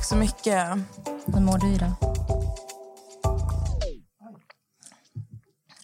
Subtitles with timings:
[0.00, 0.66] Tack så mycket.
[1.26, 1.92] Hur mår du idag?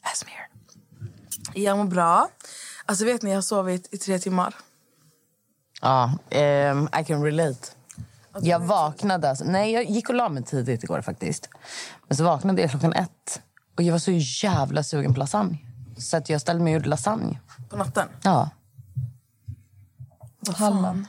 [0.02, 0.48] Asmir.
[1.54, 2.28] Jag mår bra.
[2.86, 4.54] Alltså vet ni, jag har sovit i tre timmar.
[5.82, 7.68] Ja, ehm, I can relate.
[8.40, 9.30] Jag vaknade...
[9.30, 11.48] Alltså, nej, jag gick och la mig tidigt igår faktiskt.
[12.08, 13.42] Men så vaknade jag klockan ett.
[13.76, 14.12] Och jag var så
[14.46, 15.58] jävla sugen på lasagne.
[15.98, 17.40] Så att jag ställde mig och gjorde lasagne.
[17.70, 18.08] På natten.
[18.22, 18.50] Ja.
[20.40, 21.06] Vad fan?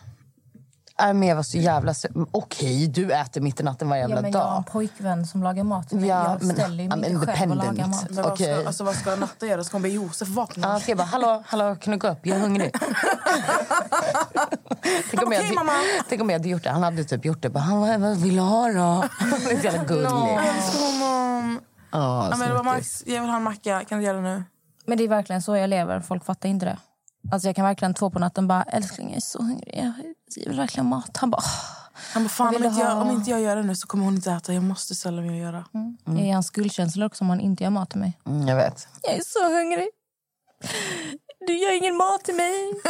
[1.02, 2.28] Äh, men jag var så jävla sugen.
[2.32, 4.72] Okej, du äter mitt i natten varje jävla Ja, men jag har en dag.
[4.72, 6.08] pojkvän som lagar mat mig.
[6.10, 8.06] Ja, jag men ställer ju mig inte själv och lagar mat.
[8.10, 8.56] Men vad, Okej.
[8.58, 9.64] ska, alltså, vad ska Natta göra?
[9.64, 10.68] Ska hon be Josef vakna?
[10.68, 12.20] Ja, ska jag bara, hallå, hallå, kan du gå upp?
[12.26, 12.72] Jag är hungrig.
[15.12, 15.72] tänk, om jag Okej, mamma.
[16.10, 16.70] tänk om jag hade gjort det.
[16.70, 17.50] Han hade typ gjort det.
[17.50, 18.72] Bara, han bara, vad vill du ha då?
[19.48, 20.06] det är så jävla gullig.
[20.06, 21.60] Älskar honom.
[21.92, 22.64] Ja, men det var.
[22.64, 23.84] Max, jag vill ha en macka.
[23.90, 24.44] Kan du göra det nu?
[24.86, 26.00] Men det är verkligen så jag lever.
[26.00, 26.78] Folk fattar inte det.
[27.32, 29.94] Alltså jag kan verkligen två på natten bara, älskling jag är så hungrig.
[30.36, 31.18] Jag vill verkligen mat.
[31.18, 31.42] Han bara,
[32.14, 34.16] Han bara, fan om inte, jag, om inte jag gör det nu så kommer hon
[34.16, 34.54] inte äta.
[34.54, 35.66] Jag måste ställa mig och göra.
[35.74, 36.18] mm.
[36.18, 38.20] är hans skuldkänslor också om han inte gör mat till mig.
[38.26, 38.88] Mm, jag vet.
[39.02, 39.88] Jag är så hungrig.
[41.48, 42.82] Du gör ingen mat till mig.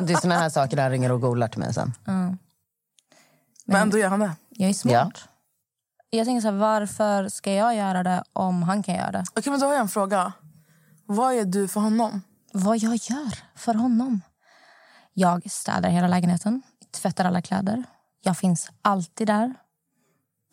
[0.00, 1.94] Det är såna här saker han ringer och golar till mig sen.
[3.64, 4.32] Men ändå gör han det.
[4.48, 5.12] Jag är smart.
[5.14, 5.28] Ja.
[6.10, 9.24] Jag tänker så här, varför ska jag göra det om han kan göra det?
[9.34, 10.32] Okej, men då har jag en fråga.
[11.06, 12.22] Vad är du för honom?
[12.52, 14.20] Vad jag gör för honom?
[15.12, 17.84] Jag städar hela lägenheten, tvättar alla kläder.
[18.22, 19.54] Jag finns alltid där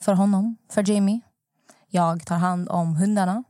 [0.02, 1.22] för honom, för Jamie.
[1.88, 3.44] Jag tar hand om hundarna.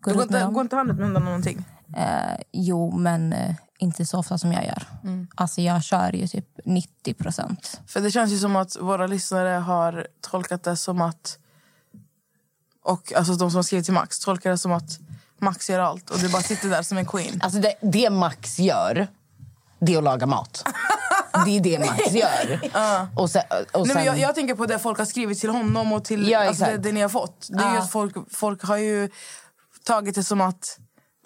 [0.00, 1.64] Går Går inte, går inte han ut med hundarna någonting?
[1.96, 4.82] Eh, jo, men eh, inte så ofta som jag gör.
[5.34, 7.80] Alltså jag kör ju typ 90 procent.
[7.86, 11.38] För det känns ju som att våra lyssnare har tolkat det som att...
[12.82, 14.98] Och alltså de som har skrivit till Max tolkar det som att
[15.40, 17.40] Max gör allt och du bara sitter där som en queen.
[17.42, 19.08] Alltså det, det Max gör,
[19.80, 20.68] det är att laga mat.
[21.44, 22.60] Det är det Max gör.
[23.16, 25.50] Och sen, och Nej, sen, men jag, jag tänker på det folk har skrivit till
[25.50, 27.48] honom och till Ja, alltså det, det ni har fått.
[27.50, 29.10] Det är ju att folk, folk har ju
[29.84, 30.78] tagit det som att...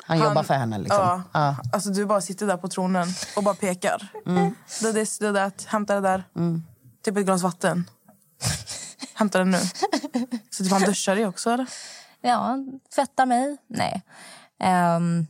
[0.05, 0.79] han jobbar för henne.
[0.79, 0.99] Liksom.
[0.99, 1.57] Ja, Ja.
[1.73, 4.09] Alltså, du bara sitter där på tronen och bara pekar.
[4.27, 4.55] Mm.
[4.81, 6.25] Det det det, hämta det där.
[7.05, 7.91] Typ ett glas vatten.
[9.15, 9.59] hämta det nu.
[10.51, 11.67] Så typ han duschar ju också eller?
[12.23, 12.59] Ja,
[12.95, 13.57] tvättar mig.
[13.67, 14.03] Nej.
[14.61, 15.27] Ehm,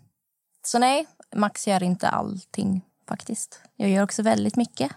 [0.63, 3.61] så nej, Max gör inte allting faktiskt.
[3.77, 4.93] Jag gör också väldigt mycket.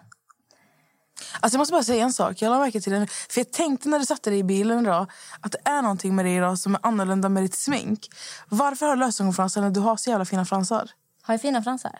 [1.40, 2.42] Alltså jag måste bara säga en sak.
[2.42, 3.08] Jag märke till det nu.
[3.08, 6.26] För jag tänkte när du satte dig i bilen idag att det är någonting med
[6.26, 8.10] dig idag som är annorlunda med ditt smink.
[8.50, 10.90] Varför har du lösögonfransar när du har så jävla fina fransar?
[11.22, 12.00] Har jag fina fransar?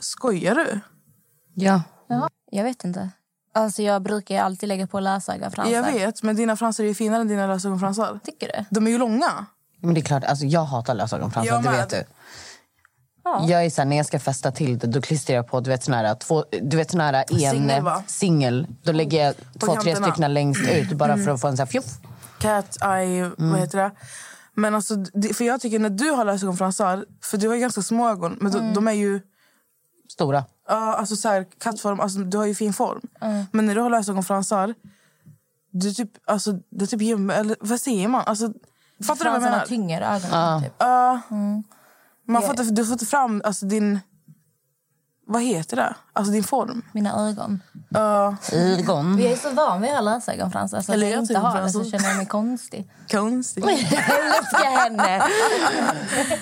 [0.00, 0.80] Skojar du?
[1.54, 1.82] Ja.
[2.08, 2.28] Ja.
[2.50, 3.10] Jag vet inte.
[3.56, 5.72] Alltså jag brukar alltid lägga på lösögonfransar.
[5.72, 8.18] Jag vet, men dina fransar är ju finare än dina lösögonfransar.
[8.24, 8.64] Tycker du?
[8.70, 9.46] De är ju långa.
[9.80, 12.04] Men det är klart, alltså, jag hatar lösögonfransar, Jag det vet du.
[13.24, 13.44] Ja.
[13.48, 15.70] Jag är så här, när jag ska festa till det, då klistrar jag på du
[15.70, 18.66] vet, såna här, två, du vet, såna här en Singel.
[18.82, 20.06] Då lägger jag två, tre kanterna.
[20.06, 21.84] stycken längst ut bara för att få en så här fjuff.
[22.38, 23.90] Cat eye, vad heter det?
[24.54, 24.94] Men alltså,
[25.34, 28.74] för jag tycker när du har lösögonfransar, för du har ganska små ögon, men de,
[28.74, 29.20] de är ju
[30.14, 30.44] Stora.
[30.68, 33.00] ja, alltså så här, kattform, alltså du har ju fin form.
[33.52, 34.74] Men när du har lösögonfransar,
[35.70, 38.22] du typ, alltså, det är typ gömmer, eller vad säger man?
[38.26, 38.52] Alltså,
[39.06, 39.66] fattar du vad jag Fransarna menar?
[39.66, 40.62] tynger ögonen.
[40.62, 40.72] Typ.
[40.78, 41.20] Ja.
[42.28, 44.00] man får inte, du får inte fram alltså, din,
[45.26, 45.94] vad heter det?
[46.12, 46.82] Alltså din form.
[46.92, 47.62] Mina ögon.
[47.88, 49.18] Ja, Ögon.
[49.22, 51.70] Jag är så van vid att ha lösögonfransar så Eller när jag inte har det
[51.70, 52.90] så känner jag mig konstig.
[53.10, 53.64] konstigt.
[53.64, 53.72] Jag
[54.38, 55.22] älskar henne!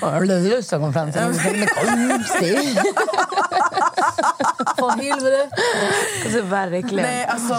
[0.00, 1.28] Har du lösögonfransar?
[1.28, 2.78] Du känner mig konstig.
[4.78, 5.50] På huvudet.
[6.24, 7.04] Alltså, verkligen.
[7.10, 7.54] Nej, alltså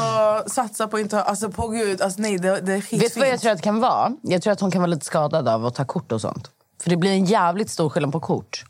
[0.50, 3.04] satsa på inte alltså på gud, alltså nej det, det är skitfint.
[3.04, 4.12] Vet du vad jag tror att det kan vara?
[4.22, 6.50] Jag tror att hon kan vara lite skadad av att ta kort och sånt.
[6.84, 8.66] För det blir en jävligt stor skillnad på kort.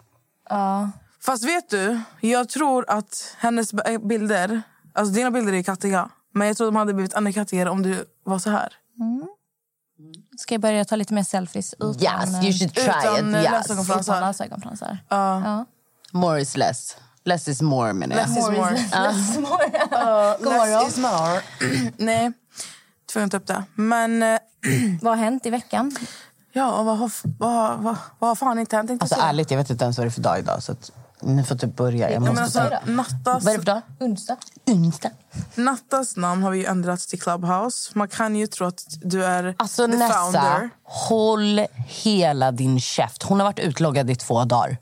[0.50, 0.90] Ja.
[1.26, 4.62] Fast vet du, jag tror att hennes b- bilder,
[4.94, 6.10] alltså dina bilder är kattiga.
[6.34, 8.74] Men jag tror de hade blivit ännu kattigare om du var så här.
[10.38, 13.36] Ska jag börja ta lite mer selfies utan, Yes, you should try Utan, it.
[13.36, 13.52] eh, Yes.
[13.52, 14.14] lösögonfransar.
[14.14, 14.98] utan lösögonfransar?
[15.10, 15.42] Ja.
[15.46, 15.66] Ja.
[16.12, 16.98] More is less.
[17.26, 18.28] Less is more menar jag.
[18.30, 18.72] Less is more.
[18.72, 20.38] Less is more.
[20.40, 21.42] God Less is more.
[21.98, 22.32] nej,
[23.14, 23.64] tvungen att ta upp det.
[23.76, 24.40] Men eh,
[25.02, 25.96] Vad har hänt i veckan?
[26.54, 28.92] ja, vad har, vad, vad, vad har fan inte hänt?
[29.02, 30.64] Alltså ärligt, jag vet inte ens vad det är för dag idag.
[30.64, 30.92] Så att
[31.24, 32.12] ni får typ börja.
[32.12, 32.92] Jag Ja, måste alltså, ta...
[32.92, 33.82] Nattas, Vad är det för dag?
[34.00, 34.38] Onsdag.
[34.68, 35.10] Onsdag.
[35.56, 37.92] Nattas namn har vi ju ändrat till Clubhouse.
[37.96, 40.70] Man kan ju tro att du är Alltså the Nessa, founder.
[40.84, 43.24] håll hela din käft.
[43.24, 44.78] Hon har varit utloggad i två dagar.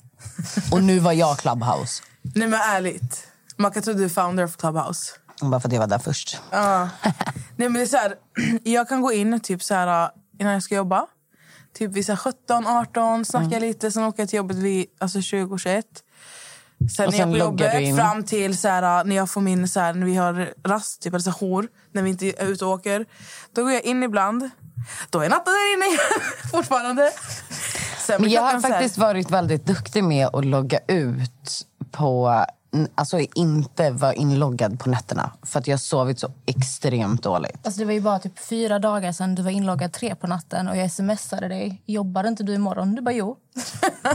[0.71, 2.03] Och nu var jag Clubhouse.
[2.21, 3.27] Nej men ärligt.
[3.57, 5.11] Man kan tro att du är founder of Clubhouse.
[5.41, 6.39] Bara för att jag var där först.
[6.51, 6.89] Ja.
[7.55, 8.15] Nej, men det är så här,
[8.63, 10.09] jag kan gå in typ så här,
[10.39, 11.05] innan jag ska jobba.
[11.77, 13.91] Typ vid så här 17, 18, snacka lite.
[13.91, 15.85] Sen åker jag till jobbet vid alltså 20, 21.
[16.89, 17.95] Sen Och när jag sen är på in.
[17.95, 21.13] fram till så här, när jag får min så här, när vi har rast, typ
[21.13, 23.05] eller så här, jour, när vi inte är ute och åker.
[23.55, 24.49] Då går jag in ibland.
[25.09, 25.97] Då är Natta där inne
[26.51, 27.11] fortfarande.
[27.99, 32.45] Sen Men jag har faktiskt varit väldigt duktig med att logga ut på...
[32.95, 35.31] Alltså inte vara inloggad på nätterna.
[35.43, 37.65] För att jag sovit så extremt dåligt.
[37.65, 40.67] Alltså det var ju bara typ fyra dagar sedan du var inloggad tre på natten
[40.67, 41.81] och jag smsade dig.
[41.85, 42.95] Jobbar inte du imorgon?
[42.95, 43.37] Du bara jo.
[44.03, 44.11] ja,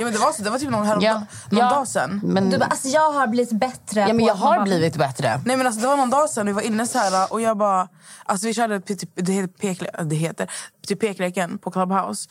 [0.00, 1.14] men det, var så, det var typ någon, här, Ja,
[1.50, 2.20] någon ja, dag sen.
[2.24, 4.00] Men, Du bara alltså jag har blivit bättre.
[4.00, 5.40] ja, men jag man har bara- blivit bättre.
[5.46, 7.56] Nej men alltså det var någon dag sedan vi var inne så här och jag
[7.58, 7.88] bara
[8.24, 10.50] alltså vi körde typ, det heter pekle, det heter
[10.86, 12.28] typ pekleken på Clubhouse.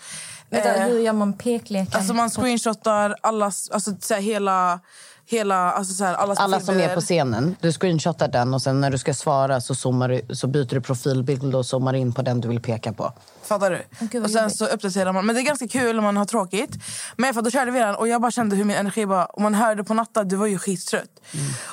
[0.50, 1.94] Vänta, Eh, hur gör man pekleken?
[1.98, 4.80] alltså man screenshotar allas alltså så här, hela
[5.26, 7.56] hela alltså så här, allas Alla som är på scenen.
[7.62, 10.82] Du screenshotar den och sen när du ska svara så, zoomar du, så byter du
[10.82, 13.14] profilbild och zoomar in på den du vill peka på.
[13.44, 13.82] Fattar du?
[14.00, 15.26] Vad och sen så uppdaterar man.
[15.26, 16.72] Men det är ganska kul om man har tråkigt.
[17.18, 19.26] Men för då körde vi den och jag bara kände hur min energi bara...
[19.26, 21.22] Och man hörde på Natta, du var ju skittrött.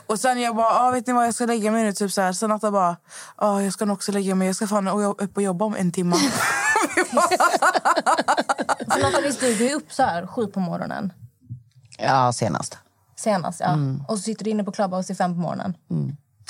[0.06, 1.92] Och sen jag bara, ah, vet ni vad jag ska lägga mig nu?
[1.92, 2.32] Typ så här.
[2.32, 2.96] Så Natta bara,
[3.36, 4.46] ah, jag ska nog också lägga mig.
[4.46, 6.16] Jag ska fan upp och jobba om en timme.
[8.90, 11.12] För visst du, du är upp så här sju på morgonen
[11.98, 12.78] Ja, senast.
[13.20, 13.60] Senast.
[13.60, 13.78] Ja.
[14.08, 15.74] Och så sitter du inne på Clubhouse till fem på morgonen.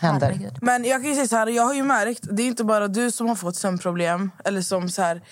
[0.00, 0.26] Händer.
[0.26, 0.58] Herregud.
[0.62, 2.88] Men jag kan ju säga så här, jag har ju märkt, det är inte bara
[2.88, 4.30] du som har fått sömnproblem.
[4.44, 5.22] Eller som så här,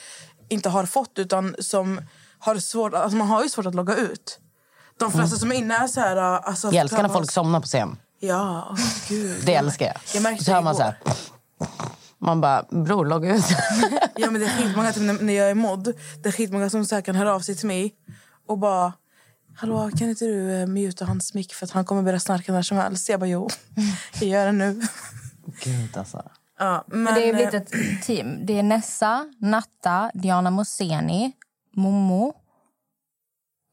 [0.49, 2.01] inte har fått, utan som
[2.39, 4.39] har svårt, alltså man har ju svårt att logga ut.
[4.99, 6.17] De flesta som är inne är så här...
[6.17, 7.97] Alltså, Jag älskar när folk somnar på scen.
[8.21, 9.43] Ja, åh, gud.
[9.47, 9.97] Det älskar jag.
[10.15, 10.99] Jag märkte så hör man så här.
[12.19, 13.45] Man bara, bror logga ut.
[14.17, 16.85] Ja, men det är skitmånga, typ, när, när jag är mod, det är skitmånga som
[16.85, 17.95] så här kan höra av sig till mig
[18.49, 18.93] och bara
[19.61, 22.77] Hallå, kan inte du muta hans mick för att han kommer börja snarka när som
[22.77, 23.09] helst?
[23.09, 23.49] Jag bara jo,
[24.21, 24.81] jag gör det nu.
[25.65, 26.23] Gud alltså.
[26.59, 28.47] Ja, men, Men det har ju eh, blivit ett team.
[28.47, 31.33] Det är Nessa, Natta, Diana Moseni,
[31.75, 32.33] Momo.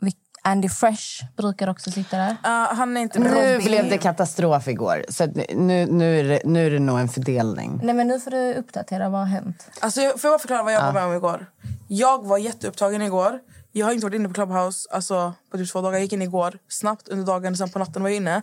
[0.01, 2.35] Vi- Andy Fresh brukar också sitta där.
[2.43, 3.19] ja, han är inte.
[3.19, 5.05] Nu blev det katastrof igår.
[5.09, 7.79] Så att nu, nu, är det, nu är det nog en fördelning.
[7.83, 9.69] Nej men nu får du uppdatera vad har hänt.
[9.79, 11.45] Alltså, jag- får jag bara förklara vad jag var med om igår?
[11.87, 13.39] Jag var jätteupptagen igår.
[13.77, 15.93] Jag har inte varit inne på Clubhouse alltså, på typ två dagar.
[15.93, 18.41] Jag gick in igår, snabbt under dagen, sen på natten var jag inne.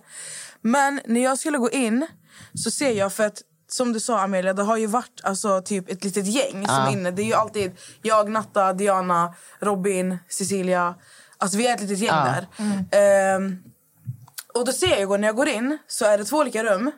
[0.60, 2.06] Men när jag skulle gå in
[2.54, 5.90] så ser jag, för att som du sa Amelia, det har ju varit alltså, typ
[5.90, 7.10] ett litet gäng som är inne.
[7.10, 10.94] Det är ju alltid jag, Natta, Diana, Robin, Cecilia.
[11.38, 12.24] Alltså vi är ett litet gäng Ja.
[12.24, 12.46] där.
[13.36, 13.62] Ehm,
[14.54, 16.90] och då ser jag när jag går in så är det två olika rum.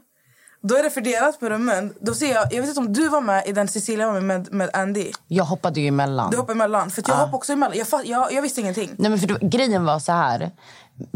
[0.68, 1.94] Då är det fördelat på rummen.
[2.00, 4.22] Då ser jag, jag vet inte om du var med i den Cecilia var med
[4.22, 5.10] med, med Andy.
[5.28, 6.30] Jag hoppade ju emellan.
[6.30, 6.90] Du hoppade emellan.
[6.90, 7.78] För att jag hoppade också emellan.
[7.78, 8.90] Jag, fatt, jag, jag visste ingenting.
[8.96, 10.50] Nej, men för då, grejen var så här.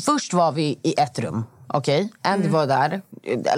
[0.04, 1.44] Först var vi i ett rum.
[1.66, 2.12] Okej?
[2.22, 3.02] Andy var där.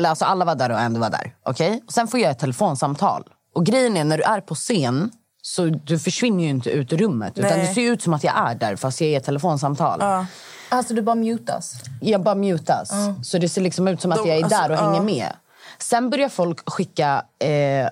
[0.06, 1.34] Alltså alla var där och Andy var där.
[1.42, 1.82] Okej?
[1.87, 3.25] Och Sen får jag ett telefonsamtal.
[3.54, 5.10] Och grejen är, när du är på scen
[5.42, 7.38] så du försvinner ju inte ut ur rummet.
[7.38, 7.66] Utan Nej.
[7.66, 10.26] det ser ut som att jag är där fast jag är i ett telefonsamtal.
[10.69, 11.75] Alltså du bara mutas.
[12.00, 12.90] Jag bara mutas.
[13.22, 14.90] Så det ser liksom ut som att De- jag är alltså, där och ja.
[14.90, 15.32] hänger med.
[15.82, 17.88] Sen börjar folk skicka eh,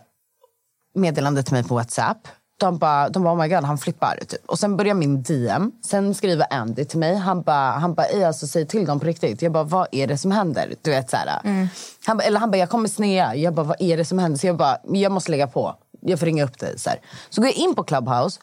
[0.95, 2.29] meddelande till mig på Whatsapp.
[2.61, 4.19] De bara, de bara oh my god, han flippar.
[4.29, 4.45] Typ.
[4.47, 5.73] Och sen börjar min DM.
[5.85, 7.17] Sen skriver Andy till mig.
[7.17, 9.43] Han bara, han bara "Ey, alltså, säg till dem på riktigt.
[9.43, 10.75] Jag bara, vad är det som händer?
[10.83, 11.69] Du vet, så här.
[12.07, 13.35] Han bara, eller han bara, jag kommer snea.
[13.35, 14.39] Jag bara, vad är det som händer?
[14.39, 15.75] Så jag bara, jag måste lägga på.
[16.01, 16.79] Jag får ringa upp dig.
[16.79, 16.99] Så, här.
[17.31, 18.41] så går jag in på Clubhouse.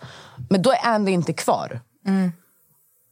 [0.49, 1.79] Men då är Andy inte kvar.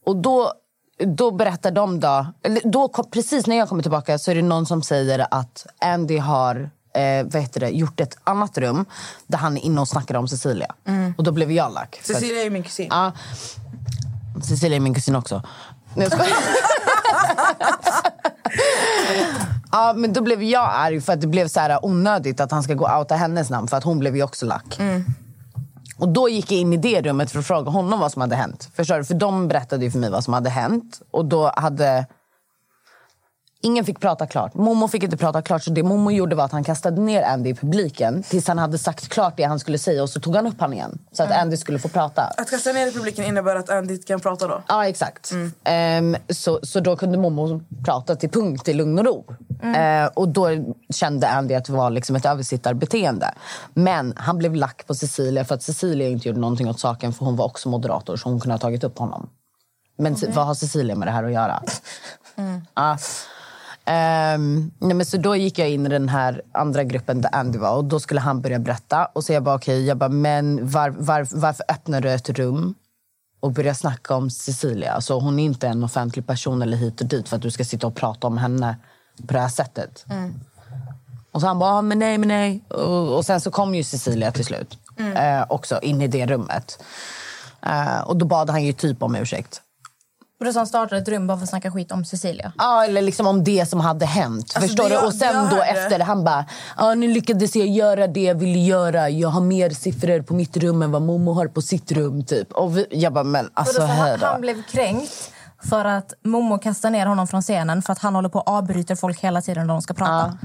[0.06, 0.52] Och då,
[0.98, 2.26] då berättar de då,
[2.64, 6.70] då precis när jag kommer tillbaka så är det någon som säger att Andy har
[6.94, 8.84] eh, vad heter det, gjort ett annat rum
[9.26, 10.74] där han är inne och snackar om Cecilia.
[11.18, 12.00] Och då blev jag lack.
[12.02, 12.86] För att- Cecilia är min kusin.
[12.90, 13.12] Ja.
[14.42, 15.42] Cecilia är min kusin också.
[15.94, 16.20] Nej, jag.
[19.72, 22.62] Ja, men då blev jag arg för att det blev så här onödigt att han
[22.62, 24.78] ska gå outa hennes namn för att hon blev ju också lack.
[26.04, 28.36] Och då gick jag in i det rummet för att fråga honom vad som hade
[28.36, 28.68] hänt.
[28.74, 29.04] Förstår du?
[29.04, 31.02] För de berättade ju för mig vad som hade hänt.
[31.10, 32.06] Och då hade...
[33.64, 34.54] Ingen fick prata klart.
[34.54, 35.62] Momo fick inte prata klart.
[35.62, 38.78] Så det Momo gjorde var att han kastade ner Andy i publiken tills han hade
[38.78, 40.02] sagt klart det han skulle säga.
[40.02, 40.98] Och så tog han upp han igen.
[41.12, 42.22] Så att Andy skulle få prata.
[42.22, 44.62] Att kasta ner i publiken innebär att Andy kan prata då.
[44.68, 45.32] Ja, exakt.
[45.64, 49.24] Ehm, så, så då kunde Momo prata till punkt i lugn och ro.
[49.76, 50.48] Eh, och då
[50.94, 53.34] kände Andy att det var liksom ett översittarbeteende.
[53.74, 57.24] Men han blev lack på Cecilia för att Cecilia inte gjorde någonting åt saken för
[57.24, 59.28] hon var också moderator så hon kunde ha tagit upp honom.
[59.98, 61.62] Men Ce- vad har Cecilia med det här att göra?
[62.74, 62.98] Ja.
[63.86, 67.58] Ehm, nej men så då gick jag in i den här andra gruppen där Andy
[67.58, 69.04] var och då skulle han börja berätta.
[69.04, 72.74] Och så jag bara okej, jag bara, men var, var, varför öppnar du ett rum
[73.40, 74.92] och börjar snacka om Cecilia?
[74.92, 77.64] Alltså hon är inte en offentlig person eller hit och dit för att du ska
[77.64, 78.76] sitta och prata om henne
[79.26, 80.04] på det här sättet.
[81.32, 82.64] Och så han bara, ah, men nej, men nej.
[82.68, 84.78] Och, och sen så kom ju Cecilia till slut.
[85.16, 86.82] Eh, också in i det rummet.
[87.62, 89.60] Eh, och då bad han ju typ om ursäkt.
[90.40, 92.52] Och då startade ett rum bara för att snacka skit om Cecilia.
[92.58, 94.36] Ja, eller liksom om det som hade hänt.
[94.54, 94.94] Alltså, förstår du?
[94.94, 96.44] jag- Och sen då hörde- efter, han bara...
[96.76, 99.08] Ja, nu lyckades jag göra det jag ville göra.
[99.10, 102.24] Jag har mer siffror på mitt rum än vad Momo har på sitt rum.
[102.24, 102.52] Typ.
[102.52, 104.26] Och vi, jag bara, men alltså så han, då.
[104.26, 105.30] han blev kränkt
[105.70, 108.94] för att Momo kastar ner honom från scenen för att han håller på och avbryter
[108.96, 110.38] folk hela tiden när de ska prata.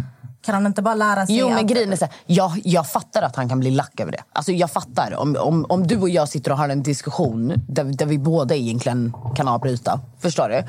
[0.50, 3.22] Kan han inte bara lära sig Jo, men grejen är så här, jag, jag fattar
[3.22, 4.24] att han kan bli lack över det.
[4.34, 5.16] Alltså, jag fattar.
[5.16, 8.56] Om, om, om du och jag sitter och har en diskussion där, där vi båda
[8.56, 10.00] egentligen kan avbryta.
[10.20, 10.64] Förstår du?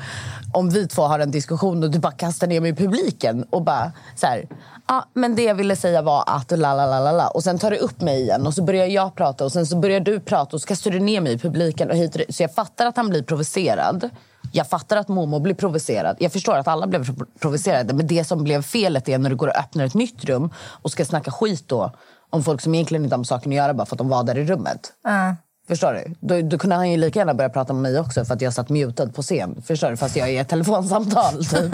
[0.53, 3.63] Om vi två har en diskussion och du bara kastar ner mig i publiken och
[3.63, 4.47] bara så här...
[4.87, 7.27] Ja, men det jag ville säga var att la la la la la.
[7.27, 9.77] Och sen tar du upp mig igen och så börjar jag prata och sen så
[9.77, 12.21] börjar du prata och så kastar du ner mig i publiken och hit.
[12.29, 14.09] Så jag fattar att han blir provocerad.
[14.51, 16.17] Jag fattar att Momo blir provocerad.
[16.19, 17.93] Jag förstår att alla blev pro- provocerade.
[17.93, 20.91] Men det som blev felet är när du går och öppnar ett nytt rum och
[20.91, 21.91] ska snacka skit då
[22.29, 24.23] om folk som egentligen inte har med saken att göra bara för att de var
[24.23, 24.93] där i rummet.
[25.03, 25.35] Ja.
[25.67, 26.15] Förstår du?
[26.19, 28.53] Då, då kunde han ju lika gärna börja prata med mig också för att jag
[28.53, 29.61] satt mutad på scen.
[29.65, 29.97] Förstår du?
[29.97, 31.71] Fast jag är i ett telefonsamtal typ.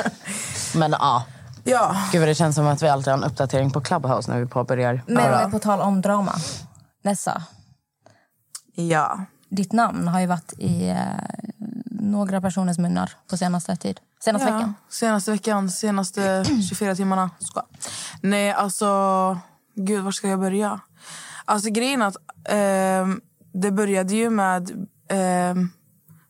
[0.76, 1.24] Men ja.
[1.64, 1.96] Ja.
[2.12, 4.46] Gud vad det känns som att vi alltid har en uppdatering på Clubhouse när vi
[4.46, 5.02] påbörjar.
[5.06, 6.32] Men på tal om drama.
[7.04, 7.42] Nessa,
[8.74, 9.18] Ja.
[9.48, 10.96] ditt namn har ju varit i eh,
[12.00, 14.00] några personers munnar på senaste tid.
[14.20, 14.54] Senaste ja.
[14.54, 14.74] veckan.
[14.88, 17.30] Senaste veckan, senaste 24 timmarna.
[17.38, 17.62] Ska.
[18.20, 19.38] Nej, alltså...
[19.74, 20.80] Gud, var ska jag börja?
[21.44, 22.16] Alltså grejen att
[22.48, 23.20] ehm,
[23.52, 24.86] det började ju med...
[25.08, 25.70] ehm,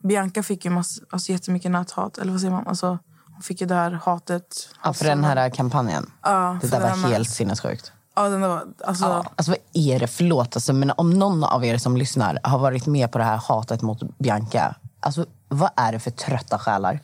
[0.02, 2.18] Bianca fick ju mass, alltså, jättemycket näthat.
[2.18, 2.66] Eller vad säger man?
[2.66, 2.98] Alltså,
[3.32, 4.68] hon fick ju det här hatet.
[4.84, 6.10] Ja, för den här kampanjen.
[6.22, 7.92] Ja, det där var helt sinnessjukt.
[8.16, 8.64] Ja, den där var...
[8.84, 10.06] Alltså, Alltså vad är det?
[10.06, 13.36] Förlåt, alltså, men om någon av er som lyssnar har varit med på det här
[13.36, 14.74] hatet mot Bianca.
[15.00, 17.00] Alltså vad är det för trötta själar?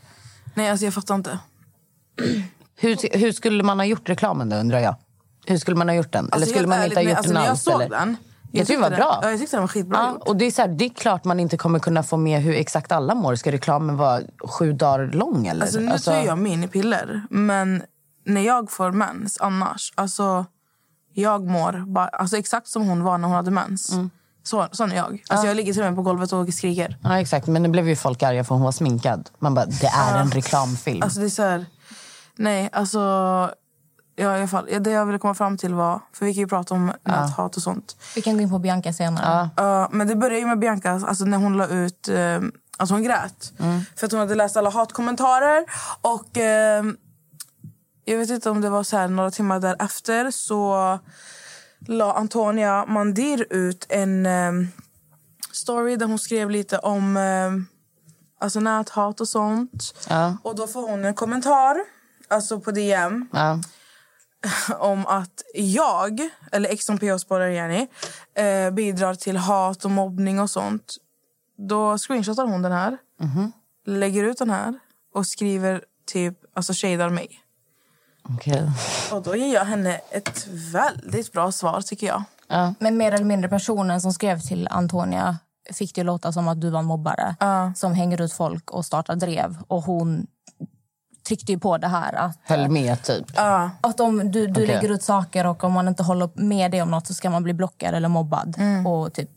[0.54, 1.38] Nej, alltså jag fattar inte.
[2.76, 4.94] Hur, hur skulle man ha gjort reklamen då undrar jag?
[5.46, 6.24] Hur skulle man ha gjort den?
[6.24, 7.62] eller Alltså, skulle helt man inte ha gjort alltså, den jag alls?
[7.62, 7.88] såg eller?
[7.98, 8.16] den...
[8.54, 9.18] Jag tyckte det var den- bra.
[9.22, 10.28] Ja, jag tyckte den var skitbra Ja, gjort.
[10.28, 12.54] och det, är så här, det är klart man inte kommer kunna få med hur
[12.54, 13.34] exakt alla mår.
[13.34, 15.46] Ska reklamen vara sju dagar lång?
[15.46, 15.62] Eller?
[15.62, 17.82] Alltså, nu tar jag minipiller, men
[18.26, 19.92] när jag får mens annars...
[19.94, 20.44] Alltså,
[21.14, 23.92] jag mår bara, alltså, exakt som hon var när hon hade mens.
[23.92, 24.10] Mm.
[24.44, 25.22] Så, sån är jag.
[25.28, 26.98] Alltså, Jag ligger till och med på golvet och skriker.
[27.02, 27.46] Ja, exakt.
[27.46, 29.30] Men nu blev ju folk arga för hon var sminkad.
[29.38, 31.02] Man bara, det är en reklamfilm.
[31.02, 31.66] Alltså, det är så här,
[32.36, 32.98] nej, alltså...
[34.16, 36.00] Ja, i alla fall, ja, det jag ville komma fram till var...
[36.12, 37.96] För Vi kan ju prata om näthat och sånt.
[38.14, 39.50] Vi kan gå in på Bianca senare.
[39.56, 42.08] Ja, men det började ju med Bianca alltså när hon la ut...
[42.08, 42.40] Eh,
[42.76, 43.52] alltså hon grät.
[43.96, 45.64] För att hon hade läst alla hatkommentarer.
[46.00, 46.84] Och eh,
[48.04, 50.98] Jag vet inte om det var så här några timmar därefter så
[51.86, 54.52] la Antonia Mandir ut en eh,
[55.52, 57.52] story där hon skrev lite om eh,
[58.44, 59.94] alltså näthat och sånt.
[60.08, 60.36] Ja.
[60.42, 61.76] Och då får hon en kommentar,
[62.28, 63.58] alltså på DM Ja.
[64.78, 66.20] om att jag,
[66.52, 67.86] eller ex som PH-spårare Jenny,
[68.34, 70.96] eh, bidrar till hat och mobbning och sånt.
[71.68, 72.98] Då screenshotar hon den här,
[73.86, 74.78] lägger ut den här
[75.14, 77.41] och skriver typ, alltså shadar mig.
[78.22, 78.70] Okej.
[79.12, 82.22] Och då ger jag henne ett väldigt bra svar tycker jag.
[82.48, 82.74] Ja.
[82.78, 85.38] Men mer eller mindre personen som skrev till Antonia
[85.72, 87.34] fick det låta som att du var en mobbare
[87.76, 89.56] som hänger ut folk och startar drev.
[89.66, 90.26] Och hon
[91.26, 93.26] tryckte ju på det här att, Höll med, typ.
[93.80, 94.66] att om du, du Okej.
[94.66, 97.42] lägger ut saker och om man inte håller med dig om något så ska man
[97.42, 98.56] bli blockad eller mobbad.
[98.86, 99.30] Och typ,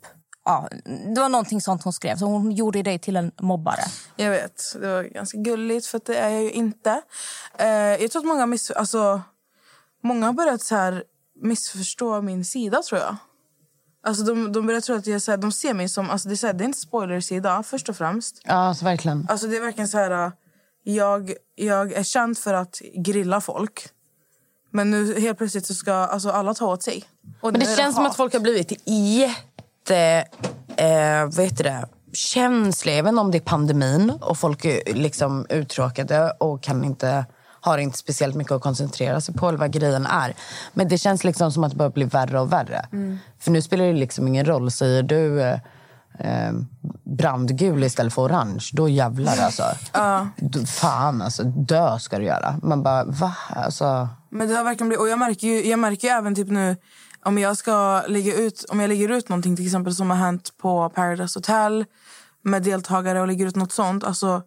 [0.45, 0.69] ja,
[1.13, 2.17] det var någonting sånt hon skrev.
[2.17, 3.81] Så hon gjorde dig till en mobbare.
[4.15, 7.01] Jag vet, det var ganska gulligt för det är jag ju inte.
[7.57, 9.21] Eh, jag tror att många, miss, alltså,
[10.03, 11.03] många har börjat så här
[11.41, 13.15] missförstå min sida tror jag.
[14.03, 16.33] Alltså de, de börjar tro att jag, så här, de ser mig som, alltså det,
[16.33, 18.41] är så här, det är inte spoiler-sida först och främst.
[18.43, 19.27] Ja, så verkligen.
[19.29, 20.31] Alltså det är verkligen så här, äh,
[20.83, 23.89] jag, jag är känd för att grilla folk.
[24.71, 27.03] Men nu helt plötsligt så ska alltså, alla ta åt sig.
[27.41, 28.11] Och Men det känns som hat.
[28.11, 29.54] att folk har blivit jätte...
[29.91, 31.85] Eh, vad heter det?
[32.85, 37.25] Vet inte om det är pandemin och folk är liksom uttråkade och kan inte
[37.65, 40.33] har inte speciellt mycket att koncentrera sig på eller vad grejen är.
[40.73, 42.85] Men det känns liksom som att det börjar bli värre och värre.
[43.39, 44.71] För nu spelar det liksom ingen roll.
[44.71, 45.59] Säger du eh,
[46.19, 46.53] eh,
[47.03, 49.63] brandgul istället för orange, då jävlar alltså.
[50.67, 52.59] Fan alltså, dö ska du göra.
[52.63, 53.35] Man bara, va?
[53.49, 56.47] Alltså, Men det har verkligen blivit, och jag märker ju, jag märker ju även typ
[56.47, 56.75] nu
[57.25, 60.57] om jag ska lägga ut, om jag lägger ut någonting till exempel som har hänt
[60.57, 61.85] på Paradise Hotel
[62.41, 64.03] med deltagare och lägger ut något sånt.
[64.03, 64.43] Alltså,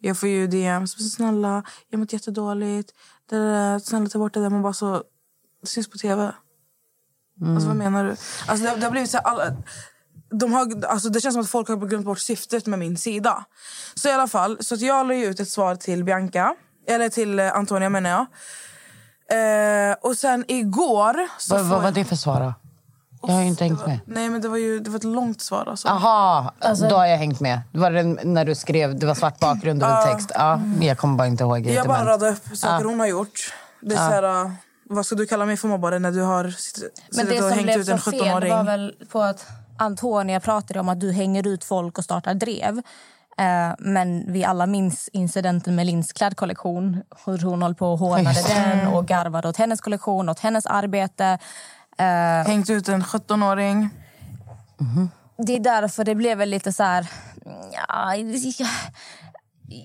[0.00, 1.14] jag får ju DMs.
[1.14, 2.92] Snälla, jag har mått jättedåligt.
[3.30, 4.50] Det där, snälla ta bort det där.
[4.50, 5.02] Man bara så,
[5.60, 6.32] det syns på tv.
[7.46, 8.10] Alltså vad menar du?
[8.46, 9.56] Alltså det, det har blivit så här, alla,
[10.30, 13.44] de har, alltså det känns som att folk har glömt bort syftet med min sida.
[13.94, 16.54] Så i alla fall, så att jag la ut ett svar till Bianca.
[16.86, 18.26] Eller till eh, Antonia menar jag.
[19.30, 21.28] Eh, och sen igår...
[21.38, 22.54] Så vad, vad var det för svar då?
[23.22, 23.98] Jag har ju inte hängt med.
[24.04, 25.64] Nej, men det var ju det var ett långt svar.
[25.66, 25.88] Alltså.
[25.88, 26.52] Aha,
[26.90, 27.60] då har jag hängt med.
[27.72, 30.30] Det var den, när du skrev, det var svart bakgrund och vit text.
[30.34, 31.66] Ja, men jag kommer bara inte ihåg.
[31.66, 33.54] Jag bara radade upp saker hon har gjort.
[33.80, 34.50] Det är så här, uh,
[34.84, 36.54] vad ska du kalla mig för mobbare när du har
[37.16, 38.52] Men det och som hängt blev ut så en fel 17-åring?
[38.52, 39.46] var väl på att
[39.78, 42.82] Antonia pratade om att du hänger ut folk och startar drev.
[43.38, 47.02] Eh, men vi alla minns incidenten med Linds klädkollektion.
[47.26, 51.38] Hur hon höll på och hånade den och garvade åt hennes kollektion, åt hennes arbete.
[51.98, 53.90] Eh, Hängt ut en 17-åring.
[55.38, 57.06] det är därför det blev väl lite så här...
[57.72, 58.14] Ja,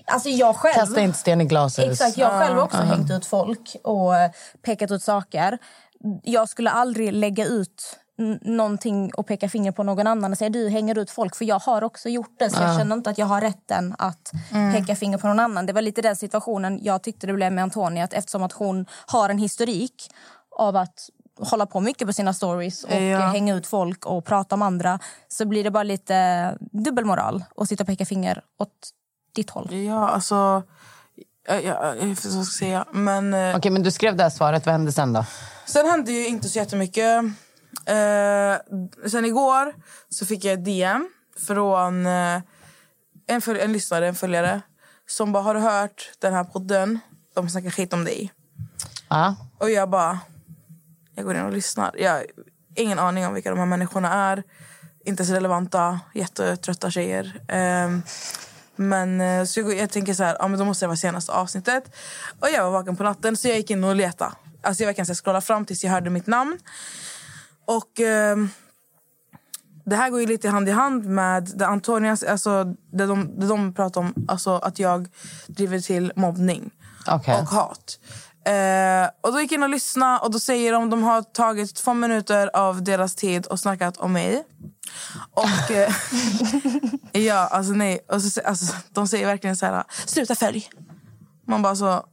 [0.06, 0.74] alltså jag själv...
[0.74, 1.84] Kasta inte sten i glashus.
[1.84, 4.12] Exakt, jag själv har också hängt ut folk och
[4.62, 5.58] pekat ut saker.
[6.22, 7.98] Jag skulle aldrig lägga ut
[8.40, 11.58] någonting och peka finger på någon annan och säga du hänger ut folk för jag
[11.58, 14.32] har också gjort det så jag känner inte att jag har rätten att
[14.74, 15.66] peka finger på någon annan.
[15.66, 18.86] Det var lite den situationen jag tyckte det blev med Antonia att eftersom att hon
[19.06, 20.10] har en historik
[20.58, 21.08] av att
[21.40, 23.18] hålla på mycket på sina stories och Ja.
[23.18, 27.82] hänga ut folk och prata om andra så blir det bara lite dubbelmoral och sitta
[27.82, 28.70] och peka finger åt
[29.34, 29.74] ditt håll.
[29.74, 30.62] Ja, alltså...
[31.48, 32.84] Ja, ja, jag vet inte vad jag ska säga.
[32.92, 34.66] Men eh, Okej, men du skrev det här svaret.
[34.66, 35.24] Vad hände sen då?
[35.66, 37.22] sen hände ju inte så jättemycket.
[37.86, 38.56] Eh,
[39.10, 39.74] sen igår
[40.08, 41.08] så fick jag ett DM
[41.46, 42.40] från eh,
[43.26, 44.60] en, föl- en lyssnare, en följare
[45.06, 46.98] som bara har du hört den här podden.
[47.34, 48.32] De snackar skit om dig.
[49.08, 49.36] Ja.
[49.58, 50.18] Och jag bara...
[51.14, 51.94] Jag går in och lyssnar.
[51.98, 52.26] Jag har
[52.74, 54.42] ingen aning om vilka de här människorna är.
[55.04, 57.40] Inte så relevanta, jättetrötta tjejer.
[57.48, 58.02] Ehm,
[58.76, 60.96] men eh, så jag, går- jag tänker så här, ja, men då måste det vara
[60.96, 61.96] senaste avsnittet.
[62.40, 64.32] Och jag var vaken på natten så jag gick in och letade.
[64.62, 66.58] Alltså jag verkligen så här scrollade fram tills jag hörde mitt namn.
[67.66, 68.48] Och ehm,
[69.84, 73.46] det här går ju lite hand i hand med det Antonias, alltså det de, det
[73.46, 75.08] de pratar om, alltså att jag
[75.46, 76.70] driver till mobbning
[77.06, 77.34] Okej.
[77.34, 77.98] och hat.
[78.46, 81.74] Eh, och då gick jag in och lyssnade och då säger de de har tagit
[81.74, 84.44] två minuter av deras tid och snackat om mig.
[85.30, 85.94] Och eh,
[87.12, 88.00] ja, alltså nej.
[88.08, 90.70] Och så, alltså, de säger verkligen så här, sluta följ.
[91.46, 92.04] Man bara så,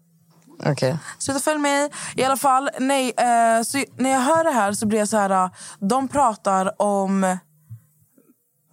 [0.65, 0.97] Okej.
[1.19, 1.89] Sluta följ mig.
[2.15, 3.13] I alla fall, nej.
[3.17, 5.29] Eh, så när jag hör det här så blir jag så här...
[5.29, 7.37] eh, De pratar om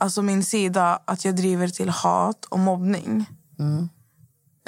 [0.01, 3.27] alltså min sida, att jag driver till hat och mobbning.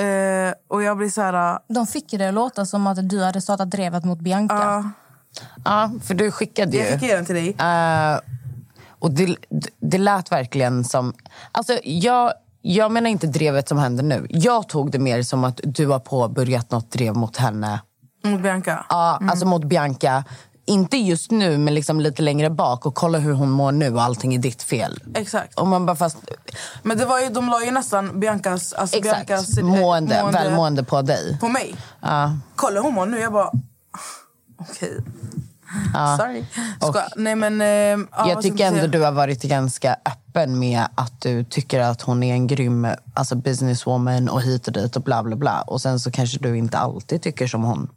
[0.00, 1.52] Eh, och jag blir så här...
[1.54, 4.54] eh, De fick ju det att låta som att du hade startat drevet mot Bianca.
[4.54, 4.90] ja,
[5.64, 6.82] Ja, för du skickade ju.
[6.82, 7.48] jag fick ge den till dig.
[7.58, 8.18] Eh,
[8.98, 9.36] och det,
[9.80, 11.14] det lät verkligen som...
[11.52, 14.26] Alltså, jag, jag menar inte drevet som händer nu.
[14.30, 17.80] Jag tog det mer som att du har påbörjat något drev mot henne.
[18.24, 18.86] Mot Bianca.
[18.88, 20.24] Ja, alltså mot Bianca.
[20.66, 22.86] Inte just nu, men liksom lite längre bak.
[22.86, 25.02] Och kolla hur hon mår nu och allting är ditt fel.
[25.14, 25.58] Exakt.
[25.58, 26.16] Och man bara fast...
[26.82, 29.26] Men det var ju, de la ju nästan Biancas, alltså Exakt.
[29.26, 31.38] Biancas eh, mående, välmående på dig.
[31.40, 31.74] på mig.
[32.00, 32.36] Ja.
[32.56, 33.20] Kolla hur hon mår nu.
[33.20, 33.50] Jag bara...
[34.58, 35.04] Okej.
[36.18, 36.44] Sorry.
[36.80, 37.08] Skoja.
[37.16, 37.66] Nej, men, eh,
[38.16, 42.22] ja, jag tycker ändå du har varit ganska öppen med att du tycker att hon
[42.22, 45.62] är en grym alltså businesswoman och hit och dit och bla bla bla.
[45.62, 47.90] Och sen så kanske du inte alltid tycker som hon.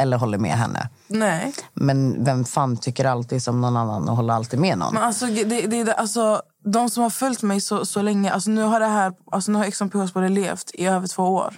[0.00, 0.88] Eller håller med henne.
[1.06, 1.54] Nej.
[1.74, 4.94] Men vem fan tycker alltid som någon annan och håller alltid med någon?
[4.94, 8.62] Men alltså, det, det, alltså, de som har följt mig så, så länge, alltså, nu
[8.62, 11.54] har det här, alltså, nu har Ex on PH bara levt i över två år.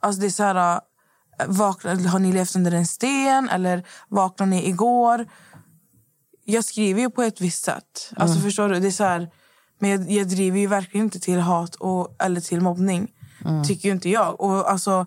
[0.00, 0.80] Alltså, det är så här,
[1.40, 5.26] äh, vakna, har ni levt under en sten eller vaknade ni igår?
[6.44, 8.12] Jag skriver ju på ett visst sätt.
[8.16, 8.80] Alltså, förstår du?
[8.80, 9.30] Det är så här,
[9.80, 13.08] men jag, jag driver ju verkligen inte till hat och, eller till mobbning.
[13.66, 14.40] Tycker ju inte jag.
[14.40, 15.06] Och alltså,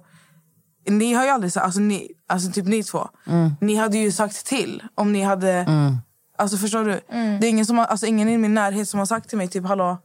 [0.89, 3.08] ni har ju aldrig sagt, alltså, ni, alltså typ ni två.
[3.62, 5.65] Ni hade ju sagt till om ni hade...
[6.38, 7.02] Alltså förstår du?
[7.39, 9.48] Det är ingen, som har, alltså, ingen i min närhet som har sagt till mig
[9.48, 9.98] typ hallå,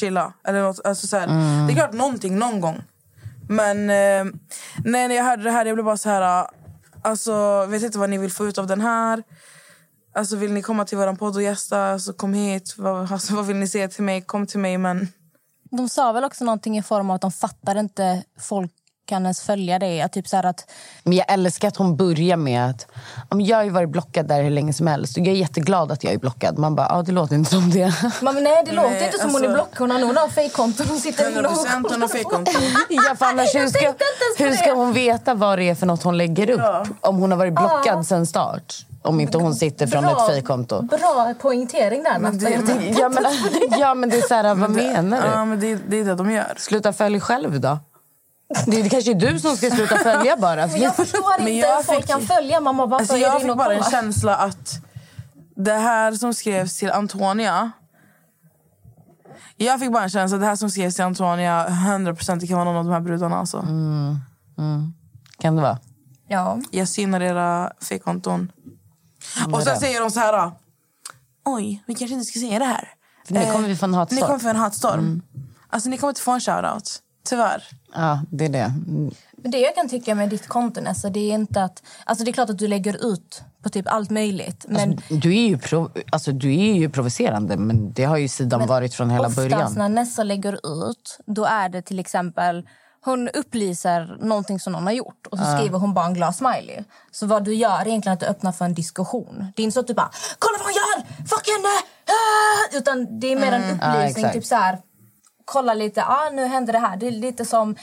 [0.00, 0.32] chilla.
[0.44, 1.26] Eller något, alltså, så här.
[1.66, 2.82] Det är klart någonting någon gång.
[3.48, 4.32] Men eh,
[4.84, 6.42] nej, när jag hörde det här jag blev bara så här...
[6.42, 6.48] Eh,
[7.02, 9.22] alltså, vet inte vad ni vill få ut av den här.
[10.14, 12.74] Alltså, vill ni komma till vår podd och gästa, så kom hit.
[12.78, 14.22] Vad, alltså, vad vill ni säga till mig?
[14.22, 14.78] Kom till mig.
[14.78, 15.08] Men
[15.70, 18.72] De sa väl också någonting i form av att de fattar inte folk
[19.06, 20.02] kan ens följa det.
[20.02, 20.70] Att typ så här att,
[21.02, 22.86] Men jag älskar att hon börjar med att
[23.28, 25.16] om jag har ju varit blockad där hur länge som helst.
[25.16, 26.58] Och jag är jätteglad att jag är blockad.
[26.58, 27.92] Man bara, ja det låter inte som det.
[28.22, 29.78] man, men nej, det låter Nej, inte som alltså- hon är blockad.
[29.78, 30.86] Hon har nog några fejkkonton.
[30.88, 32.52] Hon sitter inne 100 procent hon har fejkkonto.
[32.88, 33.94] Ja, för annars, hur, ska,
[34.38, 36.88] hur ska hon veta vad det är för något hon lägger upp?
[37.00, 38.74] Om hon har varit blockad sen start.
[39.02, 40.82] Om inte hon sitter från ett fejkkonto.
[40.82, 42.36] Bra poängtering där, Natta.
[42.36, 43.24] det- tänkte- Ja men,
[43.78, 45.28] ja, men det är så här, vad menar du?
[45.28, 46.54] Ja, men det, det är det de gör.
[46.56, 47.78] Sluta följa själv då.
[48.66, 50.66] Det är kanske är du som ska sluta följa bara.
[50.66, 52.60] Men jag förstår Men inte jag hur folk fick- kan följa.
[52.60, 54.80] Mamma, varför Alltså jag fick bara en känsla att
[55.56, 57.70] det här som skrevs till Antonia...
[59.56, 62.56] Jag fick bara en känsla att det här som skrevs till Antonia 100% det kan
[62.56, 63.36] vara någon av de här brudarna.
[63.36, 63.58] Alltså.
[63.58, 64.16] Mm.
[65.38, 65.78] Kan det vara?
[66.28, 66.58] Ja.
[66.70, 68.52] Jag synar era fejkkonton.
[69.40, 70.52] Mm, Och sen säger de så här...
[71.44, 72.88] oj, vi kanske inte ska säga det här.
[73.26, 74.16] För nu kommer vi få en hatstorm.
[74.20, 75.22] Ni kommer få en hatstorm.
[75.70, 77.02] Alltså ni kommer inte få en shoutout.
[77.26, 77.62] Tyvärr.
[77.94, 78.58] Ja, det är det.
[78.88, 79.10] Mm.
[79.36, 81.82] Men det jag kan tycka med ditt konto Nessa, det är inte att...
[82.04, 84.64] Alltså det är klart att du lägger ut på typ allt möjligt.
[84.68, 88.28] Men Alltså, du, är ju prov, alltså, du är ju provocerande, men det har ju
[88.28, 89.72] sidan varit från hela oftast början.
[89.76, 90.52] när Nessa lägger
[90.90, 92.68] ut, då är det till exempel...
[93.04, 96.84] Hon upplyser någonting som någon har gjort och så skriver hon bara en glad smiley.
[97.10, 99.46] Så vad du gör är egentligen att du öppnar för en diskussion.
[99.56, 101.26] Det är inte så att du bara “kolla vad hon gör!
[101.26, 101.74] Fuck henne!”
[102.06, 102.78] ah!
[102.78, 103.74] Utan det är mer en Mm.
[103.76, 104.24] Upplysning.
[104.24, 104.34] exakt.
[104.34, 104.78] typ så här,
[105.46, 106.96] kolla lite, ah, nu händer det här.
[106.96, 107.76] Det är lite som...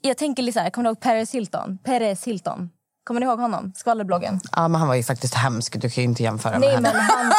[0.00, 1.78] Jag tänker lite så här, kommer du ihåg Perez Hilton?
[1.84, 2.70] Perez Hilton.
[3.04, 3.72] Kommer ni ihåg honom?
[3.76, 4.40] Skvallerbloggen.
[4.56, 5.80] Ja, men han var ju faktiskt hemsk.
[5.80, 7.08] Du kan inte jämföra Nej, med men henne.
[7.12, 7.32] han,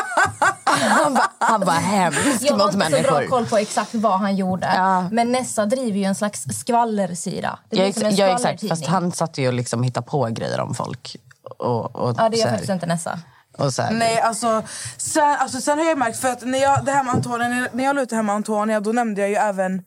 [0.89, 3.27] Han var, han var hemsk jag har inte så bra människor.
[3.29, 4.71] koll på exakt vad han gjorde.
[4.75, 5.09] Ja.
[5.11, 7.59] Men Nessa driver ju en slags skvallersida.
[7.69, 8.69] Det Ja, ex, en ja, exakt.
[8.69, 11.15] Fast han satt ju och liksom hittade på grejer om folk.
[11.59, 13.19] Och, och, Ja, det gör faktiskt inte Nessa.
[13.93, 14.63] Nej, alltså
[14.97, 17.83] sen, alltså sen har jag märkt, för att när jag, det här med Antonia, när-
[17.83, 19.81] jag la ut det här med Antonia då nämnde jag ju även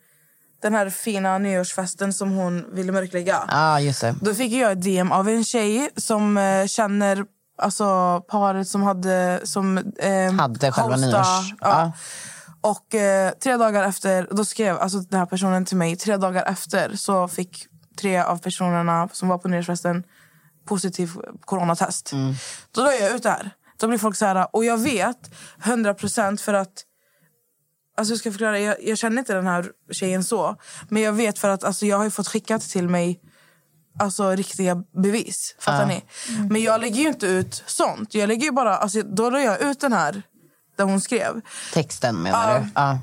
[0.62, 3.42] den här fina nyårsfesten som hon ville mörklägga.
[3.48, 4.14] Ja, just det.
[4.20, 7.24] Då fick jag ett DM av en tjej som eh, känner
[7.58, 9.40] alltså, paret som hade...
[9.44, 11.68] Som, eh, Hade själva hosta- nyårs- Ja.
[11.70, 11.92] ja.
[12.60, 16.44] Och eh, tre dagar efter, då skrev alltså, den här personen till mig, tre dagar
[16.44, 17.66] efter så fick
[18.00, 20.04] tre av personerna som var på nyårsfesten
[20.66, 22.12] positiv coronatest.
[22.74, 23.50] Då la jag ut det här.
[23.78, 25.30] Då blir folk så här, och jag vet
[25.62, 26.84] 100% för att
[27.98, 30.56] Alltså jag ska förklara, jag, jag känner inte den här tjejen så.
[30.88, 33.20] Men jag vet för att alltså, jag har fått skickat till mig
[33.98, 35.54] alltså, riktiga bevis.
[35.58, 36.04] Fattar ni?
[36.50, 38.14] Men jag lägger ju inte ut sånt.
[38.14, 40.22] Jag lägger ju bara, alltså, då la jag ut den här
[40.76, 41.40] där hon skrev.
[41.72, 42.58] Texten menar Ja.
[42.58, 42.68] du?
[42.74, 42.98] Ja.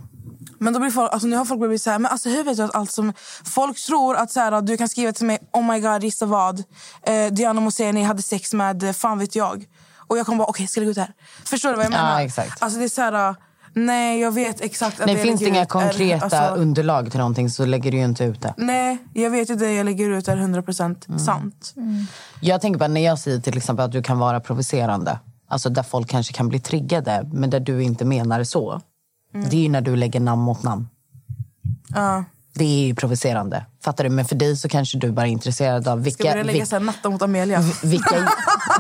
[0.63, 2.58] Men då blir folk, alltså nu har folk blivit så här, men alltså hur vet
[2.58, 3.13] du att allt som...
[3.45, 6.60] Folk tror att så här, du kan skriva till mig, oh my god, gissa vad?
[7.04, 9.65] Eh, Diana Moseni hade sex med, eh, fan vet jag.
[10.08, 11.13] Och jag kommer bara, okej, ska jag lägga ut det här?
[11.45, 12.21] Förstår du vad jag Ja, menar?
[12.21, 12.63] exakt.
[12.63, 13.36] Alltså det är så här,
[13.73, 17.10] nej jag vet exakt att Nej, det finns det inga ut är- konkreta alltså, underlag
[17.12, 18.54] till någonting så lägger du ju inte ut det.
[18.58, 21.19] Nej, jag vet ju det jag lägger ut är 100% Mm.
[21.19, 21.73] sant.
[22.41, 25.19] Jag tänker bara när jag säger till exempel att du kan vara provocerande.
[25.47, 28.82] Alltså där folk kanske kan bli triggade, men där du inte menar så.
[29.33, 29.49] Mm.
[29.49, 30.87] Det är ju när du lägger namn mot namn.
[31.87, 32.23] Ja.
[32.55, 33.65] Det är ju provocerande.
[33.83, 34.09] Fattar du?
[34.09, 36.59] Men för dig så kanske du bara är intresserad av Ska vilka, jag börja lägga
[36.59, 37.61] vil- så här, natta mot Amelia?
[37.83, 38.29] vilka,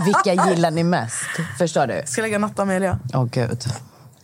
[0.05, 1.15] vilka gillar ni mest.
[1.57, 2.01] Förstår du?
[2.05, 2.99] Ska jag lägga natta Amelia?
[3.13, 3.63] Åh gud.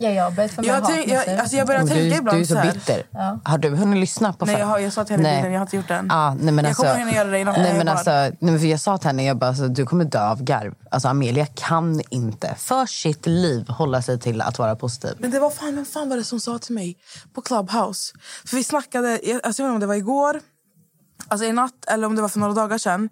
[0.02, 2.40] Ja, jag har börjat få Jag, tänk, jag, alltså jag börjar tänka du, ibland du
[2.40, 2.72] är så här.
[2.72, 3.02] bitter.
[3.44, 5.52] Har du hunnit lyssna på Nej, jag, har, jag sa till henne Nej.
[5.52, 6.10] jag har inte gjort det än.
[6.10, 8.36] Ah, nej, men jag alltså, kommer hinna göra det innan nej, jag men alltså, nej,
[8.40, 10.74] men för Jag sa till henne jag bara, alltså, du kommer dö av garv.
[10.90, 15.10] Alltså, Amelia kan inte för sitt liv hålla sig till att vara positiv.
[15.18, 16.96] Men det var fan, vem fan var det som sa till mig
[17.34, 18.14] på Clubhouse?
[18.46, 20.40] För vi snackade, jag, alltså jag vet inte om det var igår,
[21.28, 23.08] alltså i natt eller om det var för några dagar sedan.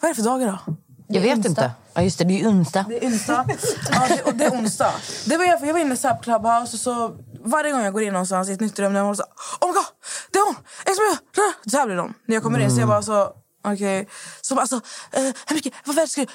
[0.00, 0.74] Vad är det för dagar då?
[1.06, 1.48] Jag vet onsdag.
[1.50, 1.70] inte.
[1.94, 2.84] Ja, just det, det är ju onsdag.
[2.88, 3.46] Det är onsdag.
[3.92, 4.92] ja, det, och det är onsdag.
[5.26, 8.12] Det var jag, jag var inne på Clubhouse och så varje gång jag går in
[8.12, 9.22] någonstans i ett nytt rum när jag så
[9.60, 9.84] Oh my god,
[10.32, 10.56] det är hon!
[11.70, 12.14] Så här blir de.
[12.26, 13.32] När jag kommer in så jag bara så
[13.64, 14.08] Okej.
[14.40, 14.76] Så bara, alltså,
[15.12, 16.26] eh, hur mycket, vad ska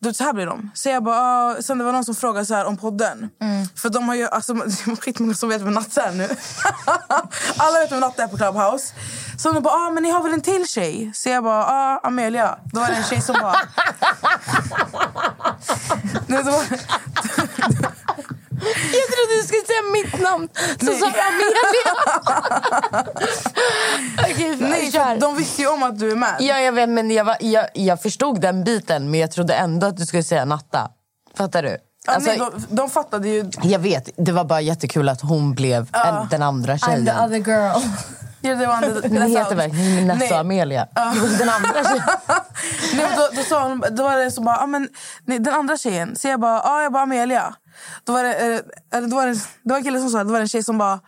[0.00, 0.70] du, så här blir de.
[0.74, 3.28] Så jag bara, ah, sen det var någon som frågade så här om podden.
[3.76, 6.28] För de har ju, alltså, det är skitmånga som vet vem Natta är nu.
[7.56, 8.94] Alla vet vem Natta är på Clubhouse.
[9.38, 11.10] Så de bara, ah, men ni har väl en till tjej?
[11.14, 12.58] Så jag bara, ah, Amelia.
[12.72, 13.56] Då var det en tjej som bara...
[16.26, 16.64] Nej, då var,
[18.60, 20.48] Jag trodde du skulle säga mitt namn.
[20.80, 21.62] Så sa du Amelia.
[24.18, 25.04] Okej, nej, kör.
[25.04, 25.36] för de
[25.88, 26.36] att du är med.
[26.40, 29.86] Ja, jag vet, men jag, var, jag, jag förstod den biten, men jag trodde ändå
[29.86, 30.90] att du skulle säga Natta.
[31.36, 31.76] Fattar du?
[32.06, 33.50] Ja, Alltså, nej, de, de fattade ju...
[33.62, 37.24] Jag vet, det var bara jättekul att hon blev en, den andra I'm the tjejen.
[37.24, 37.82] other girl.
[38.40, 40.38] Ja, det var andra, Ni heter verkligen Nessa.
[40.38, 40.86] Amelia.
[41.38, 42.02] Den andra tjejen.
[42.94, 44.88] Nej, då, då, sa hon, då var det så bara, ah, men,
[45.24, 46.16] nej, den andra tjejen.
[46.16, 47.54] Så jag bara, ah, jag bara Amelia.
[48.04, 48.62] Då var det,
[48.94, 50.78] eh, då var det, det var en kille som sa, det var en tjej som
[50.78, 51.00] bara,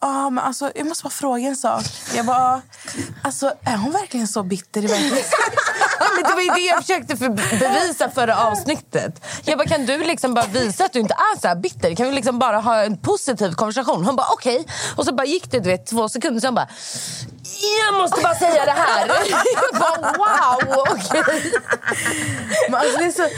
[0.00, 1.84] ah, men alltså, jag måste bara fråga en sak.
[2.14, 2.62] Jag bara,
[3.22, 4.88] alltså, är hon verkligen så bitter i
[6.14, 9.24] men det var ju det jag försökte för bevisa förra avsnittet.
[9.44, 11.94] Jag bara, kan du liksom bara visa att du inte är så här bitter?
[11.94, 14.04] Kan vi liksom bara ha en positiv konversation?
[14.04, 14.66] Hon bara, okej.
[14.96, 16.68] Och så bara gick det du vet, två sekunder, sen bara,
[17.86, 19.08] jag måste bara säga det här.
[19.54, 21.52] Jag bara, wow, okej.
[22.70, 23.28] Men alltså, det är så,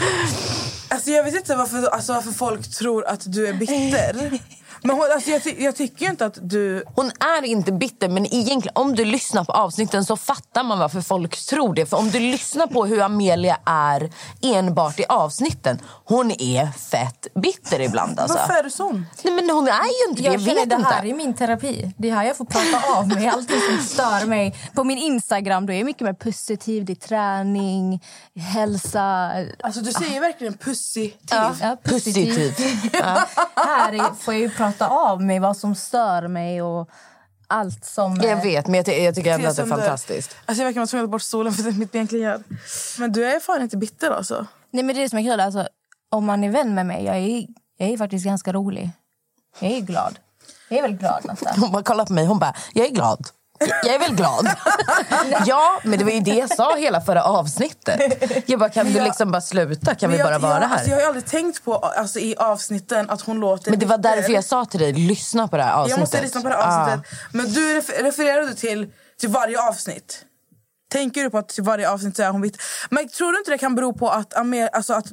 [0.89, 4.39] alltså, jag vet inte varför, alltså, varför folk tror att du är bitter.
[4.83, 6.83] Men hon, alltså, jag, jag tycker inte att du...
[6.95, 11.01] Hon är inte bitter, men egentligen om du lyssnar på avsnitten så fattar man varför
[11.01, 11.85] folk tror det.
[11.85, 17.79] För om du lyssnar på hur Amelia är enbart i avsnitten, hon är fett bitter
[17.81, 18.37] ibland alltså.
[18.37, 19.05] Varför är du sån?
[19.23, 19.71] Nej, men hon är
[20.05, 21.13] ju inte det, jag, Jag känner vet det här inte.
[21.13, 21.91] är min terapi.
[21.97, 23.27] Det är här jag får prata av mig.
[23.27, 24.55] Allting som stör mig.
[24.75, 26.85] På min Instagram då är jag mycket mer positiv.
[26.85, 28.03] Det är träning,
[28.35, 29.31] hälsa.
[29.63, 31.13] Alltså, du säger verkligen puss Positiv.
[31.29, 32.53] Ja, Positiv.
[33.55, 36.89] Här är- får jag ju prata av mig vad som stör mig och
[37.47, 38.15] allt som...
[38.15, 40.35] Jag vet, men jag, ty- jag tycker ändå att det är fantastiskt.
[40.45, 42.43] Alltså jag verkar vara tvungen att bort stolen för det är mitt ben kliar.
[42.99, 44.45] Men du är fan inte bitter alltså.
[44.71, 45.39] Nej, men det är det som är kul.
[45.39, 45.67] Alltså,
[46.09, 47.45] om man är vän med mig, jag är,
[47.77, 48.91] jag är faktiskt ganska rolig.
[49.59, 50.19] Jag är glad.
[50.69, 51.53] Jag är väl glad, Natta?
[51.57, 53.27] Hon bara kollar på mig hon bara, jag är glad.
[53.83, 54.47] Jag är väl glad.
[55.45, 57.99] ja, men det var ju det jag sa hela förra avsnittet.
[58.49, 59.95] Jag bara, kan Men du jag- liksom bara sluta?
[59.95, 60.75] Kan vi bara jag, vara jag, här?
[60.75, 63.97] Alltså jag har aldrig tänkt på alltså, i avsnitten att hon låter men det var
[63.97, 65.91] därför jag sa till dig, lyssna på det här avsnittet.
[65.91, 67.11] Jag måste lyssna på det här avsnittet.
[67.31, 70.25] Men du refer- refererar du till, till varje avsnitt?
[70.91, 72.61] Tänker du på att till varje avsnitt så är hon bitter?
[72.89, 75.05] Men tror du inte det kan bero på att, Amer, alltså att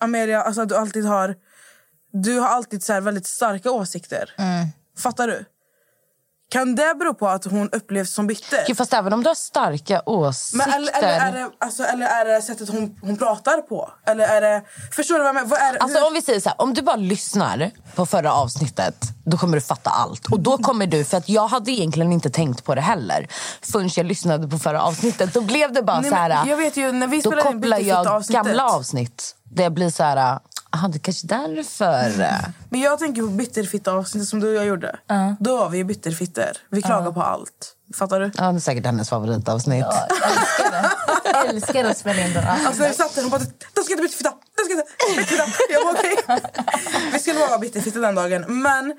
[0.00, 1.34] Amelia, alltså att du alltid har...
[2.12, 4.30] Du har alltid så här väldigt starka åsikter.
[4.38, 4.66] Mm.
[4.98, 5.44] Fattar du?
[6.54, 8.64] Kan det bero på att hon upplevs som bitter?
[8.68, 10.58] Ja, Fast även om du har starka åsikter.
[10.58, 13.90] Men eller, eller, är det, alltså, eller är det sättet hon, hon pratar på?
[14.06, 14.62] Eller är det...
[14.92, 15.48] Förstår du vad jag menar?
[15.48, 18.32] Vad är, Alltså hur- om vi säger så här, om du bara lyssnar på förra
[18.32, 20.26] avsnittet då kommer du fatta allt.
[20.32, 23.28] Och då kommer du, för att jag hade egentligen inte tänkt på det heller
[23.62, 25.34] förrän jag lyssnade på förra avsnittet.
[25.34, 26.46] Då blev det bara Nej, så här.
[26.46, 28.44] jag vet ju, när vi då kopplar jag Bitterfitta-avsnittet.
[28.46, 29.36] gamla avsnitt.
[29.56, 30.38] Jag blir så här,
[30.84, 32.52] ah, det kanske därför.
[32.68, 34.96] Men jag tänker på bitterfitta-avsnittet som du och jag gjorde.
[35.40, 36.56] Då var vi ju bitterfitter.
[36.70, 37.76] Vi klagar på allt.
[37.96, 38.30] Fattar du?
[38.36, 39.84] Ja, det är säkert hennes favoritavsnitt.
[39.90, 40.90] Ja, jag älskar det.
[41.34, 42.48] Jag älskar att spela in det.
[42.48, 43.40] Alltså när vi satt där, hon bara
[43.74, 44.86] “du ska inte bitterfitta, du ska inte
[45.20, 45.44] bitterfitta”.
[45.70, 46.52] Jag bara okej.
[47.12, 48.44] Vi skulle vara bitterfitta den dagen.
[48.62, 48.94] Men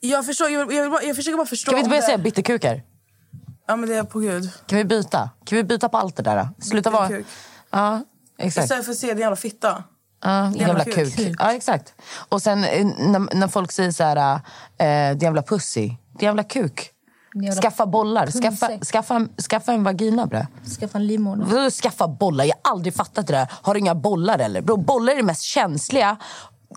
[0.00, 1.70] jag, förstår, jag, jag, bara, jag försöker bara förstå.
[1.70, 2.82] Kan vi inte börja det- säga bitterkukar?
[3.66, 4.50] Ja men det är på gud.
[4.66, 5.30] Kan vi byta?
[5.44, 6.48] Kan vi byta på allt det där?
[6.60, 7.10] Sluta vara...
[7.70, 8.00] Ja,
[8.38, 8.64] exakt.
[8.64, 9.84] Istället för att se din jävla fitta.
[10.20, 11.16] Ja, jävla kuk.
[11.16, 11.36] kuk.
[11.38, 11.94] Ja, exakt.
[12.28, 14.40] Och sen eh, när, när folk säger så här,
[14.78, 16.90] eh, jävla pussy, jävla kuk.
[17.34, 20.46] Jävla Skaffa bollar, skaffa, skaffa, skaffa en vagina bre.
[20.80, 21.70] Skaffa en livmoder.
[21.70, 23.52] Skaffa bollar, jag har aldrig fattat det där.
[23.62, 24.62] Har du inga bollar eller?
[24.62, 26.16] Bro, bollar är det mest känsliga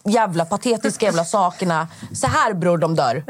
[0.06, 1.88] jävla patetiska jävla sakerna.
[2.13, 3.23] Så här bror de dör.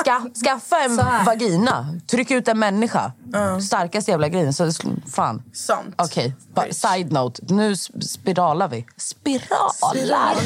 [0.00, 0.96] Ska, skaffa en
[1.26, 3.12] vagina, tryck ut en människa.
[3.66, 4.52] Starkaste jävla grejen.
[4.52, 4.70] Så,
[5.14, 5.42] fan.
[5.52, 5.94] Sant.
[5.98, 7.42] Okej, bara side note.
[7.48, 8.86] Nu sp- spiralar vi.
[8.96, 10.36] Spiralar?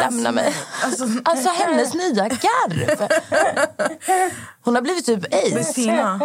[0.00, 0.54] Lämna mig.
[0.84, 3.08] Alltså, Alltså hennes nya garv.
[4.64, 5.20] Hon har blivit typ.
[5.54, 6.20] Bettina.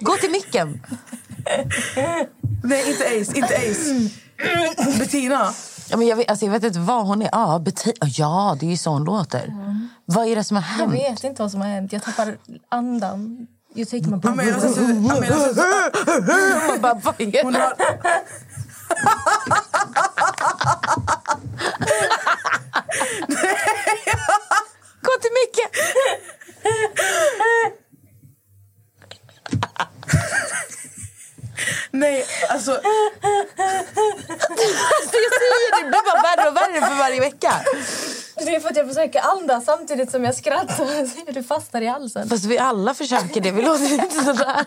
[0.00, 0.82] Gå till micken.
[2.64, 4.10] Nej inte Ace, inte Ace.
[4.98, 5.52] Bettina.
[5.90, 7.28] Ja, men jag, vet, alltså, jag vet inte vad hon är.
[7.32, 9.52] Ja, beti- ja, det är ju så hon låter.
[10.04, 10.94] Vad är det som har Jag hänt?
[10.94, 11.92] vet inte vad som har hänt.
[11.92, 12.36] Jag tappar
[12.68, 13.46] andan.
[13.74, 14.28] You take my breath.
[14.28, 17.42] Amelia ser ut- Amelia ser ut som- Man bara, vad är det?
[25.02, 25.70] Gå till micken.
[31.90, 32.72] Nej, alltså...
[32.72, 32.82] Alltså,
[35.24, 37.52] jag säger det, det blir bara värre och värre för varje vecka.
[38.36, 41.32] Det är för att jag försöker andas samtidigt som jag skrattar.
[41.32, 42.28] Du fastnar i halsen.
[42.28, 43.50] Fast vi alla försöker det.
[43.50, 44.66] Vi låter inte sådär.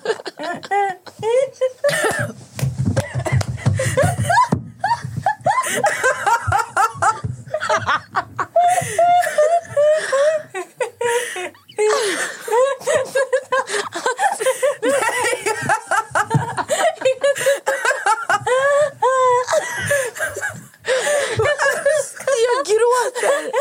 [22.45, 23.51] Jag gråter.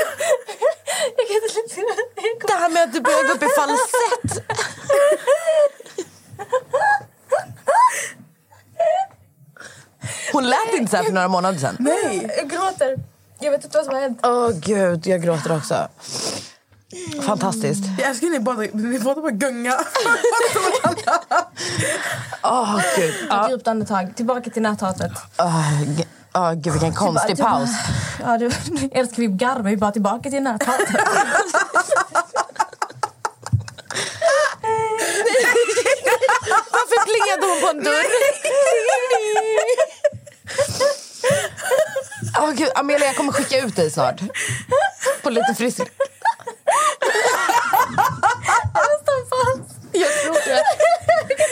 [1.17, 2.47] Jag kan inte...
[2.47, 4.45] Det här med att du börjar gå upp i falsett.
[10.33, 11.77] Hon lät inte så här för några månader sedan.
[11.79, 12.31] Nej.
[12.37, 12.99] Jag gråter.
[13.39, 14.21] Jag vet inte vad som har hänt.
[14.23, 15.89] Åh gud, jag gråter också.
[17.27, 17.85] Fantastiskt.
[17.99, 19.79] Jag älskar ni båda, ni båda bara gunga.
[22.43, 23.15] Åh gud.
[23.31, 24.17] Ett djupt andetag.
[24.17, 25.13] Tillbaka till näthatet.
[25.39, 27.71] Åh, g- åh, gud vilken konstig Bara- paus.
[28.25, 28.47] Ja, du,
[28.93, 30.89] älskar vi garvar ju bara tillbaka till näthatet.
[36.73, 38.07] Varför plingade hon på en dörr?
[42.43, 44.21] Åh gud, Amelia jag kommer skicka ut dig snart.
[45.23, 45.81] På lite frisk...
[49.93, 50.63] Jag tror det.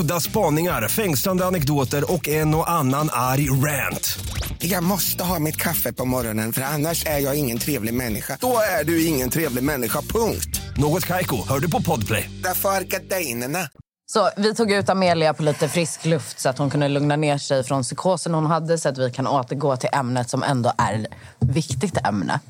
[0.00, 4.18] Udda spaningar, fängslande anekdoter och en och annan arg rant.
[4.58, 8.38] Jag måste ha mitt kaffe på morgonen för annars är jag ingen trevlig människa.
[8.40, 10.60] Då är du ingen trevlig människa, punkt.
[10.76, 12.30] Något Kaiko, hör du på Podplay.
[12.42, 12.72] Därför.
[14.06, 17.38] Så vi tog ut Amelia på lite frisk luft så att hon kunde lugna ner
[17.38, 20.94] sig från psykosen hon hade så att vi kan återgå till ämnet som ändå är
[20.94, 22.40] ett viktigt ämne.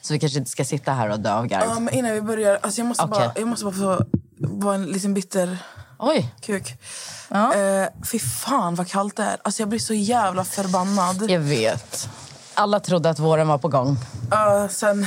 [0.00, 1.62] Så vi kanske inte ska sitta här och dö av garv.
[1.68, 3.18] Ja, men innan vi börjar, alltså jag, måste Okej.
[3.18, 4.04] bara, jag måste bara få
[4.38, 5.58] vara en liten bitter
[6.04, 6.74] Oj, kuk.
[7.30, 9.36] Eh, fy fan vad kallt det är.
[9.44, 11.30] Alltså jag blir så jävla förbannad.
[11.30, 12.08] jag vet.
[12.54, 13.88] Alla trodde att våren var på gång.
[14.32, 15.06] Uh, sen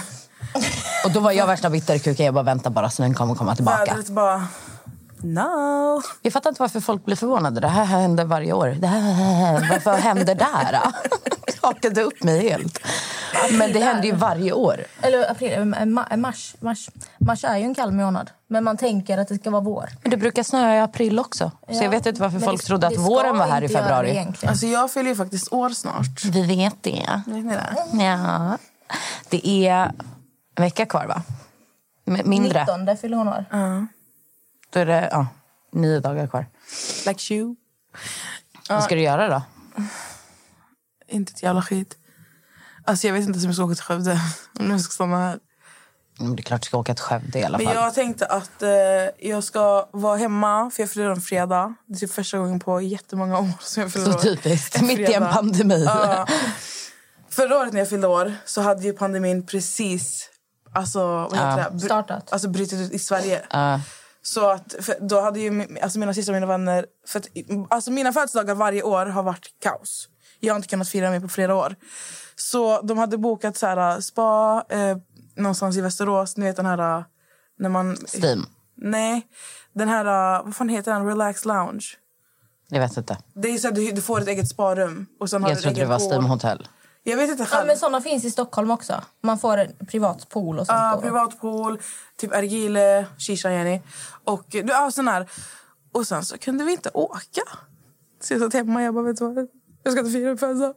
[1.05, 2.25] Och då var jag värsta bitterkuken.
[2.25, 3.85] Jag bara vänta bara snön kommer komma tillbaka.
[3.85, 4.47] vädret bara...
[5.17, 6.01] No.
[6.21, 7.61] Jag fattar inte varför folk blir förvånade.
[7.61, 8.67] Det här händer varje år.
[8.79, 10.81] Det här, varför händer det här?
[11.65, 12.79] Jag hakade upp mig helt.
[13.51, 14.83] Men det händer ju varje år.
[15.01, 16.89] Eller april, eh, ma- mars, mars.
[17.19, 18.31] Mars är ju en kall månad.
[18.47, 19.89] Men man tänker att det ska vara vår.
[20.01, 21.51] Men det brukar snöa i april också.
[21.71, 24.27] Så jag vet inte varför Men folk det- trodde att våren var här i februari.
[24.47, 26.25] Alltså jag fyller ju faktiskt år snart.
[26.25, 27.21] Vi vet det.
[27.27, 28.03] Vet ni det?
[28.03, 28.57] Ja.
[29.29, 29.71] Det är
[30.55, 31.21] en vecka kvar, va?
[32.25, 32.59] Mindre.
[32.59, 33.45] 19 fyller hon år.
[34.69, 35.27] Då är det ja,
[35.71, 36.45] nio dagar kvar.
[37.07, 37.55] Like you.
[38.69, 39.41] Vad ska du göra då?
[41.07, 41.97] Inte ett jävla skit.
[42.85, 44.19] Alltså jag vet inte om jag ska åka till Skövde.
[44.59, 45.39] Om jag ska stanna här.
[46.19, 47.75] Mm, Det är klart du ska åka till Skövde i alla Men fall.
[47.75, 48.69] jag tänkte att eh,
[49.29, 51.73] jag ska vara hemma, för jag fyller en fredag.
[51.87, 54.75] Det är typ första gången på jättemånga år som jag fyller Så typiskt.
[54.75, 55.83] En Mitt i en pandemi.
[55.85, 56.27] Ja.
[57.29, 60.29] Förra året när jag fyllde år så hade ju pandemin precis
[60.73, 61.55] alltså, vad heter Ja.
[61.69, 61.75] det?
[61.77, 62.33] Br- Startat.
[62.33, 63.41] Alltså brutit ut i Sverige.
[63.49, 63.81] Ja.
[64.21, 66.85] Så att, då hade ju alltså mina systrar och mina vänner...
[67.07, 67.27] För att,
[67.69, 70.07] alltså mina födelsedagar varje år har varit kaos.
[70.39, 71.75] Jag har inte kunnat fira mig på flera år.
[72.35, 74.97] Så de hade bokat så här, spa eh,
[75.35, 76.37] någonstans i Västerås.
[76.37, 76.97] Ni vet den här...
[76.99, 77.03] eh,
[77.59, 78.45] När man, Steam.
[78.75, 79.27] Nej.
[79.73, 80.03] Den här...
[80.43, 81.05] Vad fan heter den?
[81.05, 81.85] Relax lounge.
[82.69, 83.17] Jag vet inte.
[83.33, 85.05] Det är så att du, du får ett eget sparum.
[85.19, 85.99] Och sen har Jag trodde det var.
[85.99, 86.67] Steam Hotel.
[87.03, 87.67] Jag vet inte Ja, själv.
[87.67, 89.01] men såna finns i Stockholm också.
[89.21, 90.77] Man får en privat pool och sånt.
[90.79, 91.01] Ja, då.
[91.01, 91.79] privat pool,
[92.17, 93.81] typ Ergile, Shisha Jenny.
[94.23, 95.29] Och du, ja, sån här.
[95.91, 97.41] Och sen så kunde vi inte åka.
[98.23, 99.47] Så jag satt hemma jag bara, vet du vad?
[99.85, 100.73] Jag ska inte fira födelsedag.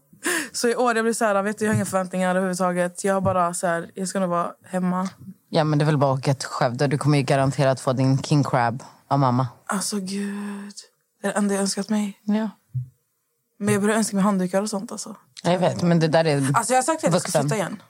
[0.53, 3.05] Så i år jag blir så här, vet du, jag har inga förväntningar överhuvudtaget.
[3.05, 5.09] Jag har bara så här, jag ska nog vara hemma.
[5.49, 6.87] Ja, men det är väl bara att åka till Skövde.
[6.87, 9.49] Du kommer ju garanterat få din king crab av mamma.
[9.67, 10.75] Alltså gud.
[11.23, 12.21] Det är det enda jag önskat mig.
[12.23, 12.51] Ja.
[13.59, 15.17] Men jag börjar önska mig handdukar och sånt alltså.
[15.43, 17.43] Jag vet, men det där är Alltså jag har sagt att jag ska vuxen.
[17.43, 17.83] flytta igen.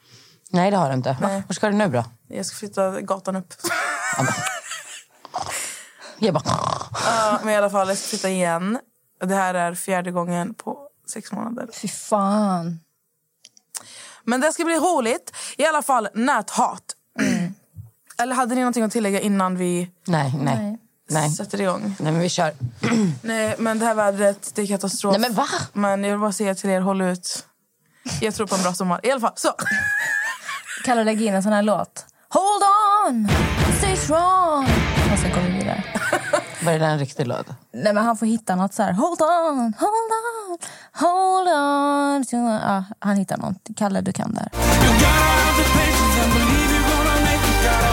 [0.50, 1.16] Nej, det har du inte.
[1.20, 1.42] Nej.
[1.48, 2.04] Var ska du nu då?
[2.28, 3.54] Jag ska flytta gatan upp.
[6.18, 6.42] Jag bara...
[7.04, 8.78] Ja, men i alla fall, jag ska flytta igen.
[9.24, 11.68] Det här är fjärde gången på sex månader.
[11.72, 12.80] Fy fan.
[14.24, 15.32] Men det ska bli roligt.
[15.56, 16.82] I alla fall, näthat.
[18.22, 20.56] Eller hade ni någonting att tillägga innan vi Nej, nej.
[20.56, 20.78] Nej.
[21.10, 21.30] Nej.
[21.30, 21.96] sätter igång?
[21.98, 22.52] Nej, men vi kör.
[23.22, 25.12] Nej, men det här vädret, det är katastrof.
[25.12, 25.46] Nej, men va?
[25.72, 27.46] Men jag vill bara säga till er, håll ut.
[28.20, 29.00] Jag tror på en bra sommar.
[29.02, 29.52] I alla fall, så.
[30.84, 32.06] Kan du lägga in en sån här låt?
[32.28, 32.62] Hold
[33.06, 33.28] on,
[33.78, 34.64] stay strong.
[35.12, 35.84] Och sen går vi vidare.
[36.68, 37.46] Var det en riktig låt?
[37.72, 38.92] Nej, men han får hitta något så här.
[38.92, 40.58] Hold on, hold on,
[40.92, 42.24] hold on.
[42.32, 43.56] Ja, han hittar något.
[43.76, 44.48] Kalle, du kan där.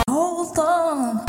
[0.07, 1.19] Hold on.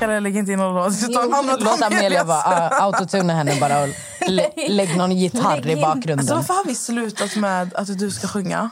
[0.00, 1.60] Jag lägga inte in någon låt?
[1.60, 2.68] Låt Amelia vara.
[2.68, 3.88] Uh, autotuna henne bara och
[4.26, 6.18] lä lägg någon gitarr Lägg i bakgrunden.
[6.18, 8.70] Alltså, varför har vi slutat med att du ska sjunga?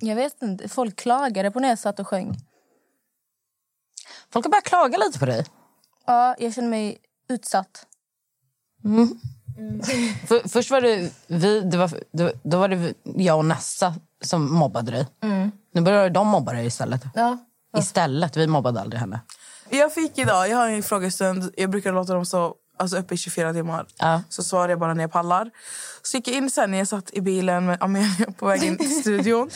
[0.00, 0.68] Jag vet inte.
[0.68, 2.36] Folk klagade på när jag satt och sjöng.
[4.30, 5.46] Folk har börjat klaga lite på dig.
[6.06, 7.86] Ja, jag känner mig utsatt.
[10.26, 14.52] För, först var det vi, det var, då, då var det jag och Nessa som
[14.52, 15.06] mobbade dig.
[15.72, 17.02] Nu börjar de mobba dig istället.
[17.14, 17.38] Ja.
[17.78, 19.20] Istället, vi mobbade aldrig henne.
[19.70, 21.52] Jag fick idag, jag har en frågestund.
[21.56, 23.86] Jag brukar låta dem stå alltså, uppe i 24 timmar.
[23.98, 24.22] Ja.
[24.28, 25.50] Så svarar jag bara när jag pallar.
[26.02, 28.78] Så gick jag in sen när jag satt i bilen med Amelia på väg in
[28.78, 29.50] till studion.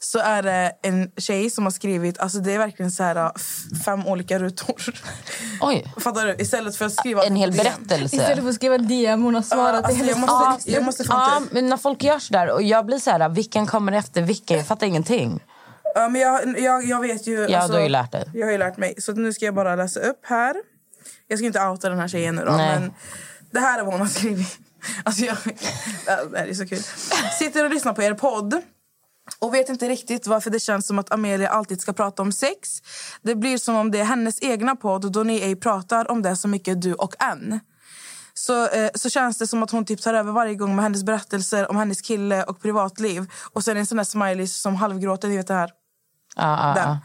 [0.00, 3.32] Så är det en tjej som har skrivit, alltså det är verkligen så här
[3.84, 4.94] fem olika rutor.
[5.60, 6.34] Oj, Fattar du?
[6.38, 7.64] Istället för att skriva en hel DM.
[7.64, 8.16] berättelse.
[8.16, 11.12] Istället för att skriva DM, hon har svarat alltså, i jag måste, jag måste till.
[11.50, 14.56] men när folk gör sådär och jag blir så här, vilken kommer efter vilken?
[14.56, 15.40] Jag fattar ingenting.
[15.94, 17.46] Ja, men jag, jag, jag vet ju...
[17.48, 18.30] Ja, alltså, du har ju lärt dig.
[18.34, 18.94] Jag har ju lärt mig.
[18.98, 20.56] Så nu ska jag bara läsa upp här.
[21.26, 22.80] Jag ska inte outa den här tjejen nu då, Nej.
[22.80, 22.94] men
[23.50, 24.58] det här är vad hon har skrivit.
[25.04, 25.36] Alltså jag,
[26.30, 26.82] det här är så kul.
[27.38, 28.62] Sitter och lyssnar på er podd
[29.38, 32.82] och vet inte riktigt varför det känns som att Amelia alltid ska prata om sex.
[33.22, 36.36] Det blir som om det är hennes egna podd då ni ej pratar om det
[36.36, 37.60] så mycket du och en.
[38.34, 41.04] Så, eh, så känns det som att hon typ tar över varje gång med hennes
[41.04, 43.26] berättelser om hennes kille och privatliv.
[43.52, 45.70] Och sen en sån där smiley som halvgråter, ni vet det här.
[46.36, 46.96] Ja, ja, Den.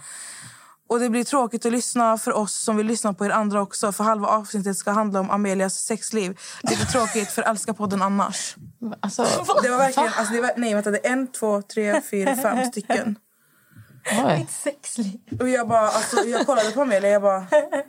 [0.89, 3.91] Och det blir tråkigt att lyssna för oss som vill lyssna på er andra också.
[3.91, 6.39] För halva avsnittet ska handla om Amelias sexliv.
[6.63, 8.55] Lite tråkigt för älskar podden annars.
[8.99, 9.23] Alltså,
[9.63, 10.09] Det var verkligen...
[10.17, 10.91] Alltså det var, nej, vänta.
[10.91, 13.15] Det är en, två, tre, fyra, fem stycken.
[14.25, 14.47] oj.
[14.49, 15.19] Sexliv.
[15.39, 17.39] Och jag bara, alltså, jag kollade på Amelia jag bara,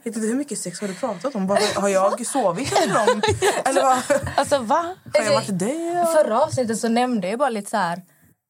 [0.05, 1.47] vet du hur mycket sex har du pratat om?
[1.47, 3.23] Bara, har jag sovit under dem?
[3.65, 3.99] Eller vad?
[4.37, 4.95] Alltså va?
[5.15, 6.07] Har jag varit det?
[6.17, 8.03] Förra avsnittet så nämnde jag bara lite så här...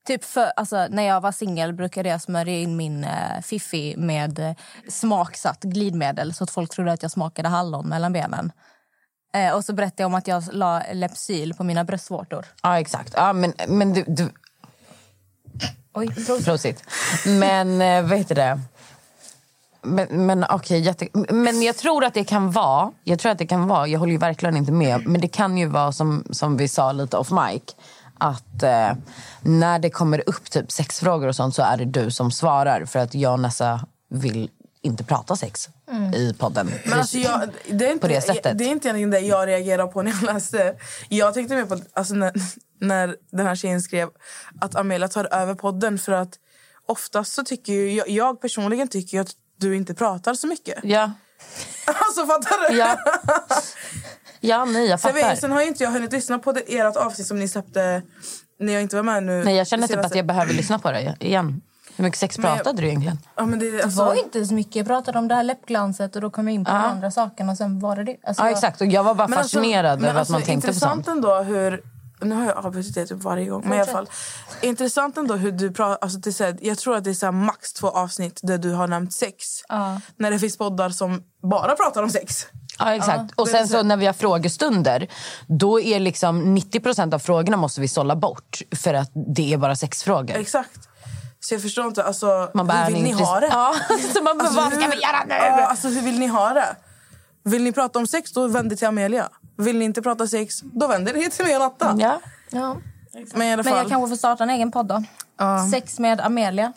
[0.06, 4.38] Typ för, alltså, när jag var singel brukade jag smörja in min eh, fiffi med
[4.38, 4.54] eh,
[4.88, 8.52] smaksatt glidmedel så att folk trodde att jag smakade hallon mellan benen.
[9.34, 12.46] Eh, och så berättade jag om att jag la Lepsyl på mina bröstvårtor.
[12.62, 13.14] Ja, exakt.
[13.16, 14.30] Ja, men, men du, du...
[15.94, 16.84] Oj, Prosit.
[17.26, 18.60] Men eh, vad heter det?
[19.82, 21.08] Men, men okej, jätte...
[21.28, 24.12] Men jag tror att det kan vara, jag tror att det kan vara, jag håller
[24.12, 27.30] ju verkligen inte med, men det kan ju vara som, som vi sa lite off
[27.30, 27.62] mic,
[28.18, 28.92] att eh,
[29.42, 32.98] när det kommer upp typ sexfrågor och sånt så är det du som svarar för
[32.98, 34.50] att jag och Nessa vill
[34.82, 35.68] inte prata sex
[36.14, 36.70] i podden.
[36.84, 38.58] Men alltså jag, det, är inte, På det sättet.
[38.58, 40.74] det är inte egentligen det jag reagerar på när jag läste.
[41.08, 42.32] Jag tänkte mer på alltså när,
[42.80, 44.08] när den här tjejen skrev
[44.60, 45.98] att Amelia tar över podden.
[45.98, 46.30] För att
[46.88, 50.78] oftast så tycker jag, jag personligen tycker att du inte pratar så mycket.
[50.82, 51.12] Ja,
[51.86, 52.76] Alltså fattar du?
[52.76, 52.96] ja.
[54.48, 55.28] ja nej jag Sen, fattar.
[55.28, 58.02] vet, sen har ju inte jag hunnit lyssna på det, ert avsnitt som ni släppte
[58.60, 59.44] när jag inte var med nu.
[59.44, 61.62] Nej, jag känner typ att jag behöver lyssna på det igen.
[61.96, 63.18] Hur mycket sex Men jag- pratade du egentligen?
[63.36, 64.76] Ja, men det, Det alltså, var inte så mycket.
[64.76, 67.52] Jag pratade om det här läppglanset och då kom jag in på de andra sakerna
[67.52, 68.16] och sen var det det.
[68.26, 68.80] Alltså, Ja, jag- exakt.
[68.80, 71.04] Och jag var bara Men alltså- fascinerad men över alltså, att man tänkte på intressant
[71.04, 71.16] sånt.
[71.16, 71.82] ändå hur...
[72.20, 73.62] Nu har jag avbrutit det typ varje gång.
[73.64, 74.08] Men i alla fall,
[74.62, 75.98] intressant ändå hur du pratar...
[76.04, 78.40] Alltså, det är så här, jag tror att det är så här max två avsnitt
[78.42, 79.44] där du har nämnt sex.
[79.68, 80.00] Ja.
[80.16, 82.46] När det finns poddar som bara pratar om sex.
[82.78, 83.32] Ja, exakt.
[83.36, 85.08] och det sen så när vi har frågestunder,
[85.46, 88.62] då är liksom 90% av frågorna måste vi sålla bort.
[88.76, 90.36] För att det är bara sexfrågor.
[90.36, 90.88] Exakt.
[91.40, 92.04] Så jag förstår inte.
[92.04, 93.46] Alltså, Man bara, hur vill ni intress- ha det?
[93.52, 93.74] Ja,
[94.14, 95.34] så man bara, Alltså, vad ska hur- vi göra nu?
[95.34, 96.76] Ja, alltså, hur vill ni ha det?
[97.44, 99.28] Vill ni prata om sex, då vänd er till Amelia.
[99.58, 101.96] Vill ni inte prata sex, då vänder ni till mig och Natta.
[101.98, 102.20] Ja.
[102.50, 102.76] Ja.
[103.34, 105.02] Men i alla Men jag fall, kanske får starta en egen podd då.
[105.72, 106.72] Sex med Amelia.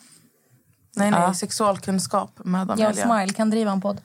[0.96, 3.06] nej, nej, sexualkunskap med Jag och Amelia.
[3.08, 4.02] Smile kan driva en podd.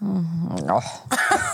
[0.66, 0.82] Ja.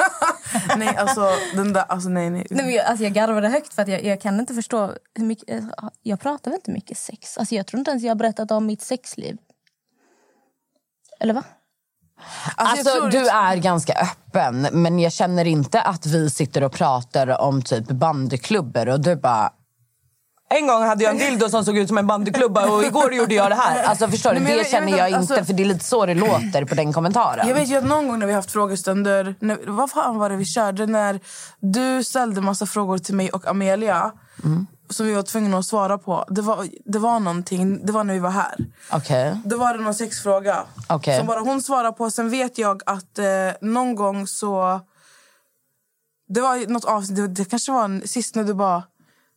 [0.76, 2.46] Nej, alltså den där, alltså nej, nej.
[2.50, 5.24] Nej, men jag, alltså jag garvade högt för att jag, jag kan inte förstå hur
[5.24, 5.50] mycket...
[5.50, 5.64] eh,
[6.02, 7.38] Jag pratar väl inte mycket sex?
[7.38, 9.36] Alltså jag tror inte ens jag har berättat om mitt sexliv.
[11.20, 11.42] Eller va?
[12.56, 17.40] Alltså, Alltså, du är ganska öppen, men jag känner inte att vi sitter och pratar
[17.40, 19.52] om typ bandyklubbor och du bara...
[20.50, 23.34] En gång hade jag en dildo som såg ut som en bandyklubba och igår gjorde
[23.34, 23.82] jag det här.
[23.82, 25.84] Alltså förstår du, jag det jag känner jag att- inte alltså- för det är lite
[25.84, 27.48] så det låter på den kommentaren.
[27.48, 30.36] Jag vet ju att någon gång när vi haft frågestunder, när, vad fan var det
[30.36, 31.20] vi körde när
[31.60, 34.12] du ställde massa frågor till mig och Amelia
[34.90, 36.24] som vi var tvungna att svara på.
[36.28, 38.54] Det var, det var någonting, det var när vi var här.
[38.92, 39.40] Okej.
[39.44, 41.18] Då var det någon sexfråga Okej.
[41.18, 42.10] som bara hon svarade på.
[42.10, 43.26] Sen vet jag att eh,
[43.60, 44.80] någon gång så...
[46.28, 48.82] Det var något avsnitt, det, det kanske var en, sist när du bara...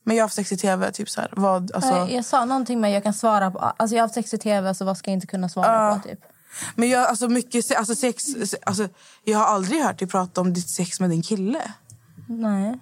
[0.04, 1.30] Men jag har haft sex i tv, typ så här.
[1.36, 3.60] Vad, alltså, Jag, jag sa någonting med jag kan svara på...
[3.60, 6.10] Alltså jag har haft sex i tv så vad ska jag inte kunna svara på?
[6.10, 6.20] Typ.
[6.76, 8.24] Men jag, alltså mycket, se- alltså sex,
[8.66, 8.88] alltså,
[9.24, 11.62] jag har aldrig hört dig prata om ditt sex med din kille.
[12.28, 12.80] Nej.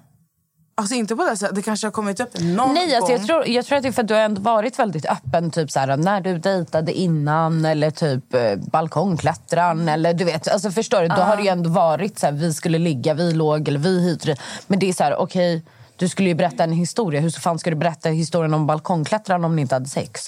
[0.75, 1.55] Alltså inte på det sättet.
[1.55, 3.17] Det kanske har kommit upp någon Nej, alltså, gång.
[3.19, 5.51] jag, tror, jag tror att det är för att du har ändå varit väldigt öppen.
[5.51, 9.89] Typ så här, när du dejtade innan eller typ eh, balkongklättran.
[9.89, 11.07] Eller, du vet, alltså, förstår du?
[11.07, 14.15] Då har det ju ändå varit så här, vi skulle ligga, vi låg eller vi
[14.15, 14.39] dit.
[14.67, 15.63] Men det är så här, okej,
[15.99, 17.21] du skulle ju berätta en historia.
[17.21, 20.21] Hur fan ska du berätta historien om balkongklättran om ni inte hade sex?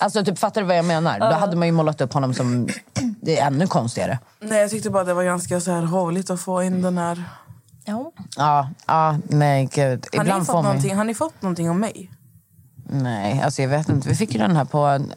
[0.00, 1.18] Alltså typ, fattar du vad jag menar?
[1.18, 2.68] Då hade man ju målat upp honom som
[3.22, 4.18] det är ännu konstigare.
[4.40, 7.24] Nej, jag tyckte bara det var ganska så här roligt att få in den här...
[7.84, 8.12] Ja.
[8.36, 10.06] Ja, ja nej gud.
[10.12, 12.10] Har ni, Ibland fått får man någonting, har ni fått någonting om mig?
[12.90, 14.08] Nej, alltså jag vet inte.
[14.08, 15.12] Vi fick ju den här på n-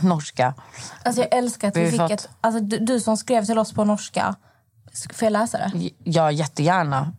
[0.00, 0.54] norska.
[1.02, 2.28] Alltså jag älskar att vi, Vi fick fått- ett...
[2.40, 4.34] Alltså du, du som skrev till oss på norska.
[4.92, 5.70] Sk- Får jag läsa det?
[5.78, 7.12] J- Ja, jättegärna.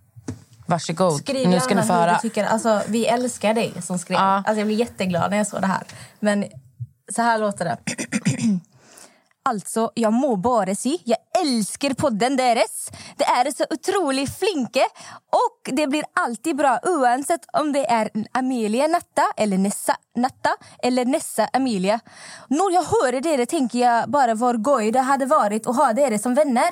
[0.66, 1.20] Varsågod.
[1.20, 2.20] Skriv nu ska ni få höra.
[2.20, 2.44] tycker.
[2.46, 4.18] Alltså, vi älskar dig som skrev.
[4.18, 4.24] Ja.
[4.24, 5.84] Alltså, jag blir jätteglad när jag såg det här.
[6.20, 6.46] Men
[7.16, 7.78] så här låter det.
[9.46, 12.90] Alltså, jag må bara si, jag älskar podden deres.
[13.18, 14.86] Det är så otroligt flinke
[15.32, 20.50] och det blir alltid bra oavsett om det är Amelia Natta eller Nessa Natta
[20.84, 22.00] eller Nessa Amelia.
[22.48, 26.18] När jag hör det tänker jag bara vad goj det hade varit att ha er
[26.18, 26.70] som vänner.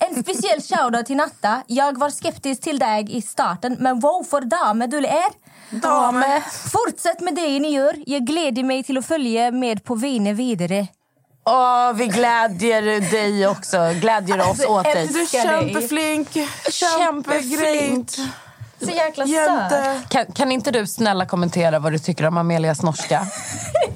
[0.00, 1.62] En speciell shoutout till Natta.
[1.66, 5.32] Jag var skeptisk till dig i starten men wow för dame du är.
[5.80, 6.42] Dame.
[6.72, 7.94] Fortsätt med det ni gör.
[8.06, 10.86] Jag gläder mig till att följa med på vägen vidare.
[11.44, 13.92] Åh, vi glädjer dig också.
[14.00, 15.06] Glädjer oss Alltså, åt dig.
[15.12, 16.28] Du är kämpeflink,
[16.70, 18.10] Kämpeflink.
[18.10, 18.18] kämpegreat.
[18.84, 20.08] Så jäkla söt.
[20.08, 23.26] Kan, kan inte du snälla kommentera vad du tycker om Amelias norska?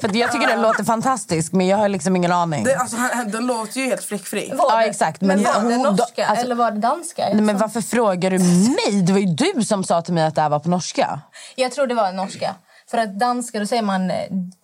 [0.00, 2.64] För jag tycker den låter fantastisk, men jag har liksom ingen aning.
[2.64, 4.52] Det, alltså, den låter ju helt fläckfri.
[4.58, 5.20] Ja, exakt.
[5.20, 7.28] Men, Men var det hon- norska alltså- eller var det danska?
[7.32, 9.02] Nej, men varför frågar du mig?
[9.02, 11.20] Det var ju du som sa till mig att det här var på norska.
[11.54, 12.54] Jag tror det var norska.
[12.90, 14.16] För att danska då säger man eh,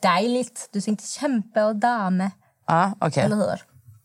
[0.02, 0.68] dejligt.
[0.72, 2.30] Du säger inte kämpe och dame.
[2.72, 3.22] Ja, okej.
[3.24, 3.62] Eller hur?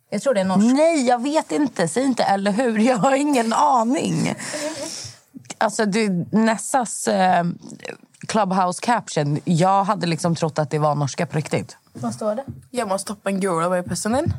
[0.09, 0.73] Jag tror det är norska.
[0.73, 1.87] Nej, jag vet inte.
[1.87, 2.79] Säg inte eller hur.
[2.79, 4.33] Jag har ingen aning.
[5.57, 7.43] Alltså, det, Nessas eh,
[8.27, 9.39] Clubhouse caption.
[9.45, 11.77] Jag hade liksom trott att det var norska på riktigt.
[11.93, 12.43] Vad står det?
[12.71, 14.33] Jag måste stoppa en girl away personen.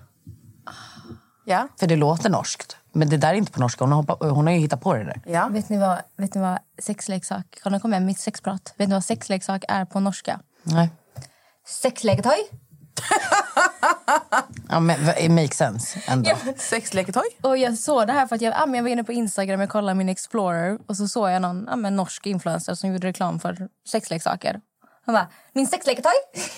[1.44, 1.68] Ja.
[1.80, 2.76] För det låter norskt.
[2.92, 3.84] Men det där är inte på norska.
[3.84, 5.20] Hon har, hoppat- hon har ju hittat på det där.
[5.26, 5.48] ja.
[5.48, 7.58] Vet ni vad, vet ni vad sexleksak...
[7.62, 8.74] Kan du komma med mitt sexprat?
[8.76, 10.40] Vet ni vad sexleksak är på norska?
[10.62, 10.90] Nej.
[11.68, 12.36] Sexleketoj.
[14.70, 16.30] Ja, men it makes sense ändå.
[16.56, 17.22] Sexleketoj.
[17.42, 19.60] Och jag såg det här för att jag, ja, men jag var inne på Instagram
[19.60, 23.06] och kollade min Explorer och så såg jag någon ja, men norsk influencer som gjorde
[23.06, 24.60] reklam för sexleksaker.
[25.06, 26.12] Han bara, min sexleketoj!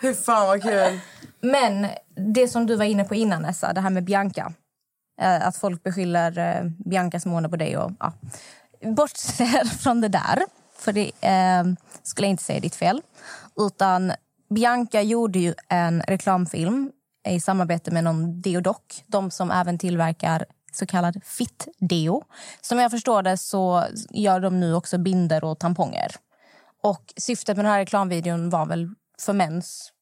[0.00, 1.00] Hur fan vad kul.
[1.40, 1.86] Men
[2.34, 4.52] det som du var inne på innan Nessa, det här med Bianca.
[5.20, 8.12] Eh, Att folk beskyller eh, Biancas mående på dig och ja.
[8.82, 10.42] Bortser från det där,
[10.78, 11.64] för det eh,
[12.02, 13.02] skulle jag inte säga är ditt fel.
[13.60, 14.12] Utan
[14.54, 16.92] Bianca gjorde ju en reklamfilm
[17.28, 18.76] i samarbete med någon deodoc.
[19.06, 22.22] De som även tillverkar så kallad fit-deo.
[22.60, 26.10] Som jag förstår det så gör de nu också binder och tamponger.
[26.82, 28.88] Och syftet med den här reklamvideon var väl
[29.20, 29.93] för mäns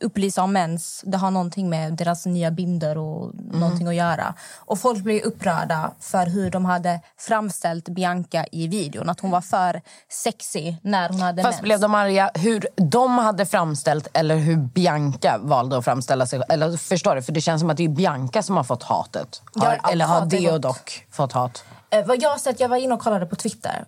[0.00, 1.04] upplysa om mens.
[1.06, 4.34] Det har någonting med deras nya binder och någonting att göra.
[4.58, 9.08] Och folk blev upprörda för hur de hade framställt Bianca i videon.
[9.08, 11.62] Att hon var för sexy när hon hade Fast mens.
[11.62, 16.42] blev de arga hur de hade framställt eller hur Bianca valde att framställa sig?
[16.48, 17.22] Eller förstår du?
[17.22, 19.42] För det känns som att det är Bianca som har fått hatet.
[19.54, 20.76] Har, eller har är Deodoc
[21.10, 21.64] fått hat?
[21.90, 23.84] Eh, vad jag sett, jag var inne och kollade på Twitter.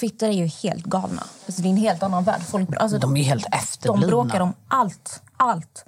[0.00, 1.22] Twitter är ju helt galna.
[1.46, 2.42] Alltså, det är en helt annan värld.
[2.42, 4.06] Folk, alltså, De är ju helt de efterblivna.
[4.06, 5.22] bråkar om allt.
[5.36, 5.84] Allt.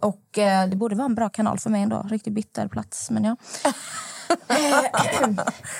[0.00, 2.06] Och eh, det borde vara en bra kanal för mig ändå.
[2.10, 3.36] Riktigt bitter plats, men ja.
[4.48, 5.30] Eh,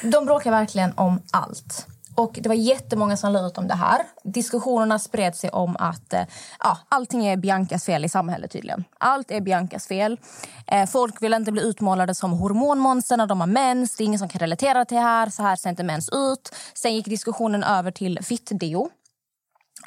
[0.10, 1.86] de bråkar verkligen om allt.
[2.14, 4.02] Och det var jättemånga som la ut om det här.
[4.24, 6.22] Diskussionerna spred sig om att eh,
[6.58, 8.84] ja, allting är Biancas fel i samhället tydligen.
[8.98, 10.18] Allt är Biancas fel.
[10.66, 13.96] Eh, folk vill inte bli utmålade som hormonmonster när de har mens.
[13.96, 15.30] Det är ingen som kan relatera till det här.
[15.30, 16.54] Så här ser inte mens ut.
[16.74, 18.90] Sen gick diskussionen över till fitt-deo.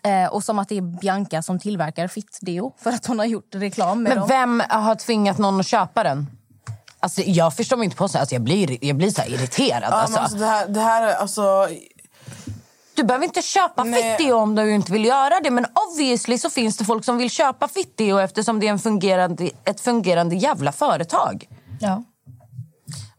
[0.04, 3.56] Eh, och som att det är Bianca som tillverkar fitt-deo för att hon har gjort
[3.56, 4.28] reklam med Men dem.
[4.28, 6.28] vem har tvingat någon att köpa den?
[7.00, 8.18] Alltså, jag förstår mig inte på så.
[8.18, 9.84] Alltså, jag blir, jag blir så här irriterad.
[9.84, 10.14] Ja, alltså.
[10.14, 11.68] men alltså, det, här, det här är alltså...
[12.96, 14.18] Du behöver inte köpa Nej.
[14.18, 15.52] Fittio om du inte vill göra det.
[15.52, 19.50] Men obviously så finns det folk som vill köpa Fittio eftersom det är en fungerande,
[19.66, 21.48] ett fungerande jävla företag.
[21.82, 22.04] Ja.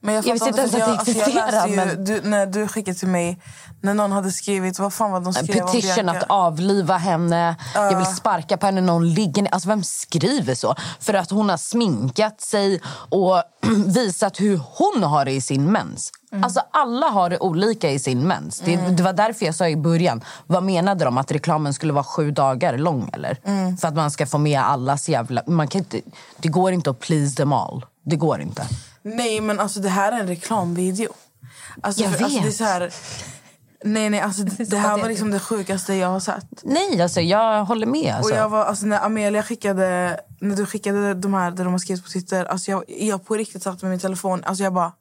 [0.04, 2.98] Men jag, Jag visste inte ens jag, att det alltså, men- du, när du skickade
[2.98, 3.40] till mig,
[3.80, 7.56] när någon hade skrivit, vad fan var de skrev petition att avliva henne.
[7.74, 9.50] Jag vill sparka på henne när hon ligger ner.
[9.50, 10.74] Alltså vem skriver så?
[11.00, 13.42] För att hon har sminkat sig och
[13.86, 16.10] visat hur hon har det i sin mens.
[16.42, 18.60] Alltså alla har det olika i sin mens.
[18.60, 21.18] Det, det var därför jag sa i början, vad menade de?
[21.18, 23.38] Att reklamen skulle vara sju dagar lång eller?
[23.76, 25.42] För att man ska få med allas jävla...
[25.46, 26.00] Man kan inte,
[26.38, 27.84] det går inte att please them all.
[28.04, 28.66] Det går inte.
[29.04, 31.12] Nej, men alltså det här är en reklamvideo.
[31.82, 32.56] Alltså, Jag för, alltså, det är vet.
[32.56, 32.92] så här,
[33.84, 36.46] Nej, nej, alltså, det här var liksom det sjukaste jag har sett.
[36.62, 38.14] Nej, alltså jag håller med.
[38.14, 38.32] Alltså.
[38.32, 41.78] Och jag var, alltså, när Amelia skickade, när du skickade de här där de har
[41.78, 44.92] skrivit på Twitter, alltså, jag, jag på riktigt satt med min telefon, alltså jag bara...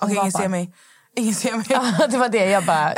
[0.00, 0.72] Okej, var ingen ser mig.
[1.16, 1.66] Ingen ser mig.
[2.10, 2.94] det var det jag bara...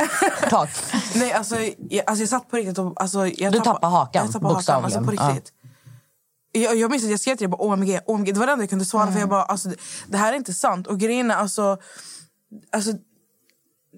[0.49, 0.69] Tak.
[1.15, 1.55] Nej, alltså
[1.89, 3.01] jag, alltså jag satt på riktigt och...
[3.01, 5.33] Alltså, jag Du tappade hakan, Jag tappade hakan, alltså på bokstavligen.
[5.35, 5.53] riktigt.
[6.51, 8.33] Jag, jag minns att jag skrev till dig bara OMG, OMG.
[8.33, 9.69] Det var det enda jag kunde svara för jag bara, alltså,
[10.07, 10.87] det, här är inte sant.
[10.87, 11.77] Och grejen är alltså...
[12.71, 12.91] alltså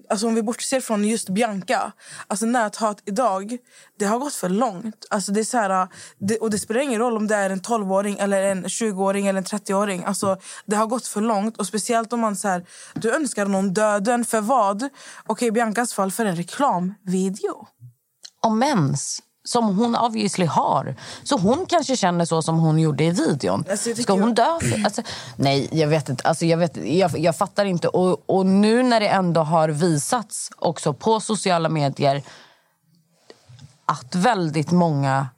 [0.08, 1.92] Alltså om vi bortser från just Bianca,
[2.26, 3.58] alltså näthat idag,
[3.98, 5.06] det har gått för långt.
[5.10, 5.88] Alltså det är så här,
[6.18, 9.38] det, och det spelar ingen roll om det är en 12-åring, eller en 20-åring eller
[9.38, 10.04] en 30-åring.
[10.04, 10.36] Alltså
[10.66, 11.56] det har gått för långt.
[11.56, 14.88] Och speciellt om man så här, du önskar någon döden, för vad?
[15.26, 17.66] Okej, i Biancas fall för en reklamvideo.
[18.40, 20.96] om mens som hon obviously har.
[21.24, 23.64] Så hon kanske känner så som hon gjorde i videon.
[23.70, 24.58] Alltså, Ska hon dö?
[24.60, 25.02] För, alltså,
[25.36, 26.28] nej, jag vet inte.
[26.28, 27.88] Alltså, jag, vet, jag, jag fattar inte.
[27.88, 32.22] Och, och nu när det ändå har visats också på sociala medier
[33.86, 35.28] att väldigt många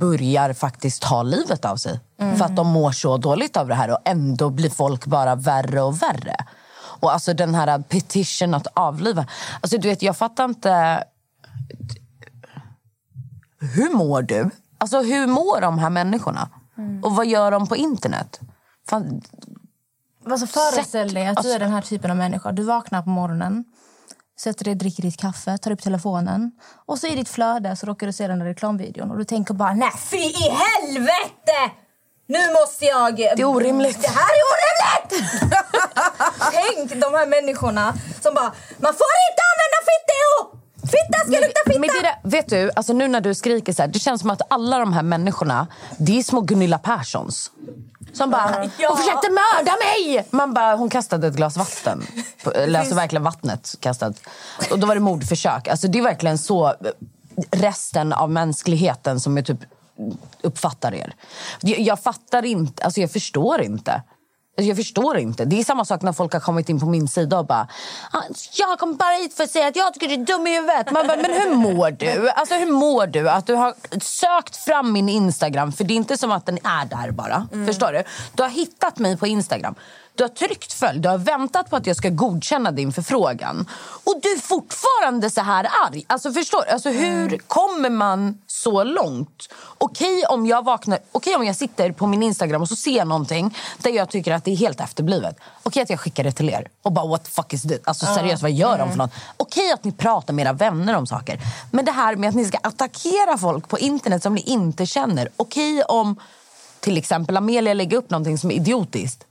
[0.00, 2.00] börjar faktiskt ta livet av sig.
[2.18, 5.82] För att de mår så dåligt av det här och ändå blir folk bara värre
[5.82, 6.36] och värre.
[6.76, 9.26] Och alltså den här petition att avliva.
[9.60, 11.04] Alltså du vet, jag fattar inte
[13.64, 14.50] hur mår du?
[14.78, 16.48] Alltså hur mår de här människorna?
[17.02, 18.40] Och vad gör de på internet?
[18.88, 19.22] Fan,
[20.30, 22.52] Alltså föreställ dig att du Alltså- är den här typen av människa.
[22.52, 23.64] Du vaknar på morgonen.
[24.40, 26.52] sätter dig, dricker ditt kaffe, tar upp telefonen
[26.86, 29.54] och så i ditt flöde så råkar du se den där reklamvideon och du tänker
[29.54, 31.58] bara nej fy i helvete!
[32.26, 33.16] Nu måste jag...
[33.16, 34.02] Det är orimligt.
[34.02, 35.42] Det här är orimligt!
[36.52, 39.44] Tänk de här människorna som bara man får inte!
[40.94, 41.80] Fitta ska lukta fitta!
[41.80, 44.30] Men det där, vet du, alltså nu när du skriker så här, det känns som
[44.30, 45.66] att alla de här människorna,
[45.98, 47.50] det är små Gunilla Perssons.
[48.12, 48.88] Som bara, Ja.
[48.88, 50.26] hon försökte mörda mig!
[50.30, 52.06] Man bara, hon kastade ett glas vatten.
[52.54, 54.20] Eller alltså verkligen vattnet kastat.
[54.70, 55.68] Och då var det mordförsök.
[55.68, 56.74] Alltså det är verkligen så eh,
[57.50, 59.58] resten av mänskligheten som jag typ
[60.42, 61.14] uppfattar er.
[61.60, 64.02] Jag, jag fattar inte, alltså jag förstår inte.
[64.56, 65.44] Alltså jag förstår inte.
[65.44, 67.68] Det är samma sak när folk har kommit in på min sida och bara
[68.12, 68.22] "Ah,
[68.58, 70.90] Jag kom bara hit för att säga att jag tycker du är dum i huvudet.
[70.90, 72.30] Man bara, men hur mår du?
[72.30, 73.30] Alltså hur mår du?
[73.30, 76.84] Att du har sökt fram min Instagram, för det är inte som att den är
[76.84, 77.48] där bara.
[77.66, 78.02] Förstår du?
[78.34, 79.74] Du har hittat mig på Instagram.
[80.16, 83.68] Du har tryckt följ, du har väntat på att jag ska godkänna din förfrågan.
[84.04, 86.04] Och du är fortfarande så här arg.
[86.06, 86.72] Alltså förstår du?
[86.72, 89.48] Alltså, hur kommer man så långt?
[89.78, 93.08] Okej om jag vaknar, okej om jag sitter på min Instagram och så ser jag
[93.08, 95.36] någonting där jag tycker att det är helt efterblivet.
[95.62, 97.80] Okej att jag skickar det till er och bara what the fuck is this?
[97.84, 99.10] Alltså seriöst, vad gör de för något?
[99.36, 101.40] Okej att ni pratar med era vänner om saker.
[101.70, 105.28] Men det här med att ni ska attackera folk på internet som ni inte känner.
[105.36, 106.20] Okej om
[106.80, 109.26] till exempel Amelia lägger upp någonting som är idiotiskt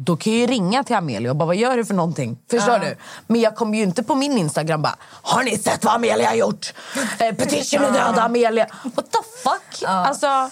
[0.00, 2.38] då kan jag ju ringa till Amelia och bara vad gör du för någonting?
[2.50, 2.96] Förstår du?
[3.26, 6.34] Men jag kommer ju inte på min Instagram bara har ni sett vad Amelia har
[6.36, 6.74] gjort?
[7.18, 8.66] Eh, petition är döda Amelia.
[8.82, 9.88] What the fuck?
[9.88, 10.50] Alltså,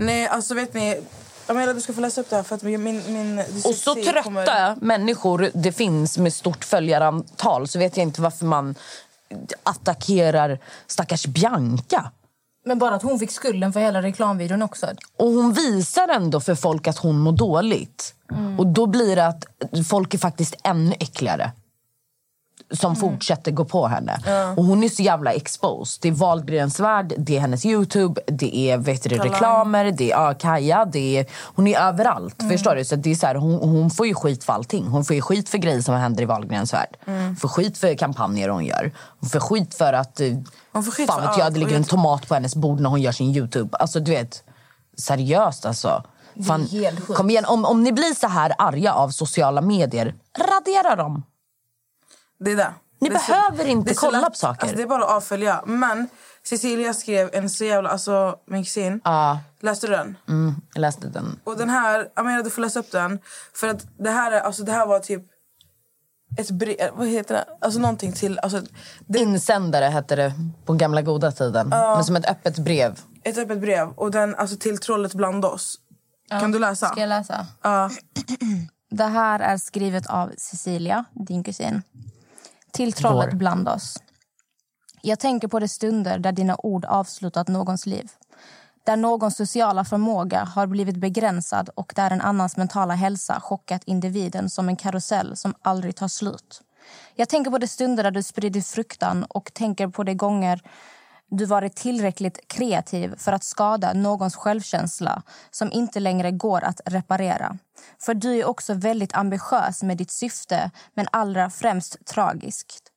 [0.00, 1.00] Nej, alltså vet ni...
[1.46, 2.82] Amelia, du ska få läsa upp det här för att min...
[2.82, 8.22] min, och så trötta kommer- människor det finns med stort följarantal så vet jag inte
[8.22, 8.74] varför man
[9.62, 12.10] attackerar stackars Bianca.
[12.64, 14.86] Men bara att hon fick skulden för hela reklamvideon också.
[15.16, 18.14] Och hon visar ändå för folk att hon mår dåligt.
[18.58, 19.44] Och då blir det att
[19.88, 21.52] folk är faktiskt ännu äckligare.
[22.72, 24.18] Som fortsätter gå på henne.
[24.56, 25.98] Och hon är så jävla exposed.
[26.02, 30.16] Det är Wahlgrens värld, det är hennes Youtube, det är vet du, reklamer, det är
[30.26, 30.84] ja, Kaja.
[30.84, 32.42] Det är, hon är överallt.
[32.50, 32.84] Förstår du?
[32.84, 34.86] Så det är så här, hon, hon får ju skit för allting.
[34.86, 36.96] Hon får ju skit för grejer som händer i Wahlgrens värld.
[37.06, 38.92] Hon får skit för kampanjer hon gör.
[39.20, 40.20] Hon får skit för att...
[40.20, 40.26] eh,
[40.72, 41.54] Hon får skit fan för vet jag, allt.
[41.54, 43.76] det ligger en tomat på hennes bord när hon gör sin Youtube.
[43.80, 44.42] Alltså du vet,
[44.98, 46.02] seriöst alltså.
[46.46, 46.68] Fan,
[47.16, 51.22] kom igen, om, om ni blir så här arga av sociala medier, radera dem.
[52.44, 52.72] Det är det.
[53.00, 54.30] Ni Det är så- behöver inte kolla lätt.
[54.30, 54.62] på saker.
[54.62, 55.62] Alltså, det är bara att avfölja.
[55.66, 56.08] Men
[56.46, 57.88] Cecilia skrev en så jävla...
[57.90, 59.00] Alltså, min kusin.
[59.04, 60.16] Ja, Läste du den?
[60.28, 61.40] mm, jag läste den.
[61.44, 62.08] Och den här...
[62.16, 63.18] Amelia, du får läsa upp den.
[63.54, 65.22] För att det här, är, alltså, det här var typ...
[66.38, 66.76] Ett brev...
[66.94, 67.44] Vad heter det?
[67.60, 68.38] Alltså någonting till...
[68.38, 68.62] Alltså,
[69.06, 70.32] det, Insändare hette det
[70.64, 71.68] på gamla goda tiden.
[71.68, 73.00] Men som ett öppet brev.
[73.24, 73.88] ett öppet brev.
[73.88, 75.78] Och den, alltså till trollet bland oss.
[76.30, 76.88] Kan du läsa?
[76.88, 77.46] Ska jag läsa?
[77.62, 77.90] Ja.
[78.90, 81.82] Det här är skrivet av Cecilia, din kusin.
[82.72, 83.38] Till trollet Vår.
[83.38, 83.96] bland oss.
[85.02, 88.10] Jag tänker på de stunder där dina ord avslutat någons liv.
[88.84, 94.50] Där någons sociala förmåga har blivit begränsad och där en annans mentala hälsa chockat individen
[94.50, 96.62] som en karusell som aldrig tar slut.
[97.14, 100.62] Jag tänker på de stunder där du sprider fruktan och tänker på de gånger
[101.30, 107.58] du varit tillräckligt kreativ för att skada någons självkänsla som inte längre går att reparera.
[107.98, 112.92] För du är också väldigt ambitiös med ditt syfte, men allra främst tragiskt.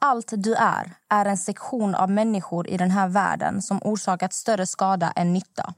[0.00, 4.66] Allt du är är en sektion av människor i den här världen som orsakat större
[4.66, 5.74] skada än nytta.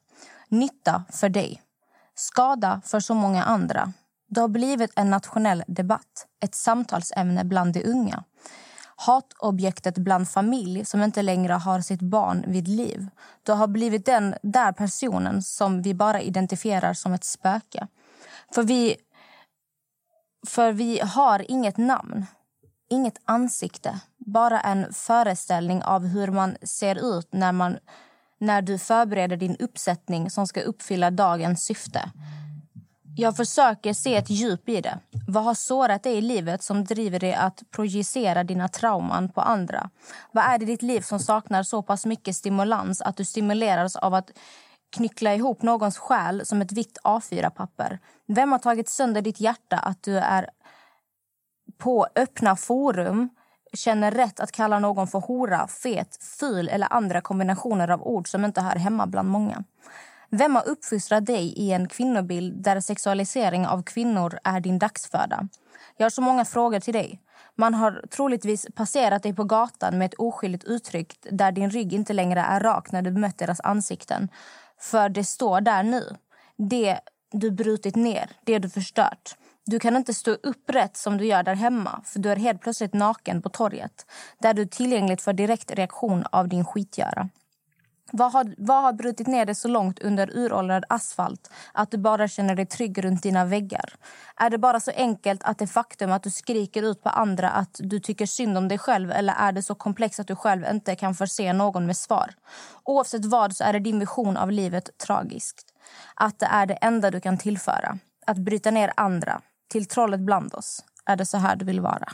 [0.48, 1.62] Nytta för dig.
[2.14, 3.92] Skada för så många andra.
[4.28, 8.24] Det har blivit en nationell debatt, ett samtalsämne bland de unga.
[8.96, 13.08] Hatobjektet bland familj som inte längre har sitt barn vid liv.
[13.42, 17.86] Du har blivit den där personen som vi bara identifierar som ett spöke.
[18.54, 18.96] För vi,
[20.46, 22.26] för vi har inget namn,
[22.90, 24.00] inget ansikte.
[24.16, 27.78] Bara en föreställning av hur man ser ut när, man,
[28.38, 32.10] när du förbereder din uppsättning som ska uppfylla dagens syfte.
[33.18, 34.98] Jag försöker se ett djup i det.
[35.28, 39.90] Vad har sårat dig i livet som driver dig att projicera dina trauman på andra?
[40.32, 43.96] Vad är det i ditt liv som saknar så pass mycket stimulans att du stimuleras
[43.96, 44.30] av att
[44.96, 47.98] knyckla ihop någons själ som ett vitt A4-papper?
[48.26, 50.50] Vem har tagit sönder ditt hjärta att du är
[51.78, 53.28] på öppna forum
[53.72, 58.44] känner rätt att kalla någon för hora, fet, ful eller andra kombinationer av ord som
[58.44, 59.64] inte hör hemma bland många?
[60.30, 65.48] Vem har uppfostrat dig i en kvinnobild där sexualisering av kvinnor är din dagsföda?
[65.96, 67.20] Jag har så många frågor till dig.
[67.54, 72.12] Man har troligtvis passerat dig på gatan med ett oskyldigt uttryck där din rygg inte
[72.12, 74.28] längre är rak när du mött deras ansikten.
[74.80, 76.16] För det står där nu.
[76.56, 77.00] Det
[77.32, 79.36] du brutit ner, det du förstört.
[79.66, 82.94] Du kan inte stå upprätt som du gör där hemma för du är helt plötsligt
[82.94, 84.06] naken på torget
[84.38, 87.28] där du är tillgängligt för direkt reaktion av din skitgöra.
[88.12, 92.28] Vad har, vad har brutit ner dig så långt under uråldrad asfalt att du bara
[92.28, 93.94] känner dig trygg runt dina väggar?
[94.36, 97.76] Är det bara så enkelt att det faktum att du skriker ut på andra att
[97.78, 100.96] du tycker synd om dig själv eller är det så komplext att du själv inte
[100.96, 102.34] kan förse någon med svar?
[102.84, 105.74] Oavsett vad så är det din vision av livet tragiskt.
[106.14, 107.98] Att det är det enda du kan tillföra.
[108.26, 109.40] Att bryta ner andra.
[109.68, 110.84] Till trollet bland oss.
[111.04, 112.12] Är det så här du vill vara?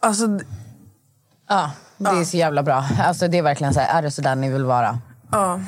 [0.00, 0.38] Alltså,
[1.50, 2.84] Ja, det är så jävla bra.
[3.02, 4.98] Alltså, det är verkligen så här, är det så där ni vill vara?
[5.32, 5.60] Ja.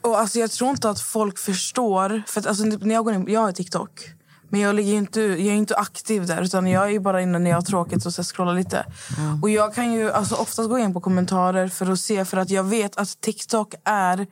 [0.00, 2.22] Och alltså, jag tror inte att folk förstår.
[2.26, 3.90] För att, alltså, när jag, går in, jag har TikTok.
[4.48, 6.42] Men jag, ligger inte, jag är inte aktiv där.
[6.42, 8.86] Utan Jag är bara inne när jag har tråkigt och så scrollar lite.
[9.42, 12.24] Och Jag kan ju alltså, oftast gå in på kommentarer för att se.
[12.24, 14.26] För att jag vet att TikTok är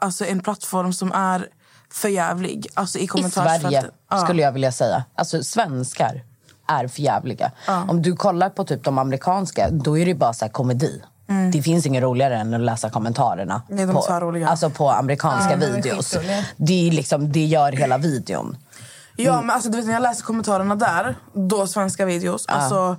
[0.00, 1.46] alltså, en plattform som är
[1.92, 2.66] för jävlig.
[2.74, 3.30] Alltså, I I.
[3.30, 4.18] Sverige, Ja.
[4.18, 5.04] skulle jag vilja säga.
[5.14, 6.22] Alltså svenskar
[6.68, 7.52] är för jävliga.
[7.88, 11.02] Om du kollar på typ de amerikanska, då är det bara så här komedi.
[11.52, 14.04] Det finns inget roligare än att läsa kommentarerna Nej, på,
[14.46, 16.16] alltså på amerikanska är videos.
[16.56, 18.56] Det, är liksom, det gör hela videon.
[19.16, 22.96] Ja, men alltså, du vet, när jag läser kommentarerna där, då svenska videos, alltså,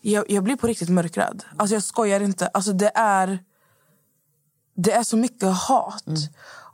[0.00, 1.44] jag, jag blir på riktigt mörkrädd.
[1.56, 2.46] Alltså, jag skojar inte.
[2.46, 3.38] Alltså, det, är,
[4.76, 6.04] det är så mycket hat.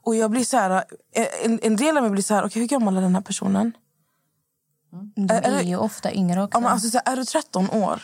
[0.03, 0.85] Och jag blir så här,
[1.45, 3.73] en, en del av mig blir så här, okej hur gammal är den här personen?
[5.15, 6.61] De Är- är ju ofta yngre också.
[6.61, 8.01] Ja, alltså, så här, är du 13 år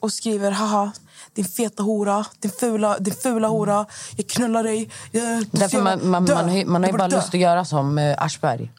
[0.00, 0.92] och skriver haha,
[1.34, 4.90] din feta hora, din fula, din fula hora, jag knullar dig.
[5.10, 6.34] Jag, du Därför man, man, dö.
[6.34, 8.72] man, har ju- man har Du ju bara borde lust att göra som uh, Aschberg,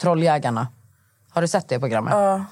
[0.00, 0.68] Trolljägarna.
[1.30, 2.14] Har du sett det programmet?
[2.14, 2.44] Ja.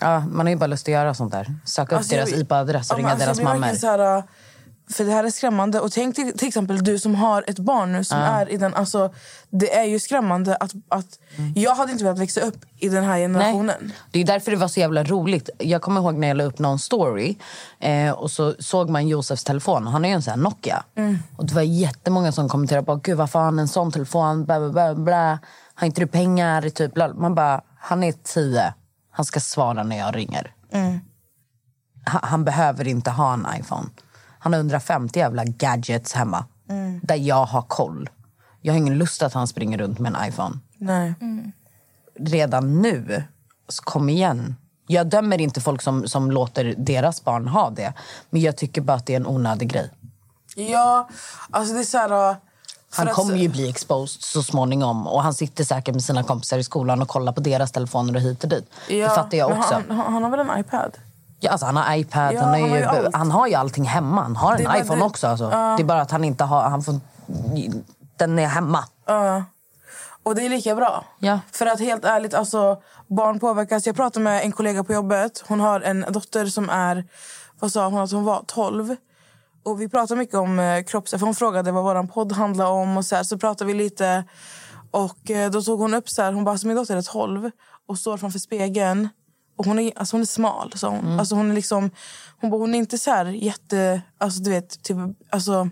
[0.00, 1.54] Ja, man har ju bara lust att göra sånt där.
[1.64, 4.22] Söka upp Alltså, deras jag- IPA-adress och Ja, ringa alltså, deras mammor.
[4.92, 5.80] För det här är skrämmande.
[5.80, 8.74] Och tänk till, till exempel du som har ett barn nu som är i den...
[8.74, 9.14] Alltså,
[9.50, 10.72] det är ju skrämmande att...
[10.88, 11.18] att
[11.54, 13.76] Jag hade inte velat växa upp i den här generationen.
[13.80, 13.94] Nej.
[14.10, 15.50] Det är därför det var så jävla roligt.
[15.58, 17.36] Jag kommer ihåg när jag la upp någon story
[17.80, 19.86] eh, och så såg man Josefs telefon.
[19.86, 20.82] Han har ju en sån här Nokia.
[21.36, 24.44] Och det var jättemånga som kommenterade på Gud varför har han en sån telefon?
[24.44, 25.38] Bla, bla, bla, bla.
[25.74, 26.68] Har inte du pengar?
[26.68, 26.96] Typ.
[26.96, 28.74] Man bara, han är tio.
[29.10, 30.54] Han ska svara när jag ringer.
[32.04, 33.88] Han, han behöver inte ha en iPhone.
[34.40, 36.44] Han har 150 jävla gadgets hemma.
[37.02, 38.08] Där jag har koll.
[38.60, 41.14] Jag har ingen lust att han springer runt med en iPhone Nej.
[42.18, 43.22] redan nu.
[43.68, 44.56] Så kom igen.
[44.86, 47.92] Jag dömer inte folk som, som låter deras barn ha det.
[48.30, 49.90] Men jag tycker bara att det är en onödig grej.
[50.56, 51.08] Ja,
[51.50, 52.30] alltså det är så här...
[52.30, 52.36] äh,
[52.90, 55.06] Han att- kommer ju bli exposed så småningom.
[55.06, 58.20] Och han sitter säkert med sina kompisar i skolan och kollar på deras telefoner och
[58.20, 58.70] hit och dit.
[58.88, 59.74] Ja, det fattar jag också.
[59.74, 60.98] Han, han, han har väl en iPad?
[61.40, 63.14] Ja, alltså, han har iPad, Ja, han, han har ju, allt.
[63.14, 64.22] han har ju allting hemma.
[64.22, 65.26] Han har Det en iPhone det- också.
[65.26, 65.48] Alltså.
[65.48, 66.62] Det är bara att han inte har...
[66.62, 67.00] Han får,
[68.16, 68.84] den är hemma.
[69.06, 69.44] Ja.
[70.22, 71.04] Och det är lika bra.
[71.18, 71.40] Ja.
[71.52, 73.86] För att helt ärligt, alltså, barn påverkas.
[73.86, 75.44] Jag pratade med en kollega på jobbet.
[75.48, 77.04] Hon har en dotter som är,
[77.60, 78.96] vad sa hon, att hon var 12.
[79.64, 81.10] Och vi pratade mycket om eh, kropps...
[81.10, 82.96] För hon frågade vad vår podd handlar om.
[82.96, 84.24] Och så, här, så pratade vi lite.
[84.90, 87.50] Och eh, då tog hon upp så här, hon bara, min dotter är 12
[87.88, 89.08] och står framför spegeln.
[89.60, 90.72] Och hon är, alltså, hon är smal.
[90.76, 91.90] Så hon, alltså, hon, är liksom,
[92.40, 94.02] hon, bara, hon är inte så här jätte...
[94.18, 94.96] Alltså, du vet, typ,
[95.30, 95.68] alltså,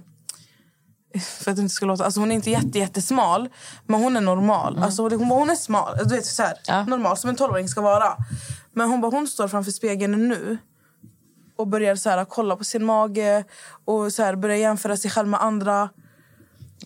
[1.20, 2.04] för att det inte ska låta...
[2.04, 3.48] Alltså hon är inte jätte, jättesmal,
[3.86, 4.78] men hon är normal.
[4.78, 6.84] Alltså hon, hon, är smal, du vet, så här, Ja.
[6.84, 8.16] normal, som en 12-åring ska vara.
[8.72, 10.58] Men hon, bara, hon står framför spegeln nu
[11.56, 13.44] och börjar så här, kolla på sin mage
[13.84, 15.88] och så här, börjar jämföra sig själv med andra.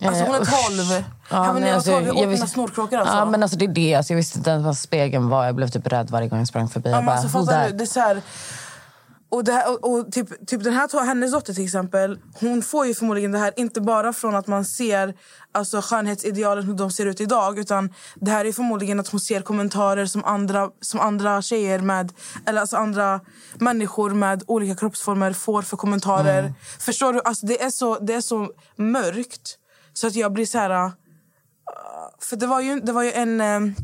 [0.01, 0.45] Alltså hon är
[0.89, 1.03] 12.
[1.33, 2.97] Ja, Ja, men när nej, jag alltså, var 12 jag jag åt visste- snorkråkor.
[2.97, 3.15] Alltså.
[3.15, 3.95] Ja, men alltså, det är det.
[3.95, 5.45] Alltså, jag visste inte ens vad spegeln var.
[5.45, 6.89] Jag blev typ rädd varje gång jag sprang förbi.
[6.89, 7.77] Ja, jag men bara, alltså, "Who fattar that?" du?
[7.77, 8.21] Det är så här,
[9.33, 12.93] och, här, och, och typ, typ den här hennes dotter till exempel, hon får ju
[12.93, 15.13] förmodligen det här inte bara från att man ser
[15.51, 19.41] alltså, skönhetsidealen hur de ser ut idag utan det här är förmodligen att hon ser
[19.41, 22.11] kommentarer som andra, som andra tjejer med
[22.45, 23.19] eller alltså andra
[23.55, 26.53] människor med olika kroppsformer får för kommentarer.
[26.79, 27.21] Förstår du?
[27.25, 29.57] Alltså, det, är så, det är så mörkt
[29.93, 30.91] så att jag blir så här...
[32.13, 33.41] uh, För det var ju, det var ju en...
[33.41, 33.75] um,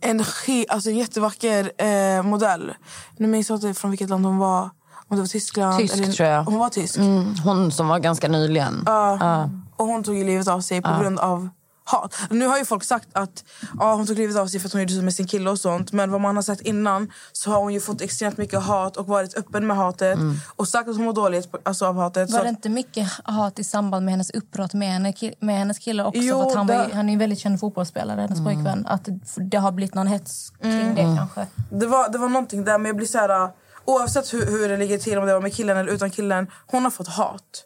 [0.00, 2.74] en, ske- alltså en jättevacker eh, modell.
[3.16, 4.70] Nu minns jag inte från vilket land hon var.
[5.08, 5.78] Om det var Tyskland.
[5.78, 6.44] Tysk, eller, tror jag.
[6.44, 6.96] Hon var tysk.
[6.96, 8.82] Mm, hon som var ganska nyligen.
[8.86, 9.50] Ja.
[9.76, 11.48] Och hon tog ju livet av sig på grund av
[11.88, 12.14] hat.
[12.30, 13.44] Nu har ju folk sagt att
[13.78, 15.58] ja, hon tog livet av sig för att hon gjorde så med sin kille och
[15.58, 15.92] sånt.
[15.92, 19.06] Men vad man har sett innan så har hon ju fått extremt mycket hat och
[19.06, 20.18] varit öppen med hatet.
[20.56, 22.30] Och sagt att hon mår dåligt alltså, av hatet.
[22.30, 26.04] Var det inte mycket hat i samband med hennes uppbrott med, henne, med hennes kille
[26.04, 26.20] också?
[26.20, 28.86] Jo, för han, var, det- han är ju väldigt känd fotbollsspelare, hennes pojkvän.
[28.86, 31.46] Att det har blivit någon hets kring det kanske.
[31.70, 33.50] det, var, det var någonting där, men jag blir så här...
[33.88, 36.46] Oavsett hur, hur det ligger till, om det var med killen eller utan killen.
[36.66, 37.64] Hon har fått hat.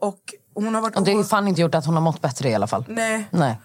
[0.00, 0.18] Och
[0.64, 0.96] hon har varit...
[0.96, 2.84] Och det har ju fan inte gjort att hon har mått bättre i alla fall.
[2.88, 3.28] Nej.
[3.30, 3.60] Nej.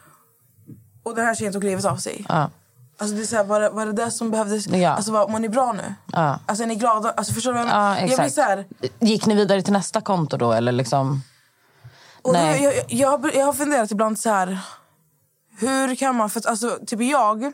[1.04, 2.26] och den här tjejen tog livet av sig.
[2.30, 2.50] Ja.
[2.98, 4.68] Alltså det är så här, var, det, var det det som behövdes?
[4.68, 4.89] Ja.
[4.89, 5.94] Alltså var, mår ni bra nu?
[6.12, 6.39] Ja.
[6.46, 7.12] Alltså är ni glada?
[7.12, 7.98] Alltså förstår du vad jag Ja, menar?
[8.02, 8.34] Jag exakt.
[8.34, 8.66] så här,
[9.00, 10.52] Gick ni vidare till nästa konto då?
[10.52, 11.22] Eller liksom?
[12.22, 12.64] och Nej.
[12.64, 14.60] jag, jag, jag, har- jag har funderat ibland så här.
[15.60, 16.30] Hur kan man...
[16.30, 17.52] För att, alltså, typ jag...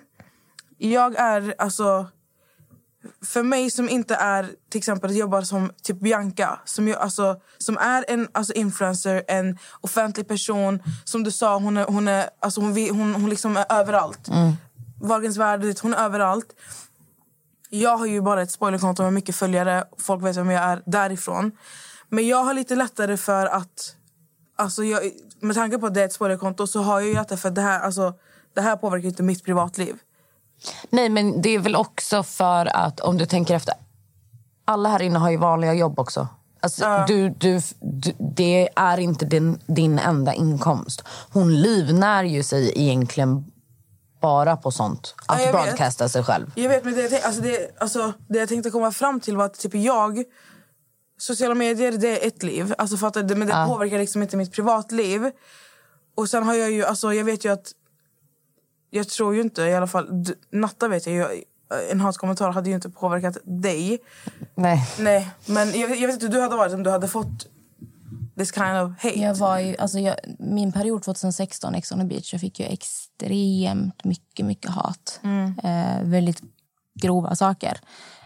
[0.77, 2.05] Jag är alltså...
[3.21, 7.77] För mig som inte är till exempel jobbar som typ Bianca som, jag, alltså, som
[7.77, 10.79] är en alltså, influencer, en offentlig person.
[11.05, 14.27] Som du sa, hon är, hon är, alltså, hon, hon, hon liksom är överallt.
[15.01, 16.55] Wahlgrens värld, hon är överallt.
[17.69, 19.83] Jag har ju bara ett spoilerkonto med mycket följare.
[19.97, 21.51] Folk vet vem jag är därifrån.
[22.09, 23.95] Men jag har lite lättare för att...
[24.57, 27.37] Alltså jag, med tanke på att det är ett spoilerkonto så har jag ju lättare
[27.37, 28.13] för att det här, alltså,
[28.53, 29.95] det här påverkar inte mitt privatliv.
[30.89, 33.73] Nej, men det är väl också för att om du tänker efter.
[34.65, 36.27] Alla här inne har ju vanliga jobb också.
[36.59, 41.03] Alltså, du, du, du, det är inte din, din enda inkomst.
[41.31, 43.51] Hon livnär ju sig egentligen
[44.21, 45.15] bara på sånt.
[45.25, 45.63] Att Ja, jag vet.
[45.63, 46.51] broadcasta sig själv.
[46.55, 49.37] Jag vet, men det, jag tänk- alltså det, alltså, det jag tänkte komma fram till
[49.37, 50.23] var att typ jag...
[51.19, 52.73] Sociala medier, det är ett liv.
[52.77, 53.35] Alltså, fattar?
[53.35, 55.31] Men det påverkar liksom inte mitt privatliv.
[56.15, 56.85] Och sen har jag ju...
[56.85, 57.71] Alltså, jag vet ju att...
[58.89, 60.25] Jag tror ju inte, i alla fall...
[60.49, 61.43] Natta vet jag ju...
[61.91, 63.99] En hatkommentar hade ju inte påverkat dig.
[64.55, 64.89] Nej.
[64.99, 67.47] Nej, men jag, jag vet inte hur du hade varit om du hade fått
[68.37, 69.19] this kind of hate.
[69.19, 72.65] Jag var ju, alltså jag, min period 2016, Ex on the beach, jag fick ju
[72.65, 75.19] extremt mycket, mycket hat.
[75.63, 76.41] Eh, väldigt
[77.01, 77.79] grova saker.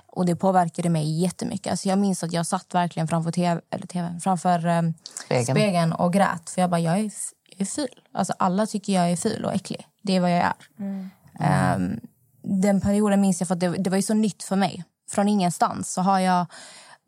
[0.07, 1.71] Och det påverkade mig jättemycket.
[1.71, 4.81] Alltså jag minns att jag satt verkligen framför, TV, eller TV, framför eh,
[5.25, 5.45] Spegeln.
[5.45, 5.93] spegeln.
[5.93, 6.49] och grät.
[6.49, 7.11] För jag bara, jag är, jag
[7.61, 8.01] är ful.
[8.13, 9.87] Alltså alla tycker jag är ful och äcklig.
[10.01, 10.53] Det är vad jag är.
[11.39, 11.99] Ehm,
[12.43, 14.83] den perioden minns jag för att det, det var ju så nytt för mig.
[15.11, 16.45] Från ingenstans så har jag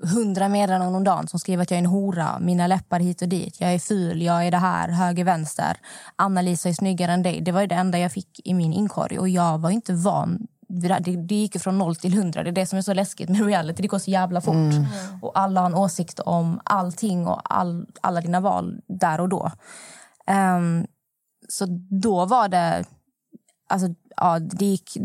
[0.03, 3.27] hundra meddelanden om dagen som skriver att jag är en hora, mina läppar hit och
[3.27, 5.77] dit, jag är ful, jag är det här, höger, vänster.
[6.15, 7.41] Anna-Lisa är snyggare än dig.
[7.41, 10.47] Det var ju det enda jag fick i min inkorg och jag var inte van
[10.67, 10.99] det.
[11.15, 12.43] Det, gick från noll till hundra.
[12.43, 13.81] Det är det som är så läskigt med reality.
[13.81, 14.73] Det går så jävla fort.
[15.21, 19.51] Och alla har en åsikt om allting och all, alla dina val där och då.
[20.27, 20.87] Um,
[21.49, 22.85] så då var det...
[23.69, 24.97] Alltså, ja, det, gick,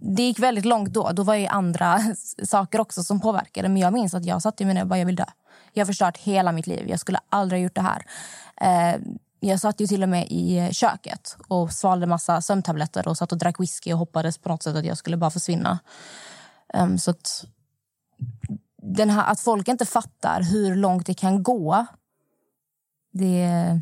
[0.00, 1.12] det gick väldigt långt då.
[1.12, 2.00] Då var det andra
[2.44, 3.68] saker också som påverkade.
[3.68, 5.24] Men jag minns att jag satt i mina och bara, jag vill dö.
[5.72, 6.88] Jag har förstört hela mitt liv.
[6.88, 8.06] Jag skulle aldrig ha gjort det här.
[8.62, 9.02] Uh,
[9.40, 13.32] jag satt ju till och med i eh, köket och svalde massa sömntabletter och satt
[13.32, 15.78] och drack whisky och hoppades på något sätt att jag skulle bara försvinna.
[16.74, 17.44] Um, så att,
[18.82, 21.86] den här, att folk inte fattar hur långt det kan gå,
[23.12, 23.80] det,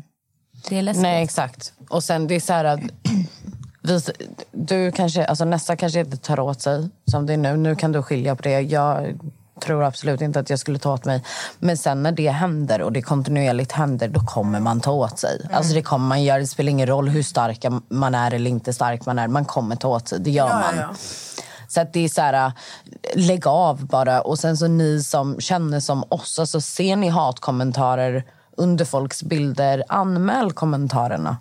[0.69, 1.01] det är läskigt.
[1.01, 1.73] Nej, exakt.
[1.89, 2.79] Och sen det är så här att...
[3.81, 3.99] Vi,
[4.51, 7.57] du kanske, alltså nästa kanske inte tar åt sig som det är nu.
[7.57, 8.61] Nu kan du skilja på det.
[8.61, 9.19] Jag
[9.63, 11.23] tror absolut inte att jag skulle ta åt mig.
[11.59, 15.47] Men sen när det händer och det kontinuerligt händer, då kommer man ta åt sig.
[15.51, 16.39] Alltså det kommer man göra.
[16.39, 19.27] Det spelar ingen roll hur stark man är eller inte stark man är.
[19.27, 20.19] Man kommer ta åt sig.
[20.19, 20.77] Det gör Ja, man.
[20.77, 20.89] ja.
[21.67, 22.51] Så att det är så här,
[23.15, 24.21] lägg av bara.
[24.21, 28.23] Och sen så ni som känner som oss, alltså ser ni hatkommentarer
[28.57, 31.37] under folks bilder, anmäl kommentarerna.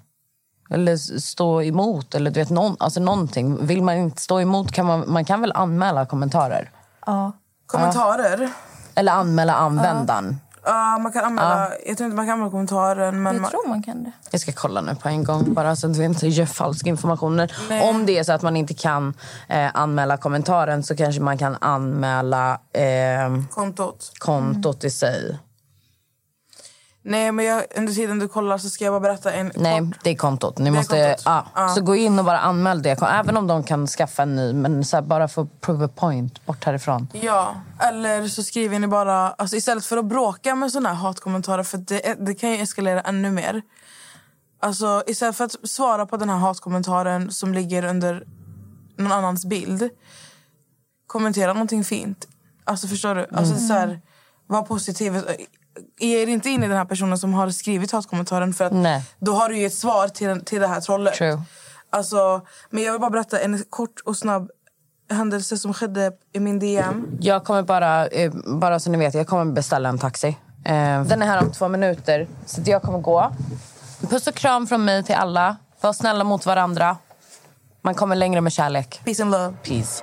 [0.70, 3.66] Eller stå emot, eller du vet, någon, alltså någonting.
[3.66, 6.70] Vill man inte stå emot kan man, man kan väl anmäla kommentarer?
[7.06, 7.32] Ja.
[7.66, 8.50] Kommentarer.
[8.94, 10.40] Eller anmäla användaren.
[10.66, 13.22] Ja, man kan anmäla, Jag tror inte man kan anmäla kommentaren.
[13.22, 14.12] Men Jag man, tror man kan det.
[14.30, 17.48] Jag ska kolla nu på en gång bara så att vi inte ger falsk information.
[17.82, 19.14] Om det är så att man inte kan
[19.48, 24.12] eh, anmäla kommentaren så kanske man kan anmäla eh, kontot.
[24.18, 25.38] kontot i sig.
[27.06, 29.98] Nej, men jag, under tiden du kollar så ska jag bara berätta en Nej, kort...
[30.02, 30.58] det är kontot.
[30.58, 31.22] Ni är måste, kontot.
[31.24, 31.46] Ja.
[31.54, 31.68] Ja.
[31.68, 33.02] Så gå in och bara anmäl det.
[33.02, 36.46] Även om de kan skaffa en ny, men så här, bara för prove a point,
[36.46, 37.08] bort härifrån.
[37.12, 39.30] Ja, eller så skriver ni bara...
[39.30, 43.00] Alltså istället för att bråka med såna här hatkommentarer, för det, det kan ju eskalera
[43.00, 43.62] ännu mer.
[44.60, 48.26] Alltså istället för att svara på den här hatkommentaren som ligger under
[48.96, 49.88] någon annans bild,
[51.06, 52.28] kommentera någonting fint.
[52.64, 53.26] Alltså förstår du?
[53.32, 54.00] Alltså så här,
[54.46, 55.22] var positiv.
[55.98, 59.02] Ge er inte in i den här personen som har skrivit hatkommentaren för att Nej.
[59.18, 61.14] då har du ju ett svar till, till det här trollet.
[61.14, 61.42] True.
[61.90, 64.50] Alltså, men jag vill bara berätta en kort och snabb
[65.10, 67.18] händelse som skedde i min DM.
[67.20, 70.28] Jag kommer bara, eh, bara så ni vet, jag kommer beställa en taxi.
[70.64, 73.32] Eh, den är här om två minuter, så jag kommer gå.
[74.00, 75.56] Puss och kram från mig till alla.
[75.80, 76.96] Var snälla mot varandra.
[77.82, 79.00] Man kommer längre med kärlek.
[79.04, 79.54] Peace and love.
[79.62, 80.02] Peace.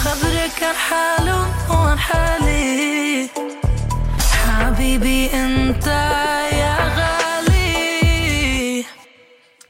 [0.00, 0.06] gardinerna.
[0.06, 1.28] خبرك الحال
[1.70, 3.28] والحالي
[4.46, 5.86] حبيبي انت
[6.52, 7.26] يا غالي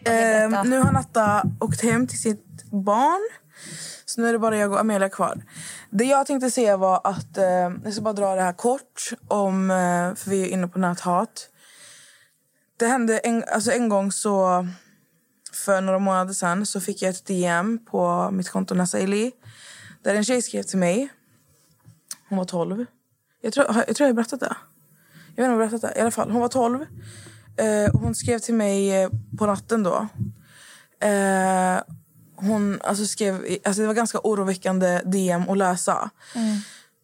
[0.07, 3.21] Eh, nu har Natta åkt hem till sitt barn.
[4.05, 5.43] Så nu är det bara jag och Amelia kvar.
[5.91, 7.39] Det jag tänkte säga var att...
[7.39, 7.45] Eh,
[7.85, 9.11] jag ska bara dra det här kort.
[9.29, 11.49] om eh, För vi är inne på näthat.
[12.79, 14.67] Det hände en, alltså en gång så...
[15.53, 19.33] För några månader sen så fick jag ett DM på mitt konto Nasaili.
[20.04, 21.10] där en tjej skrev till mig.
[22.30, 22.86] Hon var 12.
[23.42, 24.56] Jag tror jag, tror jag har berättat det.
[25.36, 26.00] Jag vet inte om jag berättat det.
[26.00, 26.86] I alla fall, hon var 12.
[27.58, 30.08] Eh, hon skrev till mig eh, på natten då.
[31.08, 31.82] Eh,
[32.36, 36.10] hon alltså skrev, alltså det var ganska oroväckande DM att läsa.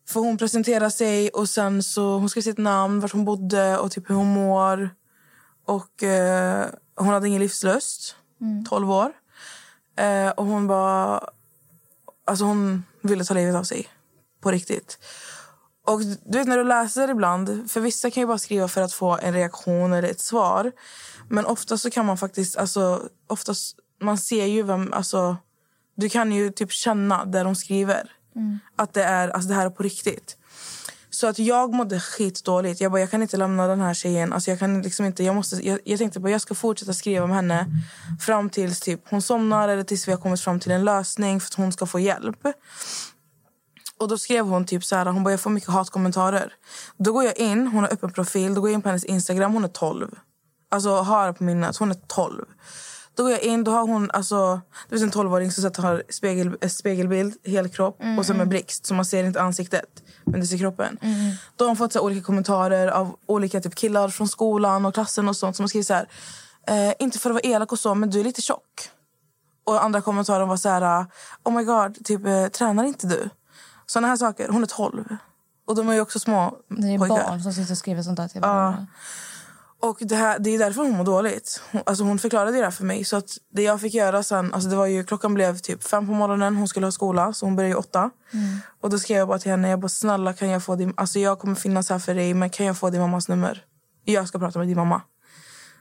[0.08, 3.92] För hon presenterade sig och sen så hon skrev sitt namn, vart hon bodde och
[3.92, 4.90] typ hur hon mår.
[5.66, 8.16] Och eh, hon hade ingen livslust.
[8.70, 9.12] 12 år.
[9.96, 11.30] Eh, och hon bara...
[12.28, 13.88] Alltså hon ville ta livet av sig.
[14.42, 15.00] På riktigt.
[15.86, 18.94] Och du vet när du läser ibland, för vissa kan ju bara skriva för att
[18.94, 20.72] få en reaktion eller ett svar.
[21.30, 25.38] Men ofta så kan man faktiskt, alltså oftast, man ser ju vem, alltså
[25.96, 28.12] du kan ju typ känna det de skriver.
[28.76, 30.38] Att det är, alltså det här är på riktigt.
[31.18, 32.82] Så att jag mådde skitdåligt.
[32.82, 34.34] Jag bara, jag kan inte lämna den här tjejen.
[34.34, 37.28] Alltså jag kan liksom inte, jag, måste, jag, jag tänkte bara, jag ska fortsätta skriva
[37.28, 37.66] med henne
[38.20, 41.48] fram tills typ hon somnar eller tills vi har kommit fram till en lösning för
[41.48, 42.40] att hon ska få hjälp.
[44.00, 46.54] Och då skrev hon typ så här, hon bara, jag får mycket hatkommentarer.
[46.98, 49.54] Då går jag in, hon har öppen profil, då går jag in på hennes Instagram,
[49.54, 50.16] hon är 12.
[50.72, 52.46] Alltså har på minnet, hon är 12.
[53.18, 56.04] Då går jag in, då har hon, alltså, du vet en 12-åring som sätter- har
[56.10, 58.86] spegel, eh, spegelbild, helkropp och så med blixt.
[58.86, 60.98] Så man ser inte ansiktet, men du ser kroppen.
[61.56, 64.94] Då har hon fått så här, olika kommentarer av olika typ, killar från skolan och
[64.94, 66.08] klassen och sånt som har skrivit så här,
[66.68, 68.90] eh, inte för att vara elak och så, men du är lite tjock.
[69.64, 71.06] Och andra kommentarer var så här,
[71.44, 73.30] oh my god, typ, eh, tränar inte du?
[73.86, 74.50] Såna här saker.
[74.50, 75.06] Hon är 12.
[75.68, 77.16] Och de är ju också små Det är pojkar.
[77.30, 78.88] barn som sitter och skriver sånt där till varandra.
[79.80, 81.62] Och det, här, det är därför hon mår dåligt.
[81.72, 83.04] Hon, alltså hon förklarade det där för mig.
[83.04, 86.08] Så att det jag fick göra sen, alltså det var ju, klockan blev typ fem
[86.08, 86.56] på morgonen.
[86.56, 88.10] Hon skulle ha skola, så hon började ju åtta.
[88.82, 91.20] Och då skrev jag bara till henne, jag bara, snälla kan jag få din, alltså
[91.20, 93.66] jag kommer finnas här för dig, men kan jag få din mammas nummer?
[94.06, 95.02] Jag ska prata med din mamma.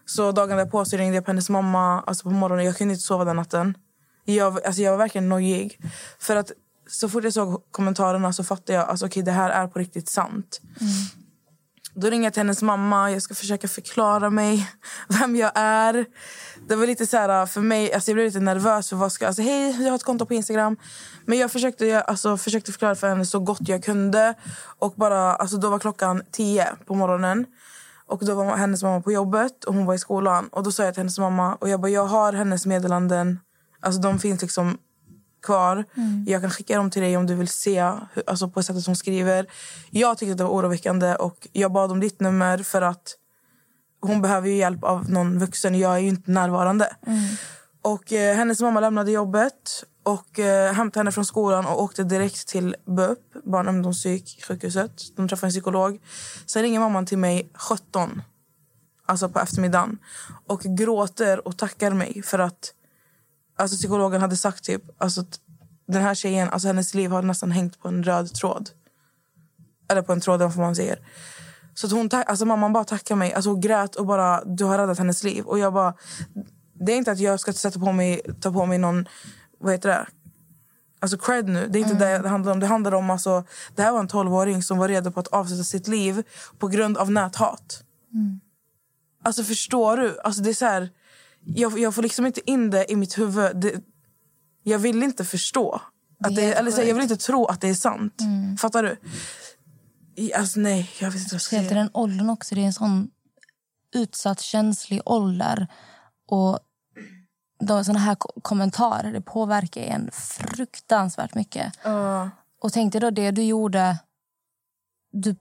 [0.06, 2.64] Så dagen därpå så ringde jag på hennes mamma alltså på morgonen.
[2.64, 3.74] Jag kunde inte sova den natten.
[4.24, 5.80] Jag, alltså jag var verkligen nojig.
[6.18, 6.52] För att
[6.88, 10.08] så fort jag såg kommentarerna så fattade jag alltså, okay, det här är på riktigt
[10.08, 10.60] sant.
[11.98, 13.10] Då ringer jag till hennes mamma.
[13.10, 14.70] Jag ska försöka förklara mig,
[15.08, 16.06] vem jag är.
[16.68, 18.88] Det var lite så här, äh, för mig, alltså jag blev lite nervös.
[18.88, 20.76] för vad ska, alltså, Hej, jag har ett konto på Instagram.
[21.24, 24.34] Men jag försökte, jag, alltså, försökte förklara för henne så gott jag kunde.
[24.78, 27.46] Och bara, alltså, Då var klockan tio på morgonen.
[28.06, 30.48] Och Då var hennes mamma på jobbet och hon var i skolan.
[30.52, 33.40] Och Då sa jag till hennes mamma och jag bara, jag har hennes meddelanden.
[33.80, 34.78] Alltså De finns liksom
[35.46, 35.84] kvar.
[36.26, 37.82] Jag kan skicka dem till dig om du vill se
[38.12, 39.46] hur, alltså på sättet hon skriver.
[39.90, 43.16] Jag tyckte att det var oroväckande och jag bad om ditt nummer för att
[44.00, 45.78] hon behöver ju hjälp av någon vuxen.
[45.78, 46.96] Jag är ju inte närvarande.
[47.82, 52.48] Och eh, Hennes mamma lämnade jobbet och eh, hämtade henne från skolan och åkte direkt
[52.48, 55.16] till BUP, barn och ungdomspsyksjukhuset.
[55.16, 56.00] De träffade en psykolog.
[56.46, 58.22] Sen ringer mamman till mig 17,
[59.06, 59.98] alltså på eftermiddagen
[60.46, 62.72] och gråter och tackar mig för att
[63.56, 65.40] alltså psykologen hade sagt typ alltså, att
[65.86, 68.70] den här tjejen, alltså hennes liv har nästan hängt på en röd tråd.
[69.88, 70.98] Eller på en tråd, vad man säger.
[71.74, 73.32] Så att hon, alltså mamman bara tackade mig.
[73.32, 75.44] Alltså hon grät och bara, du har räddat hennes liv.
[75.44, 75.94] Och jag bara,
[76.74, 79.08] det är inte att jag ska sätta på mig, ta på mig någon,
[79.58, 80.06] vad heter det?
[81.00, 81.68] Alltså cred nu.
[81.68, 82.60] Det är inte det det handlar om.
[82.60, 83.44] Det handlar om alltså,
[83.74, 86.22] det här var en 12-åring som var redo på att avsluta sitt liv
[86.58, 87.82] på grund av näthat.
[89.22, 90.20] Alltså förstår du?
[90.20, 90.90] Alltså det är så här,
[91.46, 93.56] jag, jag får liksom inte in det i mitt huvud.
[93.60, 93.80] Det,
[94.62, 95.80] jag vill inte förstå.
[96.24, 98.22] Att det, eller så jag vill inte tro att det är sant.
[98.60, 98.96] Fattar du?
[100.34, 101.74] Alltså nej, jag vet inte vad jag ska säga.
[101.74, 102.54] den åldern också.
[102.54, 103.10] Det är en sån
[103.94, 105.68] utsatt, känslig ålder.
[106.28, 106.58] Och
[107.60, 111.72] de, såna här ko- kommentarer det påverkar en fruktansvärt mycket.
[111.84, 112.30] Ja.
[112.62, 113.98] Och tänk dig då det du gjorde.
[115.12, 115.36] Du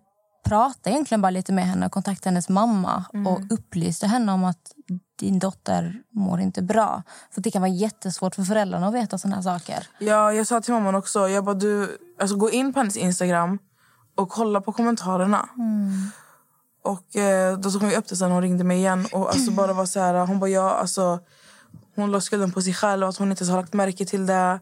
[0.45, 4.71] pratade egentligen bara lite med henne och kontaktade hennes mamma och upplyste henne om att
[5.19, 7.03] din dotter mår inte bra.
[7.31, 9.87] För det kan vara jättesvårt för föräldrarna att veta såna här saker.
[9.99, 13.59] Ja, jag sa till mamman också, jag bara, du, alltså, gå in på hennes Instagram
[14.15, 15.49] och kolla på kommentarerna.
[16.83, 19.07] Och eh, Då tog hon upp det sen hon ringde mig igen.
[19.11, 21.19] Och alltså, bara var så här, hon bara, ja, alltså,
[21.95, 23.07] hon la skulden på sig själv.
[23.07, 24.59] Att hon inte har lagt märke till det.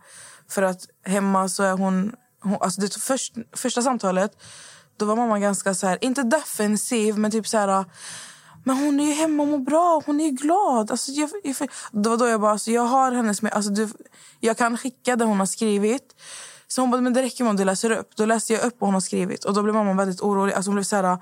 [0.49, 2.15] För att hemma så är hon...
[2.41, 4.37] hon alltså det först, första samtalet
[4.97, 7.85] då var mamma ganska så här, inte defensiv, men typ så här...
[8.63, 10.01] Men hon är ju hemma och mår bra.
[10.05, 10.91] Hon är ju glad.
[10.91, 11.55] Alltså, jag, jag,
[11.91, 13.41] det var då jag bara, alltså, jag har hennes...
[13.41, 13.89] med- Alltså, du,
[14.39, 16.15] jag kan skicka det hon har skrivit.
[16.67, 18.15] Så hon bara, men det räcker om du läser upp.
[18.15, 19.45] Då läste jag upp vad hon har skrivit.
[19.45, 20.53] Och då blev mamma väldigt orolig.
[20.53, 21.17] Alltså, hon blev så här,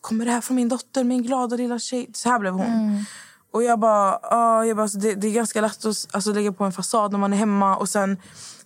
[0.00, 2.10] kommer det här från min dotter, min glada lilla tjej?
[2.14, 3.04] Så här blev hon.
[3.52, 6.52] Och jag bara, ah, jag bara alltså, det, det är ganska lätt att alltså, lägga
[6.52, 7.76] på en fasad när man är hemma.
[7.76, 8.16] Och sen,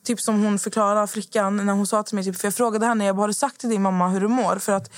[0.05, 3.05] typ som hon förklarade, flickan, när hon sa till mig, typ, för jag frågade henne,
[3.05, 4.57] jag bara, har du sagt till din mamma hur du mår?
[4.59, 4.90] För att,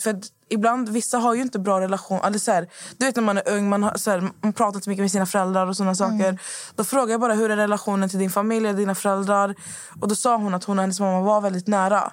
[0.00, 2.20] för ibland, vissa har ju inte bra relation.
[2.24, 2.68] Eller så här,
[2.98, 5.10] du vet när man är ung, man, har, så här, man pratar inte mycket med
[5.10, 6.38] sina föräldrar och såna saker.
[6.74, 9.54] Då frågar jag bara, hur är relationen till din familj och dina föräldrar?
[10.00, 12.12] Och då sa hon att hon och hennes mamma var väldigt nära.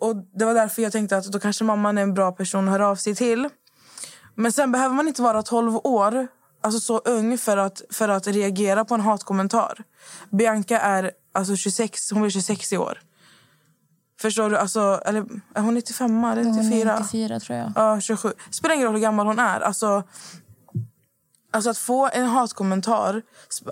[0.00, 2.72] Och det var därför jag tänkte att då kanske mamman är en bra person att
[2.72, 3.48] höra av sig till.
[4.34, 6.28] Men sen behöver man inte vara 12 år,
[6.62, 9.82] alltså så ung, för att, för att reagera på en hatkommentar.
[10.30, 12.98] Bianca är alltså 26, hon blir 26 i år.
[14.20, 14.56] Förstår du?
[14.56, 16.92] Alltså, eller, är hon 95 eller Hon 94?
[16.92, 17.72] är 94 tror jag.
[17.76, 18.32] Ja, 27.
[18.50, 19.60] Spelar ingen roll hur gammal hon är.
[19.60, 20.02] Alltså,
[21.52, 23.22] alltså att få en hatkommentar,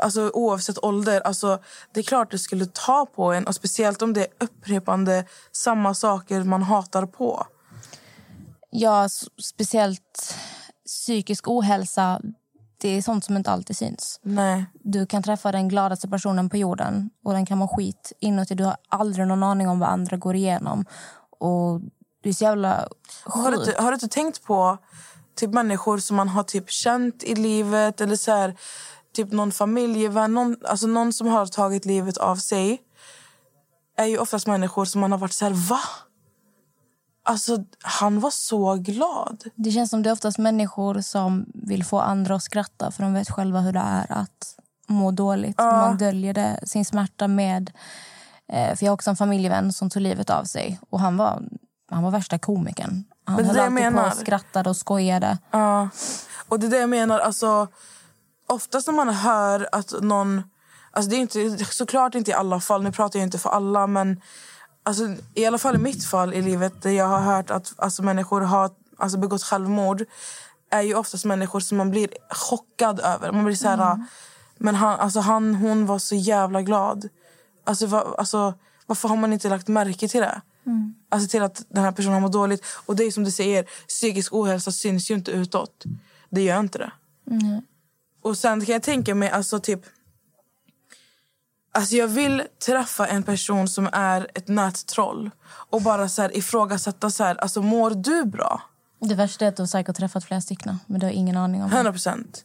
[0.02, 1.58] alltså oavsett ålder, alltså,
[1.94, 3.46] det är klart det skulle ta på en.
[3.46, 7.46] Och speciellt om det är upprepande samma saker man hatar på.
[8.70, 9.08] Ja,
[9.42, 10.34] speciellt
[10.86, 12.20] psykisk ohälsa.
[12.80, 14.20] Det är sånt som inte alltid syns.
[14.22, 14.64] Nej.
[14.72, 18.54] Du kan träffa den gladaste personen på jorden och den kan må skit inuti.
[18.54, 20.84] Du har aldrig någon aning om vad andra går igenom.
[21.38, 21.80] Och
[22.22, 22.88] det är så jävla
[23.24, 23.78] Har du, sjukt.
[23.78, 24.78] har du inte tänkt på
[25.36, 28.56] typ människor som man har typ känt i livet eller så här,
[29.14, 32.82] typ någon familjevän, någon, alltså någon som har tagit livet av sig
[33.96, 35.80] är ju oftast människor som man har varit så här, va?
[37.28, 39.44] Alltså, han var så glad.
[39.54, 43.14] Det känns som det är oftast människor som vill få andra att skratta för de
[43.14, 44.54] vet själva hur det är att
[44.86, 45.58] må dåligt.
[45.58, 47.70] Man döljer det, sin smärta med...
[48.52, 50.80] Eh, för Jag har också en familjevän som tog livet av sig.
[50.90, 51.42] Och Han var,
[51.90, 53.04] han var värsta komikern.
[53.24, 54.06] Han Men höll alltid på menar.
[54.06, 55.38] och skrattade och skojade.
[55.50, 55.88] Ja.
[56.48, 57.18] Och det är det jag menar.
[57.18, 57.68] Alltså,
[58.46, 60.42] oftast när man hör att någon...
[60.90, 63.86] Alltså det är inte, såklart inte i alla fall, nu pratar jag inte för alla
[63.86, 64.20] men
[64.88, 68.02] alltså, i alla fall i mitt fall i livet där jag har hört att alltså,
[68.02, 70.04] människor har alltså, begått självmord
[70.70, 73.32] är ju oftast människor som man blir chockad över.
[73.32, 74.04] Man blir så här,
[74.58, 77.08] men han, alltså, han, hon var så jävla glad.
[77.64, 78.54] Alltså, va, alltså,
[78.86, 80.40] varför har man inte lagt märke till det?
[81.08, 82.64] Alltså till att den här personen har mått dåligt.
[82.86, 85.84] Och det är som du säger, psykisk ohälsa syns ju inte utåt.
[86.30, 86.92] Det gör inte det.
[88.22, 89.80] Och sen kan jag tänka mig, alltså typ...
[91.78, 97.10] Alltså jag vill träffa en person som är ett nättroll och bara så här ifrågasätta
[97.10, 98.62] så här, alltså mår du bra?
[99.00, 100.78] Det värsta är att du har säkert träffat flera stycken.
[100.86, 101.76] Men du har ingen aning om det.
[101.76, 102.44] 100 procent.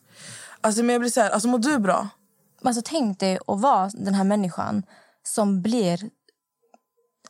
[0.61, 2.09] Alltså men jag blir så här, alltså mår du bra?
[2.63, 4.84] Alltså, tänk dig att vara den här människan
[5.23, 6.09] som blir...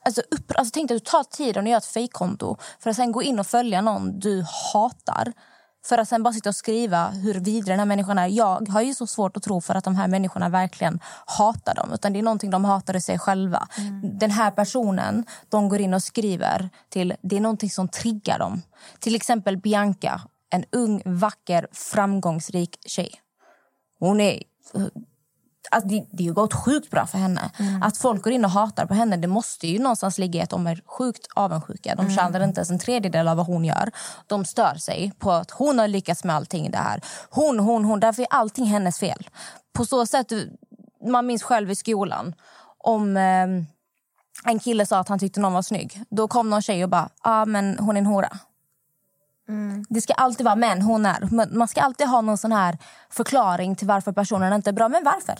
[0.05, 2.95] Alltså, upp, alltså, tänk dig att du tar tiden och gör ett fejkkonto för att
[2.95, 5.33] sen gå in och följa någon du hatar.
[5.85, 8.27] För att sen bara sitta och skriva hur vidrig den här människan är.
[8.27, 11.93] Jag har ju så svårt att tro för att de här människorna verkligen hatar dem.
[11.93, 13.67] Utan det är någonting de hatar i sig själva.
[14.03, 18.61] Den här personen de går in och skriver till, det är någonting som triggar dem.
[18.99, 23.11] Till exempel Bianca, en ung, vacker, framgångsrik tjej.
[23.99, 24.43] Hon är
[25.71, 27.51] Alltså det, det har gått sjukt bra för henne.
[27.81, 30.49] Att folk går in och hatar på henne det måste ju någonstans ligga i att
[30.49, 31.95] de är sjukt avundsjuka.
[31.95, 33.91] De tjänar inte ens en tredjedel av vad hon gör.
[34.27, 37.01] De stör sig på att hon har lyckats med allting det här.
[37.29, 37.99] Hon, hon, hon.
[37.99, 39.29] Därför är allting hennes fel.
[39.73, 40.31] På så sätt,
[41.07, 42.35] man minns själv i skolan
[42.77, 43.47] om eh,
[44.45, 46.03] en kille sa att han tyckte någon var snygg.
[46.09, 48.39] Då kom någon tjej och bara, ah, men hon är en hora.
[49.89, 51.47] Det ska alltid vara men hon är.
[51.55, 52.77] Man ska alltid ha någon sån här
[53.09, 54.89] förklaring till varför personen inte är bra.
[54.89, 55.35] Men varför?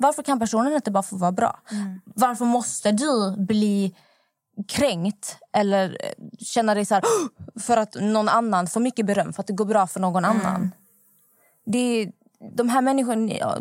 [0.00, 1.60] Varför kan personen inte bara få vara bra?
[2.04, 3.94] Varför måste du bli
[4.68, 7.04] kränkt eller eh, känna dig så här
[7.60, 10.70] för att någon annan får mycket beröm för att det går bra för någon annan?
[11.66, 12.12] Det är,
[12.56, 13.58] de här människorna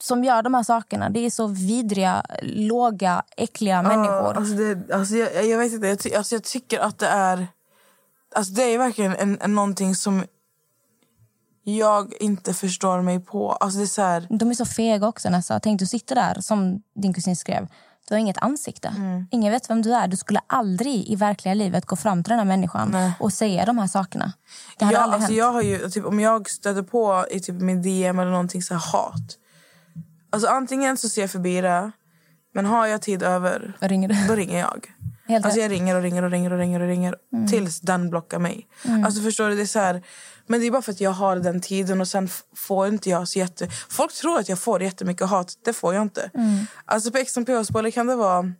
[0.00, 4.36] som gör de här sakerna, det är så vidriga, låga, äckliga människor.
[4.36, 7.46] Alltså det, alltså jag, jag vet inte, jag, ty, alltså jag tycker att det är...
[8.34, 10.24] Alltså det är verkligen en, en, någonting som
[11.74, 13.52] jag inte förstår mig på.
[13.52, 15.30] Alltså det är så här, De är så fega också.
[15.30, 15.60] Nessa.
[15.60, 17.68] Tänk du sitter där, som din kusin skrev.
[18.08, 18.88] Du har inget ansikte.
[18.88, 19.26] Mm.
[19.30, 20.08] Ingen vet vem du är.
[20.08, 23.78] Du skulle aldrig i verkliga livet gå fram till den här människan och säga de
[23.78, 24.32] här sakerna.
[24.78, 25.38] Det hade aldrig alltså hänt.
[25.38, 28.74] jag har ju, typ, om jag stöter på i typ min DM eller någonting så
[28.74, 29.38] här hat.
[30.30, 31.90] Alltså antingen så ser jag förbi det,
[32.54, 34.14] men har jag tid över, ringer du?
[34.28, 34.86] då ringer jag.
[35.28, 37.16] Helt Alltså jag ringer och ringer och ringer och ringer och ringer
[37.48, 38.66] tills den blockar mig.
[39.04, 40.02] Alltså förstår du, det är så här,
[40.46, 43.28] men det är bara för att jag har den tiden och sen får inte jag
[43.28, 43.68] så jätte...
[43.88, 46.30] Folk tror att jag får jättemycket hat, det får jag inte.
[46.84, 48.52] Alltså på XMP och Spoiler kan det vara...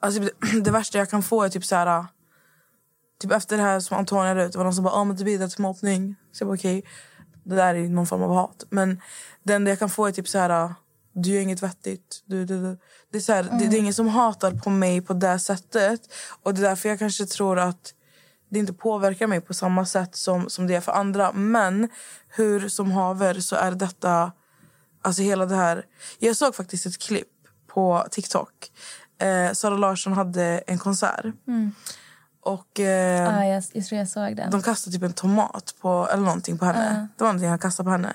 [0.00, 0.30] Alltså det,
[0.64, 2.06] det värsta jag kan få är typ så här...
[3.20, 5.16] typ efter det här som Antonija la ut, det var någon som bara ah, men
[5.16, 6.16] det bidrar till mobbning.
[6.32, 6.84] Så jag bara okej,
[7.44, 8.64] det där är någon form av hat.
[8.70, 9.00] Men
[9.42, 10.74] det enda jag kan få är typ så här,
[11.12, 12.22] du gör inget vettigt.
[12.26, 12.78] Du, du, du.
[13.12, 16.00] Det, är så här, det, det är ingen som hatar på mig på det sättet.
[16.42, 17.94] Och det är därför jag kanske tror att
[18.48, 21.32] det inte påverkar mig på samma sätt som, som det är för andra.
[21.32, 21.88] Men
[22.28, 24.32] hur som haver så är detta...
[25.02, 25.84] Alltså hela det här...
[26.18, 27.28] Jag såg faktiskt ett klipp
[27.66, 28.50] på TikTok.
[29.20, 31.24] Eh, Sara Larsson hade en konsert.
[32.42, 34.50] Och eh, Ah, jag, jag tror jag såg den.
[34.50, 37.08] de kastade typ en tomat på, eller någonting på henne.
[37.16, 38.12] Det var någonting han kastade på henne.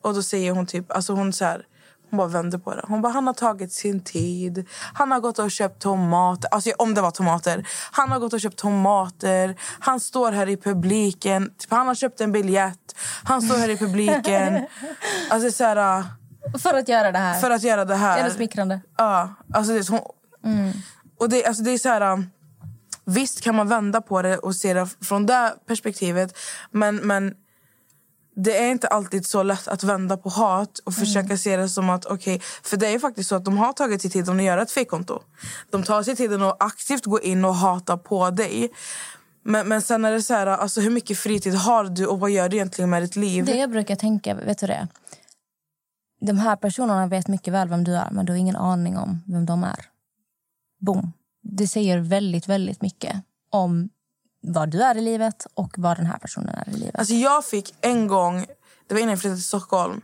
[0.00, 1.66] Och då säger hon typ, alltså hon så här,
[2.12, 2.84] hon bara vände på det.
[2.88, 4.68] Hon bara, han har tagit sin tid.
[4.94, 6.48] Han har gått och köpt tomater.
[6.54, 7.66] Alltså om det var tomater.
[7.92, 9.56] Han har gått och köpt tomater.
[9.80, 11.50] Han står här i publiken.
[11.58, 12.96] Typ, han har köpt en biljett.
[13.24, 14.66] Han står här i publiken.
[15.30, 16.04] alltså så här, äh,
[16.58, 17.40] För att göra det här.
[17.40, 18.18] för att göra det här.
[18.18, 18.80] Eller smickrande.
[18.96, 20.00] Ja, alltså det, är hon,
[21.18, 22.12] och det, alltså det är så här...
[22.12, 22.30] um,
[23.04, 26.38] Visst kan man vända på det och se det från det perspektivet.
[26.70, 27.34] Men, men
[28.34, 31.90] det är inte alltid så lätt att vända på hat och försöka se det som
[31.90, 32.06] att...
[32.06, 34.70] okej För det är faktiskt så att de har tagit sig tiden att göra ett
[34.70, 35.22] fejkkonto.
[35.70, 38.72] De tar sig tiden att aktivt gå in och hata på dig.
[39.44, 42.30] Men, men sen är det så här, alltså hur mycket fritid har du och vad
[42.30, 43.44] gör du egentligen med ditt liv?
[43.44, 44.88] Det jag brukar tänka, vet du det?
[46.20, 49.22] De här personerna vet mycket väl vem du är, men du har ingen aning om
[49.26, 49.86] vem de är.
[50.80, 51.12] Boom.
[51.42, 53.16] Det säger väldigt, väldigt mycket
[53.50, 53.90] om
[54.42, 56.98] vad du är i livet och vad den här personen är i livet.
[56.98, 58.46] Alltså jag fick en gång,
[58.86, 60.00] det var innan jag flyttade till Stockholm.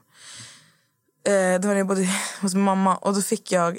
[1.25, 2.09] Eh, det var när jag bodde
[2.41, 2.97] hos min mamma.
[2.97, 3.79] Och då fick jag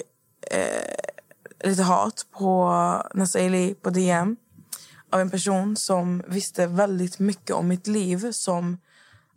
[0.50, 2.72] eh, lite hat på
[3.14, 4.36] Nasaili på DM.
[5.12, 8.32] Av en person som visste väldigt mycket om mitt liv.
[8.32, 8.78] Som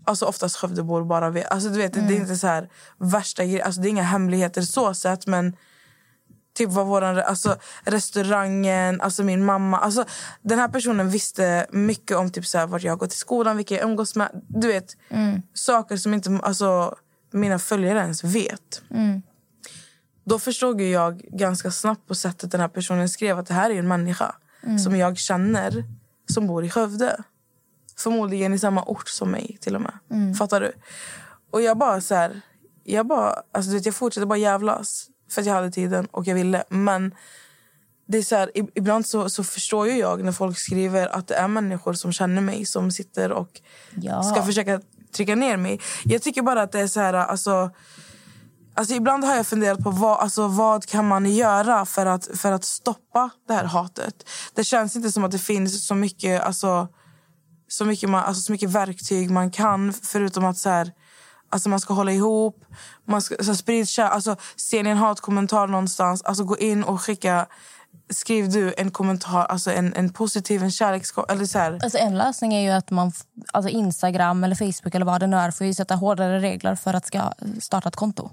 [0.06, 1.52] alltså oftast Skövdebor bara vet.
[1.52, 3.64] Alltså du vet, det är inte så här värsta grejer.
[3.64, 5.28] Alltså det är inga hemligheter så sett.
[5.28, 5.56] Men
[6.54, 9.78] Typ vad våran, alltså restaurangen, alltså min mamma.
[9.80, 10.06] Alltså,
[10.42, 13.58] den här personen visste mycket om typ så här, vart jag har gått i skolan,
[13.58, 14.30] vilka jag umgås med.
[14.48, 14.98] Du vet,
[15.54, 16.96] saker som inte alltså,
[17.32, 18.82] mina följare ens vet.
[20.26, 23.80] Då förstod jag ganska snabbt på sättet den här personen skrev att det här är
[23.80, 24.36] en människa
[24.84, 25.84] som jag känner
[26.34, 27.24] som bor i Skövde.
[27.98, 29.94] Förmodligen i samma ort som mig till och med.
[30.38, 30.72] Fattar du?
[31.52, 32.42] Och jag bara så här,
[32.84, 35.08] jag bara, alltså du vet, jag fortsatte bara jävlas.
[35.34, 36.64] För att jag hade tiden och jag ville.
[36.70, 37.16] Men
[38.08, 41.28] det är så här, ib- ibland så, så förstår ju jag när folk skriver att
[41.28, 43.62] det är människor som känner mig som sitter och
[43.96, 44.24] Ja.
[44.24, 44.82] ska försöka
[45.16, 45.80] trycka ner mig.
[46.06, 47.72] Jag tycker bara att det är så här, alltså...
[48.76, 52.52] Alltså ibland har jag funderat på vad, alltså vad kan man göra för att, för
[52.52, 54.30] att stoppa det här hatet.
[54.54, 56.88] Det känns inte som att det finns så mycket, alltså,
[57.68, 60.92] så mycket, man, alltså, så mycket verktyg man kan förutom att så här,
[61.54, 62.66] alltså, man ska hålla ihop.
[63.06, 66.84] Man ska, så här, sprid kär, alltså, ser ni en hatkommentar någonstans, alltså, gå in
[66.84, 67.48] och skicka
[68.10, 71.26] Skriv du en kommentar, alltså en, en positiv, en kärlekskom...
[71.30, 71.80] Eller så här.
[71.84, 73.12] Alltså en lösning är ju att man,
[73.54, 76.94] alltså Instagram eller Facebook eller vad det nu är får ju sätta hårdare regler för
[76.94, 77.32] att ska
[77.62, 78.30] starta ett konto.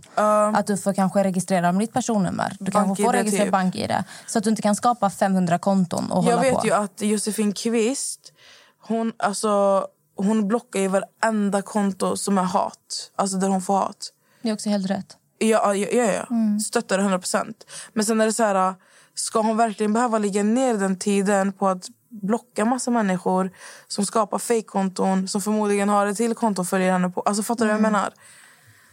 [0.55, 2.57] Att du får kanske registrera med ditt personnummer.
[2.61, 3.53] Du kanske får registrera typ.
[3.53, 3.95] bank-id.
[4.27, 6.67] Så att du inte kan skapa 500 konton och Jag hålla vet på.
[6.67, 8.33] ju att Josefin Kvist,
[8.81, 9.87] hon, alltså,
[10.25, 13.13] hon blockar ju varenda konto som är hat.
[13.17, 14.13] Alltså där hon får hat.
[14.43, 15.17] Det är också helt rätt.
[15.39, 16.27] Ja, ja, ja, ja.
[16.67, 17.67] Stöttar det 100 procent.
[17.93, 18.75] Men sen är det så här,
[19.15, 23.51] ska hon verkligen behöva lägga ner den tiden på att blocka massa människor
[23.89, 27.21] som skapar fejkkonton som förmodligen har ett till konto följa henne på.
[27.21, 28.13] Alltså fattar du vad jag menar?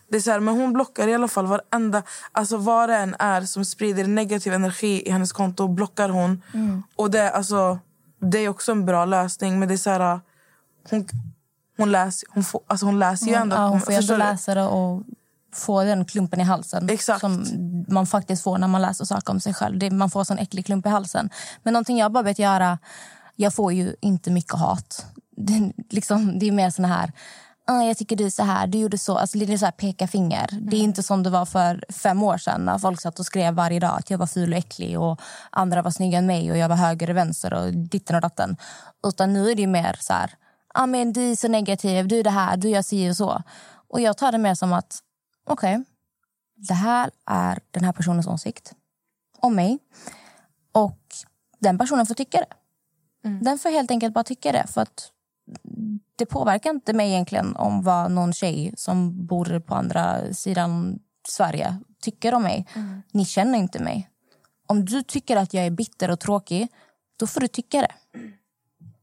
[0.10, 2.04] Det är så här, men hon blockar i alla fall varenda...
[2.32, 6.44] Alltså vad det än är som sprider negativ energi i hennes konto blockar hon.
[6.95, 7.80] Och det, alltså,
[8.32, 9.60] det är också en bra lösning.
[9.60, 10.20] Men det är så här...
[10.89, 11.07] Hon,
[11.77, 13.55] hon, läser, hon, får, alltså hon läser ju ändå...
[13.55, 15.03] Ja, hon får ju ändå läsa det och
[15.53, 17.19] få den klumpen i halsen Exakt.
[17.19, 17.45] som
[17.88, 19.80] man faktiskt får när man läser saker om sig själv.
[19.80, 21.30] Det, man får en sån äcklig klump i halsen.
[21.64, 22.77] Men någonting jag bara vet göra...
[23.39, 25.05] Jag får ju inte mycket hat.
[25.38, 27.11] Det, liksom, det är mer såna här...
[27.69, 29.18] Ah, jag tycker du är så här, du gjorde så.
[29.18, 30.49] Alltså, det är så här peka finger.
[30.61, 33.53] Det är inte som det var för fem år sedan när folk satt och skrev
[33.53, 36.57] varje dag att jag var ful och äcklig och andra var snygga än mig och
[36.57, 38.57] jag var höger och vänster och ditten och datten.
[39.07, 40.31] Utan nu är det mer så här,
[40.84, 43.44] ah, men du är så negativ, du är det här, du gör si och så.
[43.88, 44.99] Och jag tar det mer som att,
[45.49, 45.84] okej,
[46.56, 48.74] det här är den här personens åsikt
[49.40, 49.80] om mig.
[50.72, 50.99] Och
[51.60, 52.54] den personen får tycka det.
[53.44, 54.68] Den får helt enkelt bara tycka det.
[54.68, 55.12] För att
[56.16, 61.78] det påverkar inte mig egentligen om vad någon tjej som bor på andra sidan Sverige
[62.02, 62.68] tycker om mig.
[63.12, 64.10] Ni känner inte mig.
[64.68, 66.68] Om du tycker att jag är bitter och tråkig,
[67.18, 67.94] då får du tycka det.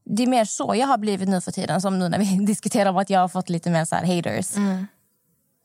[0.05, 1.81] Det är mer så jag har blivit nu för tiden.
[1.81, 4.51] Som nu när vi diskuterar om att jag har fått lite mer så här haters.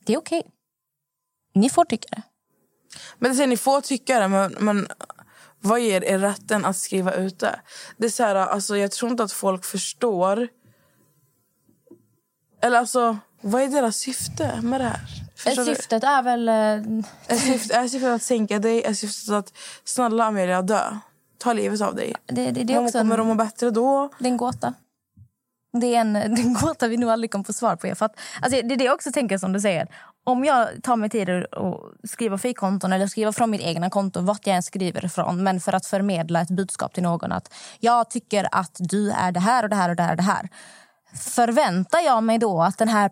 [0.04, 0.42] Det är okej.
[1.54, 2.22] Ni får tycka det.
[3.18, 4.88] Men säger, ni får tycka det, men, men
[5.60, 7.60] Vad ger er rätten att skriva ut det?
[7.96, 10.48] det är så här, alltså, jag tror inte att folk förstår...
[12.62, 15.00] Eller alltså, vad är deras syfte med det här?
[15.36, 15.74] Förstår du?
[15.74, 16.48] Syftet är väl...
[16.48, 18.84] eh, Är syftet, är syftet att sänka dig?
[18.84, 19.52] Är syftet att
[19.84, 20.96] snälla Amelia dö?
[21.40, 22.14] Ta livet av dig?
[22.26, 24.10] Det, det, det är också kommer en, att må bättre då?
[24.18, 24.74] det är en gåta.
[25.72, 27.94] Det är en, det är en gåta vi nog aldrig kommer få svar på.
[27.94, 29.88] För att, alltså, det är det jag också tänker som du säger.
[30.24, 34.46] Om jag tar mig tid att skriva frikonton eller skriva från mitt egna konto, vart
[34.46, 38.48] jag än skriver ifrån, men för att förmedla ett budskap till någon att jag tycker
[38.52, 40.48] att du är det här och det här och det här och det här.
[41.14, 43.08] Förväntar jag mig då att den här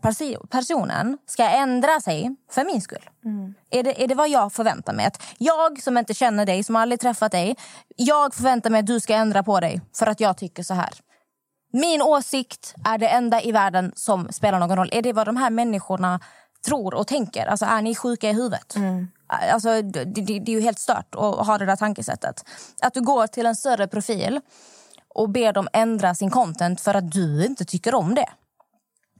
[0.51, 3.11] personen ska ändra sig för min skull?
[3.71, 5.07] Är, det, är det vad jag förväntar mig?
[5.07, 7.57] Att jag som inte känner dig, som aldrig träffat dig,
[7.97, 10.91] jag förväntar mig att du ska ändra på dig för att jag tycker så här.
[11.73, 14.89] Min åsikt är det enda i världen som spelar någon roll.
[14.93, 16.21] Är det vad de här människorna
[16.67, 17.47] tror och tänker?
[17.47, 18.75] Alltså, är ni sjuka i huvudet?
[19.53, 22.45] Alltså, det, det, det är ju helt stört att ha det där tankesättet.
[22.83, 24.41] Att du går till en större profil
[25.15, 28.29] och ber dem ändra sin content för att du inte tycker om det.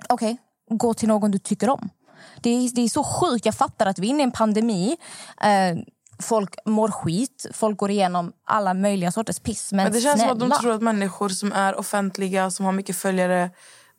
[0.09, 0.39] Okej,
[0.71, 1.91] gå till någon du tycker om.
[2.43, 3.47] Det är, det är så sjukt.
[3.47, 4.97] Jag fattar att vi är inne i en pandemi.
[5.41, 5.79] Eh,
[6.23, 7.47] folk mår skit.
[7.53, 9.73] Folk går igenom alla möjliga sorters piss.
[9.73, 10.39] Men, Men det känns snälla.
[10.39, 13.51] som att de tror att människor som är offentliga, som har mycket följare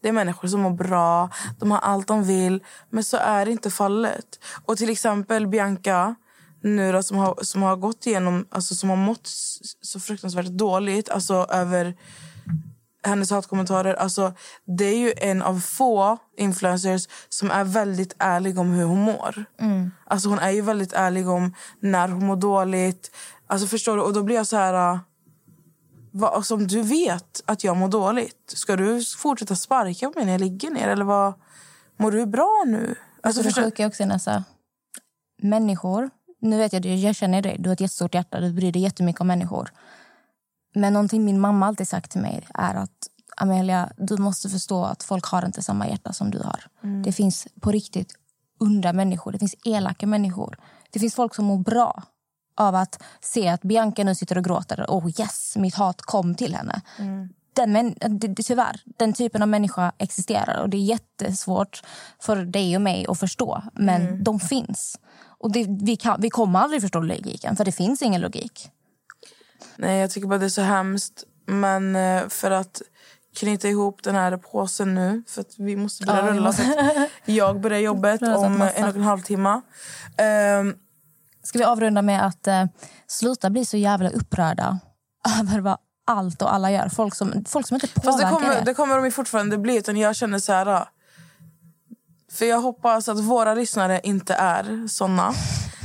[0.02, 1.30] det är människor som mår bra,
[1.60, 2.64] de har allt de vill.
[2.90, 4.40] Men så är inte fallet.
[4.66, 6.16] Och till exempel Bianca,
[6.62, 9.22] nu då, som, har, som har gått igenom, alltså som har mått
[9.82, 11.96] så fruktansvärt dåligt alltså över
[13.04, 13.94] hennes hatkommentarer.
[13.94, 14.34] Alltså,
[14.78, 19.46] det är ju en av få influencers som är väldigt ärlig om hur hon mår.
[20.06, 23.12] Alltså, hon är ju väldigt ärlig om när hon mår dåligt.
[23.48, 24.02] Alltså, förstår du?
[24.04, 24.94] Och då blir jag så här...
[24.94, 25.00] äh,
[26.12, 30.26] Vad, alltså, om du vet att jag mår dåligt, ska du fortsätta sparka på mig
[30.26, 30.88] när jag ligger ner?
[30.88, 31.34] Eller vad,
[31.98, 32.78] mår du bra nu?
[32.88, 34.44] Alltså, Alltså, det förstår, sjuka är också Nessa.
[35.42, 36.10] Människor,
[36.40, 39.22] nu vet jag, jag känner dig, du har ett jättestort hjärta, du bryr dig jättemycket
[39.22, 39.72] om människor.
[40.76, 45.04] Men någonting min mamma alltid sagt till mig är att Amelia, du måste förstå att
[45.04, 46.68] folk har inte samma hjärta som du har.
[47.04, 48.14] Det finns på riktigt
[48.60, 50.58] onda människor, det finns elaka människor.
[50.92, 52.04] Det finns folk som mår bra
[52.56, 54.86] av att se att Bianca nu sitter och gråter.
[54.88, 56.82] Oh yes, mitt hat kom till henne.
[57.54, 61.82] Den män, det, tyvärr, den typen av människa existerar och det är jättesvårt
[62.20, 63.64] för dig och mig att förstå.
[63.74, 65.00] Men de finns.
[65.40, 68.70] Och det, vi, kan, vi kommer aldrig förstå logiken, för det finns ingen logik.
[69.76, 71.24] Nej, jag tycker bara det är så hemskt.
[71.46, 72.82] Men eh, för att
[73.36, 76.54] knyta ihop den här påsen nu, för att vi måste börja Ja, rulla.
[76.54, 76.64] Så
[77.26, 79.62] jag börjar jobbet om en och en halv timme.
[80.18, 80.76] Ehm,
[81.44, 82.66] Ska vi avrunda med att eh,
[83.08, 84.80] sluta bli så jävla upprörda
[85.40, 86.90] över vad allt och alla gör?
[86.90, 88.62] Folk som, folk som inte Fast påverkar det kommer, det.
[88.66, 89.78] det kommer de ju fortfarande bli.
[89.78, 90.86] Utan jag känner så här...
[92.32, 95.34] För jag hoppas att våra lyssnare inte är såna.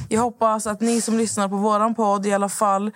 [0.09, 2.91] Jag hoppas att ni som lyssnar på våran podd i alla fall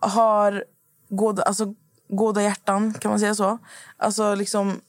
[0.00, 0.64] har
[1.08, 1.74] goda, alltså,
[2.08, 3.58] goda hjärtan, kan man säga så?
[3.96, 4.80] Alltså liksom...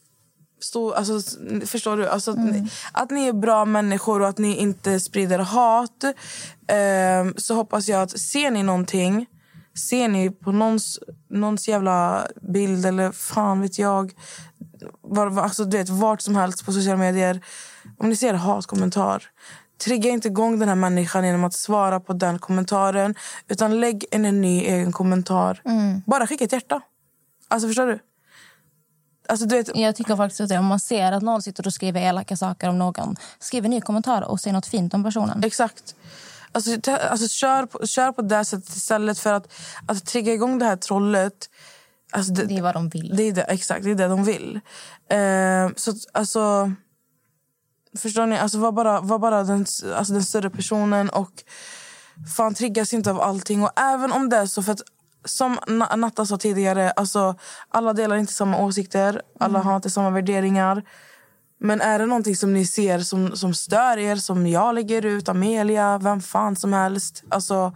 [0.60, 2.08] Stå, alltså, förstår du?
[2.08, 6.03] Alltså, att, ni, att ni är bra människor och att ni inte sprider hat.
[6.68, 9.28] Ehm, så hoppas jag att ser ni någonting
[9.74, 10.99] Ser ni på någons,
[11.30, 14.14] någons jävla bild eller fan vet jag
[15.02, 17.41] var, alltså, du vet, vart som helst på sociala medier.
[18.02, 19.23] Om ni ser hatkommentar,
[19.84, 23.15] trigga inte igång den här människan genom att svara på den kommentaren.
[23.48, 25.61] Utan lägg en, en ny egen kommentar.
[26.06, 26.82] Bara skicka ett hjärta.
[27.48, 27.99] Alltså förstår du?
[29.30, 31.73] Alltså, du vet, Jag tycker faktiskt att det, om man ser att någon sitter och
[31.73, 35.44] skriver elaka saker om någon, skriv en ny kommentar och säg något fint om personen.
[35.44, 35.95] Exakt.
[36.52, 39.53] Alltså, alltså, kör, på, kör på det sättet istället för att,
[39.88, 41.49] att trigga igång det här trollet.
[42.11, 43.15] Alltså, Det är vad de vill.
[43.15, 44.60] Det är det, exakt, det är det de vill.
[45.10, 46.72] Eh, så alltså...
[47.97, 48.38] Förstår ni?
[48.38, 49.59] Alltså, var bara, var bara den,
[49.95, 51.31] alltså, den större personen och
[52.38, 53.63] fan triggas inte av allting.
[53.63, 54.81] Och även om det är så, för att
[55.26, 57.35] som Na- Natta sa tidigare, alltså,
[57.69, 60.84] alla delar inte samma åsikter, alla har inte samma värderingar.
[61.59, 65.30] Men är det någonting som ni ser som, som stör er, som jag lägger ut,
[65.30, 67.23] Amelia, vem fan som helst.
[67.30, 67.76] Alltså,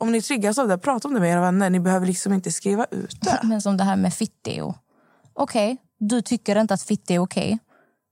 [0.00, 1.70] om ni triggas av det, prata om det med era vänner.
[1.70, 3.40] Ni behöver liksom inte skriva ut det.
[3.42, 4.74] Men som det här med fitteo.
[5.34, 7.58] Okej, du tycker inte att fitteo är okej.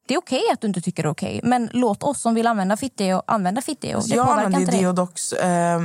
[0.06, 1.40] Det är okej att du inte tycker det är okej.
[1.44, 4.00] Men låt oss som vill använda fitteo använda fitteo.
[4.00, 4.80] Det jag använder dig.
[4.80, 5.80] Deodox eh,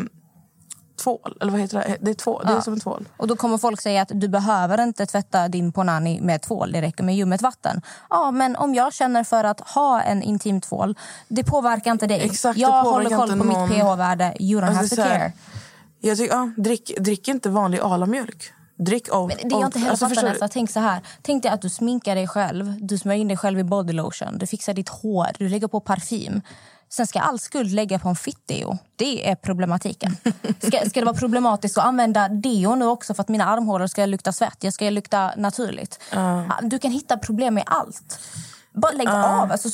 [1.03, 1.37] tvål.
[1.41, 1.97] Eller vad heter det?
[2.01, 2.43] Det är, tvål.
[2.45, 2.61] det är Ja.
[2.61, 3.07] som en tvål.
[3.17, 6.71] Och då kommer folk säga att du behöver inte tvätta din ponani med tvål.
[6.71, 7.81] Det räcker med ljummet vatten.
[8.09, 12.21] Ja, men om jag känner för att ha en intim tvål, det påverkar inte dig.
[12.21, 13.47] Exakt, jag håller koll på någon.
[13.69, 14.35] mitt pH-värde.
[14.39, 15.31] You don't Alltså, have to care.
[15.99, 18.53] Jag tycker, ja, drick, drick inte vanlig alamjölk.
[18.75, 19.27] Drick oat.
[19.27, 21.01] Men det jag inte heller alltså, fattar nästan, tänk så här.
[21.21, 24.47] Tänk dig att du sminkar dig själv, du smörjer in dig själv i bodylotion, du
[24.47, 26.41] fixar ditt hår, du lägger på parfym.
[26.89, 28.77] Sen ska all skuld lägga på en fitt-deo.
[28.95, 30.17] Det är problematiken.
[30.59, 34.05] Ska, ska det vara problematiskt att använda deo nu också för att mina armhålor ska
[34.05, 34.57] lukta svett?
[34.59, 35.99] Jag ska lukta naturligt.
[36.61, 38.19] Du kan hitta problem med allt.
[38.73, 39.51] Bara lägg av.
[39.51, 39.69] Alltså,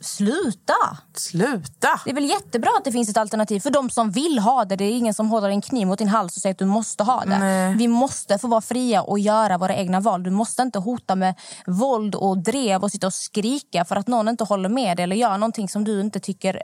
[0.00, 0.74] sluta!
[1.14, 2.00] Sluta!
[2.04, 4.76] Det är väl jättebra att det finns ett alternativ för de som vill ha det.
[4.76, 7.04] Det är ingen som håller en kniv mot din hals och säger att du måste
[7.04, 7.38] ha det.
[7.38, 7.74] Nej.
[7.74, 10.22] Vi måste få vara fria och göra våra egna val.
[10.22, 11.34] Du måste inte hota med
[11.66, 15.16] våld och drev och sitta och skrika för att någon inte håller med dig eller
[15.16, 16.62] gör någonting som du inte tycker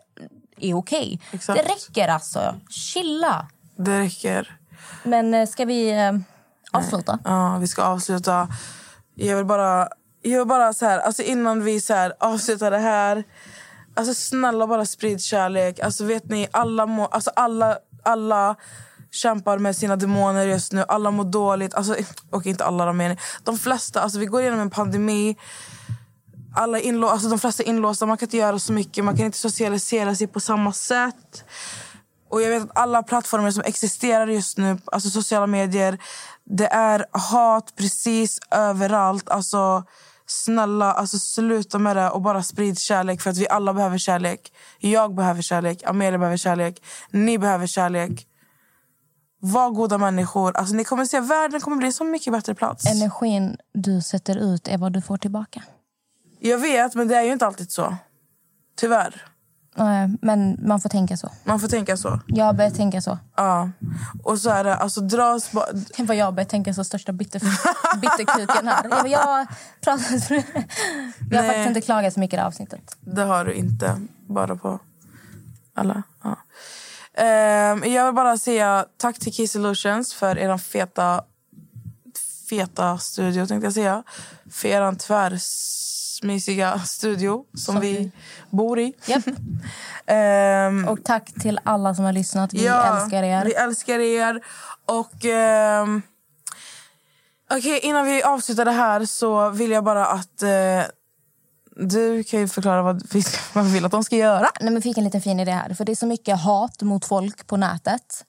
[0.60, 1.20] är okej.
[1.32, 1.58] Exakt.
[1.58, 2.54] Det räcker alltså.
[2.68, 3.46] Chilla.
[3.76, 4.58] Det räcker.
[5.02, 6.12] Men eh, ska vi eh,
[6.72, 7.18] avsluta?
[7.24, 8.48] Ja, vi ska avsluta.
[9.14, 9.88] Jag vill bara,
[10.24, 13.24] jag bara så här, alltså innan vi så här avslutar det här.
[13.96, 15.80] Alltså snälla bara sprid kärlek.
[15.80, 18.56] Alltså vet ni, alla, må, alltså alla, alla
[19.10, 20.84] kämpar med sina demoner just nu.
[20.88, 21.74] Alla mår dåligt.
[21.74, 21.96] Alltså,
[22.30, 23.16] och inte alla de menar.
[23.42, 25.36] De flesta, alltså vi går igenom en pandemi.
[26.56, 28.06] Alla inlå- alltså de flesta är inlåsta.
[28.06, 29.04] Man kan inte göra så mycket.
[29.04, 31.44] Man kan inte socialisera sig på samma sätt.
[32.30, 35.98] Och jag vet att alla plattformar som existerar just nu, alltså sociala medier,
[36.44, 39.28] det är hat precis överallt.
[39.28, 39.84] Alltså
[40.34, 44.52] snälla, alltså sluta med det och bara sprid kärlek för att vi alla behöver kärlek.
[44.78, 48.26] Jag behöver kärlek, Amelia behöver kärlek, ni behöver kärlek.
[49.40, 50.56] Var goda människor.
[50.56, 52.86] Alltså ni kommer se världen kommer bli så mycket bättre plats.
[52.86, 55.62] Energin du sätter ut är vad du får tillbaka.
[56.38, 57.96] Jag vet, men det är ju inte alltid så.
[58.76, 59.33] Tyvärr.
[60.20, 61.30] Men man får tänka så.
[61.44, 62.20] Man får tänka så.
[62.26, 63.18] Jag har börjat tänka så.
[63.36, 63.70] Ja.
[64.24, 65.66] Och så är det, alltså dras bara...
[65.94, 67.42] Tänk vad jag har börjat tänka så största bitter,
[68.00, 68.86] bitterkuken här.
[68.90, 69.46] Jag, jag,
[69.80, 70.30] pratat,
[71.30, 72.96] jag har faktiskt inte klagat så mycket i det här avsnittet.
[73.00, 74.00] Det har du inte.
[74.26, 74.78] Bara på
[75.74, 76.02] alla.
[76.22, 76.36] Ja.
[77.14, 81.24] Ehm, jag vill bara säga tack till Key Solutions för er feta,
[82.50, 84.02] feta studio, tänkte jag säga.
[84.50, 84.94] För er
[86.24, 88.10] tvärsmysiga studio som, vi,
[88.50, 88.92] bor i.
[89.06, 89.24] Japp.
[90.06, 92.54] Ehm, Och tack till alla som har lyssnat.
[92.54, 93.44] Vi ja, älskar er.
[93.44, 94.40] Vi älskar er.
[94.86, 95.24] Och...
[95.24, 96.02] ehm,
[97.50, 100.82] Okej, innan vi avslutar det här så vill jag bara att eh,
[101.76, 103.22] du kan ju förklara vad vi,
[103.52, 104.50] vad vi vill att de ska göra.
[104.60, 105.74] Nej, men fick en liten fin idé här.
[105.74, 108.24] För Det är så mycket hat mot folk på nätet.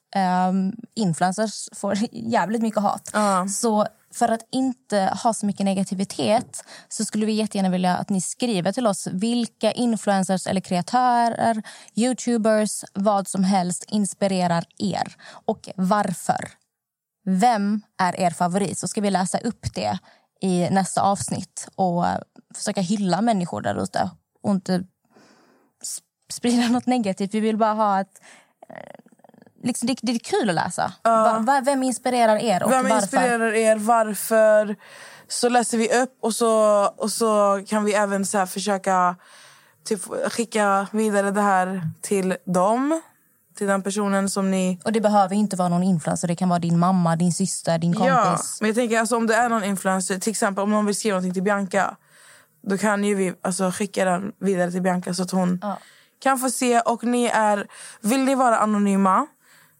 [0.50, 3.10] Um, influencers får jävligt mycket hat.
[3.14, 3.48] Ja.
[3.48, 8.22] Så för att inte ha så mycket negativitet så skulle vi jättegärna vilja att ni
[8.22, 11.64] skriver till oss vilka influencers eller kreatörer,
[11.96, 15.16] youtubers, vad som helst inspirerar er
[15.46, 16.52] och varför.
[17.26, 18.78] Vem är er favorit?
[18.78, 20.00] Så ska vi läsa upp det
[20.42, 22.06] i nästa avsnitt och
[22.56, 24.10] försöka hylla människor där ute
[24.42, 24.84] och inte
[26.32, 27.34] sprida något negativt.
[27.34, 28.22] Vi vill bara ha ett...
[28.70, 29.15] Eh,
[29.64, 30.94] Liksom det, det är kul att läsa.
[31.04, 32.98] Va, va, vem inspirerar er och Vem varför?
[33.02, 33.76] inspirerar er?
[33.76, 34.76] Varför?
[35.28, 39.16] Så läser vi upp och så, och så kan vi även så försöka
[39.84, 40.02] typ,
[40.32, 43.02] skicka vidare det här till dem.
[43.58, 44.80] Till den personen som ni...
[44.86, 46.28] Och Det behöver inte vara någon influencer.
[46.28, 48.10] Det kan vara din mamma, din syster, din kompis.
[48.12, 50.96] Ja, men jag tänker alltså, om det är någon influencer, till exempel om någon vill
[50.96, 51.96] skriva någonting till Bianca.
[52.62, 55.62] Då kan ju vi alltså, skicka den vidare till Bianca så att hon
[56.24, 56.80] kan få se.
[56.80, 57.68] Och ni är,
[58.02, 59.28] vill ni vara anonyma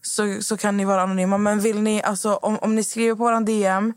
[0.06, 1.38] så, så kan ni vara anonyma.
[1.38, 3.94] Men vill ni, alltså, om, om ni skriver på vår DM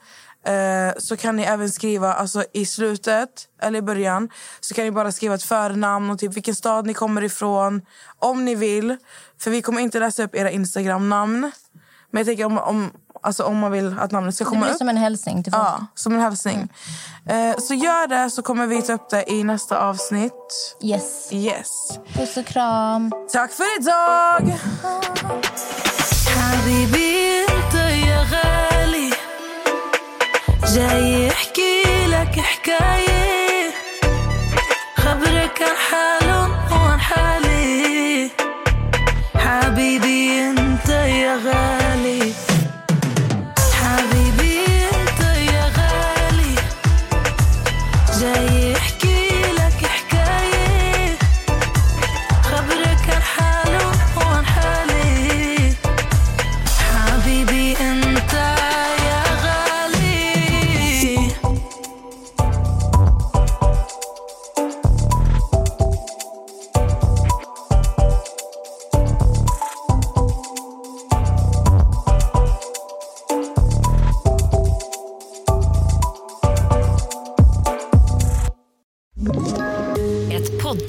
[0.46, 4.28] eh, så kan ni även skriva alltså, i slutet eller i början.
[4.60, 7.82] Så kan ni bara skriva ett förnamn och typ vilken stad ni kommer ifrån.
[8.18, 8.96] Om ni vill.
[9.38, 11.50] För vi kommer inte läsa upp era Instagram-namn.
[12.10, 12.90] Men jag tänker om, om,
[13.21, 14.77] alltså, om man vill att namnet ska Det komma blir upp.
[14.77, 15.63] som en hälsning till folk.
[15.63, 16.69] Ja, som en hälsning.
[17.29, 20.77] Eh, så gör det så kommer vi ta upp det i nästa avsnitt.
[20.83, 21.27] Yes.
[21.31, 21.69] Yes.
[22.13, 23.11] Puss och kram.
[23.31, 24.57] Tack för idag!
[26.37, 27.73] حبيبي انت
[28.07, 29.09] يا غالي
[30.73, 33.71] جاي يحكي لك حكاية
[34.97, 36.16] خبرك عن حاله